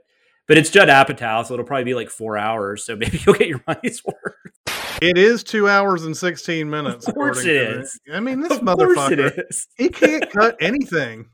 But 0.49 0.59
it's 0.59 0.71
Judd 0.71 0.89
Apatow, 0.89 1.47
so 1.47 1.55
it'll 1.55 1.65
probably 1.65 1.85
be 1.85 1.95
like 1.95 2.11
four 2.11 2.37
hours. 2.37 2.85
So 2.85 2.97
maybe 3.03 3.21
you'll 3.25 3.37
get 3.37 3.47
your 3.47 3.63
money's 3.67 4.03
worth. 4.05 4.72
It 5.03 5.19
is 5.19 5.43
two 5.45 5.69
hours 5.69 6.05
and 6.05 6.17
sixteen 6.17 6.71
minutes. 6.71 7.09
Of 7.09 7.15
course 7.15 7.45
it 7.45 7.55
is. 7.57 7.99
I 8.13 8.21
mean, 8.21 8.41
this 8.41 8.53
of 8.53 8.65
course 8.65 8.79
motherfucker. 8.99 9.37
it 9.39 9.47
is. 9.51 9.67
He 9.77 9.89
can't 9.89 10.31
cut 10.31 10.57
anything. 10.61 11.27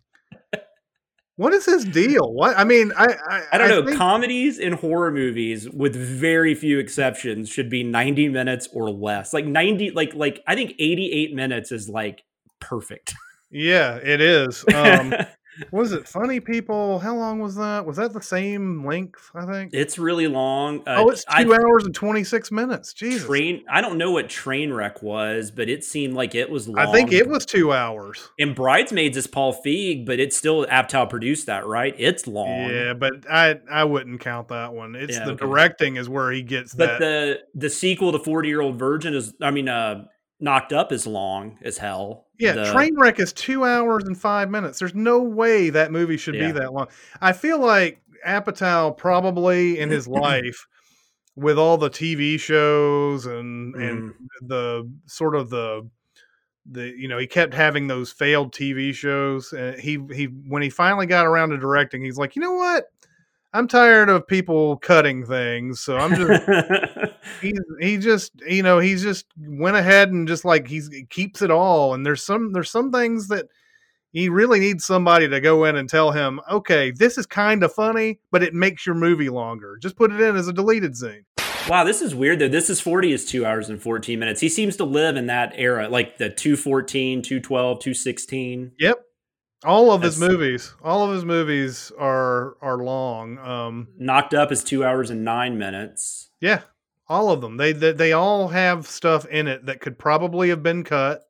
What 1.37 1.55
is 1.55 1.65
his 1.67 1.85
deal? 1.85 2.33
What 2.33 2.59
I 2.59 2.65
mean, 2.65 2.91
I 2.97 3.07
I, 3.29 3.43
I 3.53 3.59
don't 3.59 3.69
know. 3.69 3.85
think- 3.87 3.97
Comedies 3.97 4.59
and 4.59 4.75
horror 4.75 5.13
movies, 5.13 5.71
with 5.71 5.95
very 5.95 6.53
few 6.57 6.81
exceptions, 6.81 7.49
should 7.49 7.71
be 7.71 7.85
90 7.85 8.29
minutes 8.31 8.69
or 8.73 8.91
less. 8.91 9.33
Like 9.33 9.45
90, 9.47 9.93
like 9.93 10.15
like 10.15 10.43
I 10.49 10.57
think 10.57 10.73
88 10.81 11.35
minutes 11.35 11.71
is 11.71 11.89
like 11.89 12.25
perfect. 12.61 13.15
yeah, 13.53 13.99
it 14.03 14.21
is. 14.21 14.65
Um, 14.75 15.15
was 15.71 15.93
it 15.93 16.07
funny 16.09 16.41
people? 16.41 16.99
How 16.99 17.15
long 17.17 17.41
was 17.41 17.57
that? 17.57 17.85
Was 17.87 17.97
that 17.97 18.13
the 18.13 18.23
same 18.23 18.85
length? 18.87 19.31
I 19.35 19.45
think. 19.47 19.71
it's 19.75 19.99
really 19.99 20.27
long. 20.29 20.81
Uh, 20.81 20.97
oh, 20.99 21.09
it's 21.11 21.25
I- 21.29 21.45
two 21.45 21.55
hours 21.55 21.85
and 21.85 21.95
twenty 21.95 22.25
six 22.25 22.51
minutes. 22.51 22.93
Jesus. 22.93 23.27
Train. 23.27 23.65
I 23.71 23.81
don't 23.81 23.99
know 23.99 24.11
what 24.11 24.29
train 24.29 24.73
wreck 24.73 25.03
was, 25.03 25.51
but 25.51 25.69
it 25.69 25.85
seemed 25.85 26.15
like 26.15 26.35
it 26.35 26.51
was 26.51 26.69
long. 26.69 26.79
I 26.79 26.93
think 26.93 27.13
it 27.13 27.29
was 27.29 27.45
two 27.47 27.73
hours. 27.73 28.31
And 28.39 28.55
Bridesmaids 28.55 29.17
is 29.17 29.27
Paul 29.27 29.61
Feig, 29.65 30.07
but 30.07 30.21
it's 30.21 30.37
still 30.37 30.67
Apatow 30.67 31.09
produced 31.09 31.47
that, 31.47 31.67
right? 31.67 31.95
It's 31.99 32.27
long. 32.27 32.71
Yeah, 32.71 32.95
but 32.95 33.13
I 33.31 33.57
I 33.71 33.85
wouldn't 33.85 34.21
count 34.21 34.49
that 34.49 34.73
one. 34.75 34.95
It's 34.95 35.17
Yeah, 35.17 35.25
the 35.25 35.33
okay. 35.33 35.45
directing 35.47 35.97
is 35.97 36.09
where 36.09 36.31
he 36.31 36.43
gets 36.43 36.75
But 36.75 36.99
that. 36.99 37.01
the 37.01 37.41
the 37.55 37.71
sequel 37.71 38.13
to 38.13 38.19
40 38.19 38.49
Year 38.49 38.61
Old 38.61 38.79
Virgin 38.79 39.15
is, 39.15 39.35
I 39.43 39.51
mean, 39.51 39.69
uh, 39.69 40.05
Knocked 40.41 40.73
Up 40.73 40.93
is 40.93 41.07
long 41.07 41.59
as 41.63 41.79
hell. 41.79 42.27
Yeah, 42.39 42.53
The- 42.53 42.65
Trainwreck 42.67 43.19
is 43.19 43.33
two 43.33 43.65
hours 43.65 44.05
and 44.05 44.17
five 44.19 44.51
minutes. 44.51 44.79
There's 44.79 44.95
no 44.95 45.21
way 45.21 45.71
that 45.71 45.91
movie 45.91 46.17
should 46.17 46.35
Yeah. 46.37 46.47
be 46.53 46.53
that 46.61 46.73
long. 46.73 46.87
I 47.21 47.33
feel 47.33 47.59
like 47.59 48.01
Apatow 48.27 48.97
probably 48.97 49.79
in 49.79 49.91
his 49.91 50.07
life, 50.09 50.67
with 51.37 51.57
all 51.59 51.79
the 51.79 51.91
TV 51.91 52.39
shows 52.39 53.27
and 53.27 53.75
and 53.77 54.11
Mm-hmm. 54.13 54.47
the 54.47 54.91
sort 55.07 55.35
of 55.37 55.51
the 55.51 55.89
the 56.71 56.93
you 56.97 57.09
know 57.09 57.17
he 57.19 57.27
kept 57.27 57.55
having 57.55 57.87
those 57.87 58.13
failed 58.13 58.53
TV 58.53 58.93
shows. 58.95 59.53
And 59.53 59.79
he 59.81 59.99
he 60.13 60.25
when 60.27 60.63
he 60.63 60.71
finally 60.71 61.07
got 61.07 61.27
around 61.27 61.51
to 61.51 61.59
directing, 61.59 62.03
he's 62.03 62.19
like, 62.19 62.37
you 62.37 62.43
know 62.43 62.53
what? 62.55 62.87
I'm 63.53 63.67
tired 63.67 64.09
of 64.11 64.27
people 64.27 64.77
cutting 64.77 65.25
things, 65.25 65.81
so 65.81 65.97
I'm 65.97 66.15
just 66.15 66.43
he 67.41 67.55
he 67.81 67.97
just 67.99 68.33
you 68.47 68.63
know 68.63 68.79
he's 68.79 69.03
just 69.03 69.27
went 69.39 69.77
ahead 69.77 70.11
and 70.11 70.27
just 70.29 70.45
like 70.45 70.67
he's 70.69 70.89
he 70.93 71.05
keeps 71.05 71.43
it 71.43 71.51
all 71.51 71.95
and 71.95 72.05
there's 72.05 72.23
some 72.25 72.53
there's 72.53 72.71
some 72.71 72.91
things 72.91 73.29
that 73.29 73.47
he 74.13 74.29
really 74.29 74.59
needs 74.59 74.85
somebody 74.85 75.29
to 75.29 75.41
go 75.41 75.65
in 75.65 75.77
and 75.77 75.89
tell 75.89 76.11
him 76.13 76.41
okay 76.51 76.91
this 76.91 77.19
is 77.19 77.27
kind 77.27 77.63
of 77.63 77.73
funny 77.73 78.19
but 78.31 78.43
it 78.43 78.55
makes 78.55 78.87
your 78.87 78.95
movie 78.95 79.29
longer 79.29 79.77
just 79.81 79.97
put 79.97 80.11
it 80.13 80.21
in 80.21 80.37
as 80.37 80.49
a 80.49 80.53
deleted 80.53 80.97
scene 80.97 81.25
Wow, 81.69 81.85
this 81.85 82.01
is 82.01 82.15
weird 82.15 82.39
though. 82.39 82.49
This 82.49 82.71
is 82.71 82.81
40 82.81 83.13
is 83.13 83.27
2 83.27 83.45
hours 83.45 83.69
and 83.69 83.83
14 83.83 84.19
minutes. 84.19 84.41
He 84.41 84.49
seems 84.49 84.75
to 84.79 84.85
live 84.85 85.17
in 85.19 85.27
that 85.27 85.53
era, 85.55 85.87
like 85.91 86.17
the 86.17 86.31
214, 86.31 87.21
212, 87.21 87.79
216. 87.79 88.73
yep 88.79 88.97
all 89.65 89.91
of 89.91 90.01
his 90.01 90.19
movies 90.21 90.73
all 90.83 91.05
of 91.05 91.13
his 91.13 91.25
movies 91.27 91.91
are 91.99 92.57
are 92.63 92.79
long 92.79 93.37
um 93.39 93.89
Knocked 93.99 94.33
Up 94.33 94.51
is 94.51 94.65
2 94.65 94.83
hours 94.85 95.11
and 95.11 95.25
9 95.25 95.59
minutes. 95.59 96.31
yeah 96.41 96.61
all 97.09 97.31
of 97.31 97.41
them 97.41 97.57
they 97.57 97.73
they, 97.73 97.93
they 97.93 98.13
all 98.13 98.49
have 98.49 98.87
stuff 98.87 99.27
in 99.27 99.47
it 99.47 99.67
that 99.67 99.81
could 99.81 99.99
probably 99.99 100.49
have 100.51 100.63
been 100.63 100.85
cut 100.85 101.23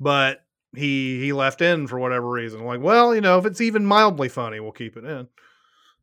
but 0.00 0.44
he 0.74 1.20
he 1.20 1.32
left 1.32 1.60
in 1.60 1.86
for 1.86 1.98
whatever 1.98 2.28
reason 2.28 2.64
like 2.64 2.80
well 2.80 3.14
you 3.14 3.20
know 3.20 3.38
if 3.38 3.46
it's 3.46 3.60
even 3.60 3.86
mildly 3.86 4.28
funny 4.28 4.60
we'll 4.60 4.72
keep 4.72 4.96
it 4.96 5.04
in 5.04 5.28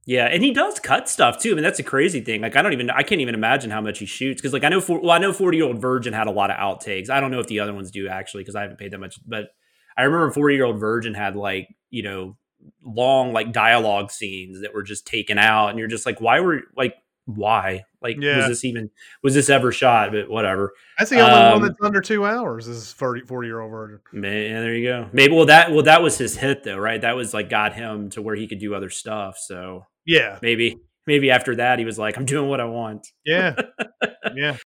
Yeah, 0.05 0.25
and 0.25 0.43
he 0.43 0.51
does 0.51 0.79
cut 0.79 1.07
stuff 1.07 1.39
too. 1.39 1.51
I 1.51 1.53
mean, 1.53 1.63
that's 1.63 1.79
a 1.79 1.83
crazy 1.83 2.21
thing. 2.21 2.41
Like, 2.41 2.55
I 2.55 2.63
don't 2.63 2.73
even, 2.73 2.89
I 2.89 3.03
can't 3.03 3.21
even 3.21 3.35
imagine 3.35 3.69
how 3.69 3.81
much 3.81 3.99
he 3.99 4.07
shoots 4.07 4.41
because, 4.41 4.51
like, 4.51 4.63
I 4.63 4.69
know, 4.69 4.81
for, 4.81 4.99
well, 4.99 5.11
I 5.11 5.19
know 5.19 5.31
Forty 5.31 5.57
Year 5.57 5.67
Old 5.67 5.79
Virgin 5.79 6.11
had 6.11 6.25
a 6.25 6.31
lot 6.31 6.49
of 6.49 6.57
outtakes. 6.57 7.09
I 7.11 7.19
don't 7.19 7.29
know 7.29 7.39
if 7.39 7.45
the 7.47 7.59
other 7.59 7.73
ones 7.73 7.91
do 7.91 8.07
actually 8.07 8.41
because 8.41 8.55
I 8.55 8.63
haven't 8.63 8.79
paid 8.79 8.91
that 8.91 8.99
much. 8.99 9.19
But 9.27 9.49
I 9.95 10.03
remember 10.03 10.31
Forty 10.31 10.55
Year 10.55 10.65
Old 10.65 10.79
Virgin 10.79 11.13
had 11.13 11.35
like 11.35 11.67
you 11.91 12.01
know 12.01 12.35
long 12.83 13.31
like 13.31 13.53
dialogue 13.53 14.11
scenes 14.11 14.61
that 14.61 14.73
were 14.73 14.83
just 14.83 15.05
taken 15.05 15.37
out, 15.37 15.69
and 15.69 15.77
you're 15.77 15.87
just 15.87 16.07
like, 16.07 16.19
why 16.19 16.39
were 16.39 16.61
like 16.75 16.95
why 17.35 17.83
like 18.01 18.17
Yeah. 18.19 18.37
was 18.37 18.47
this 18.47 18.65
even 18.65 18.89
was 19.23 19.33
this 19.33 19.49
ever 19.49 19.71
shot? 19.71 20.11
But 20.11 20.29
whatever. 20.29 20.73
That's 20.97 21.09
the 21.11 21.19
only 21.19 21.33
Um, 21.33 21.51
one 21.53 21.61
that's 21.63 21.81
under 21.83 22.01
two 22.01 22.25
hours. 22.25 22.67
Is 22.67 22.91
40, 22.93 23.21
40 23.21 23.47
year 23.47 23.59
old 23.61 23.71
virgin. 23.71 23.99
Man, 24.11 24.63
there 24.63 24.73
you 24.75 24.87
go. 24.87 25.09
Maybe 25.13 25.33
well 25.35 25.45
that 25.47 25.71
well 25.71 25.83
that 25.83 26.01
was 26.01 26.17
his 26.17 26.37
hit 26.37 26.63
though, 26.63 26.77
right? 26.77 27.01
That 27.01 27.15
was 27.15 27.33
like 27.33 27.49
got 27.49 27.73
him 27.73 28.09
to 28.11 28.21
where 28.21 28.35
he 28.35 28.47
could 28.47 28.59
do 28.59 28.73
other 28.75 28.89
stuff. 28.89 29.37
So 29.37 29.85
Yeah, 30.05 30.39
maybe 30.41 30.77
maybe 31.07 31.31
after 31.31 31.55
that 31.55 31.79
he 31.79 31.85
was 31.85 31.97
like, 31.99 32.17
I'm 32.17 32.25
doing 32.25 32.49
what 32.49 32.59
I 32.59 32.65
want. 32.65 33.07
yeah, 33.25 33.55
yeah. 34.35 34.57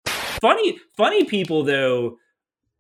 funny 0.41 0.79
funny 0.97 1.25
people 1.25 1.63
though 1.65 2.17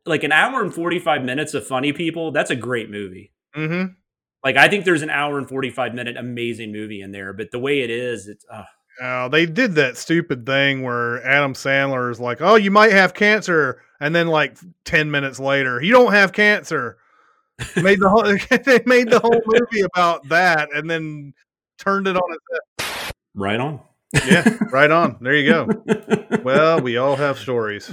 like 0.07 0.22
an 0.22 0.32
hour 0.32 0.61
and 0.62 0.74
45 0.74 1.24
minutes 1.24 1.55
of 1.55 1.66
funny 1.66 1.93
people 1.93 2.30
that's 2.30 2.51
a 2.51 2.57
great 2.57 2.91
movie 2.91 3.32
Mm-hmm. 3.57 3.93
like 4.45 4.57
i 4.57 4.68
think 4.68 4.85
there's 4.85 5.01
an 5.03 5.09
hour 5.11 5.39
and 5.39 5.49
45 5.49 5.95
minute 5.95 6.16
amazing 6.18 6.72
movie 6.72 7.01
in 7.01 7.11
there 7.12 7.32
but 7.32 7.51
the 7.53 7.59
way 7.59 7.80
it 7.80 7.89
is 7.91 8.26
it's 8.26 8.45
uh, 8.53 8.64
Uh, 9.01 9.29
they 9.29 9.47
did 9.47 9.75
that 9.75 9.97
stupid 9.97 10.47
thing 10.47 10.83
where 10.83 11.25
Adam 11.27 11.55
Sandler 11.55 12.11
is 12.11 12.21
like, 12.21 12.41
"Oh, 12.41 12.55
you 12.57 12.71
might 12.71 12.93
have 12.93 13.15
cancer," 13.15 13.83
and 14.01 14.15
then 14.15 14.29
like 14.29 14.57
ten 14.85 15.11
minutes 15.11 15.41
later, 15.41 15.83
you 15.83 15.93
don't 15.93 16.13
have 16.13 16.33
cancer. 16.33 16.99
made 17.77 18.01
the 18.01 18.09
whole 18.09 18.23
they 18.65 18.81
made 18.87 19.11
the 19.11 19.21
whole 19.21 19.41
movie 19.47 19.85
about 19.95 20.29
that, 20.29 20.69
and 20.75 20.89
then 20.89 21.35
turned 21.79 22.07
it 22.07 22.17
on 22.17 22.37
its 22.79 23.13
right 23.35 23.61
on. 23.61 23.81
Yeah, 24.27 24.59
right 24.71 24.91
on. 24.91 25.19
There 25.21 25.35
you 25.35 25.51
go. 25.51 25.69
Well, 26.45 26.83
we 26.83 26.99
all 26.99 27.17
have 27.17 27.39
stories. 27.39 27.91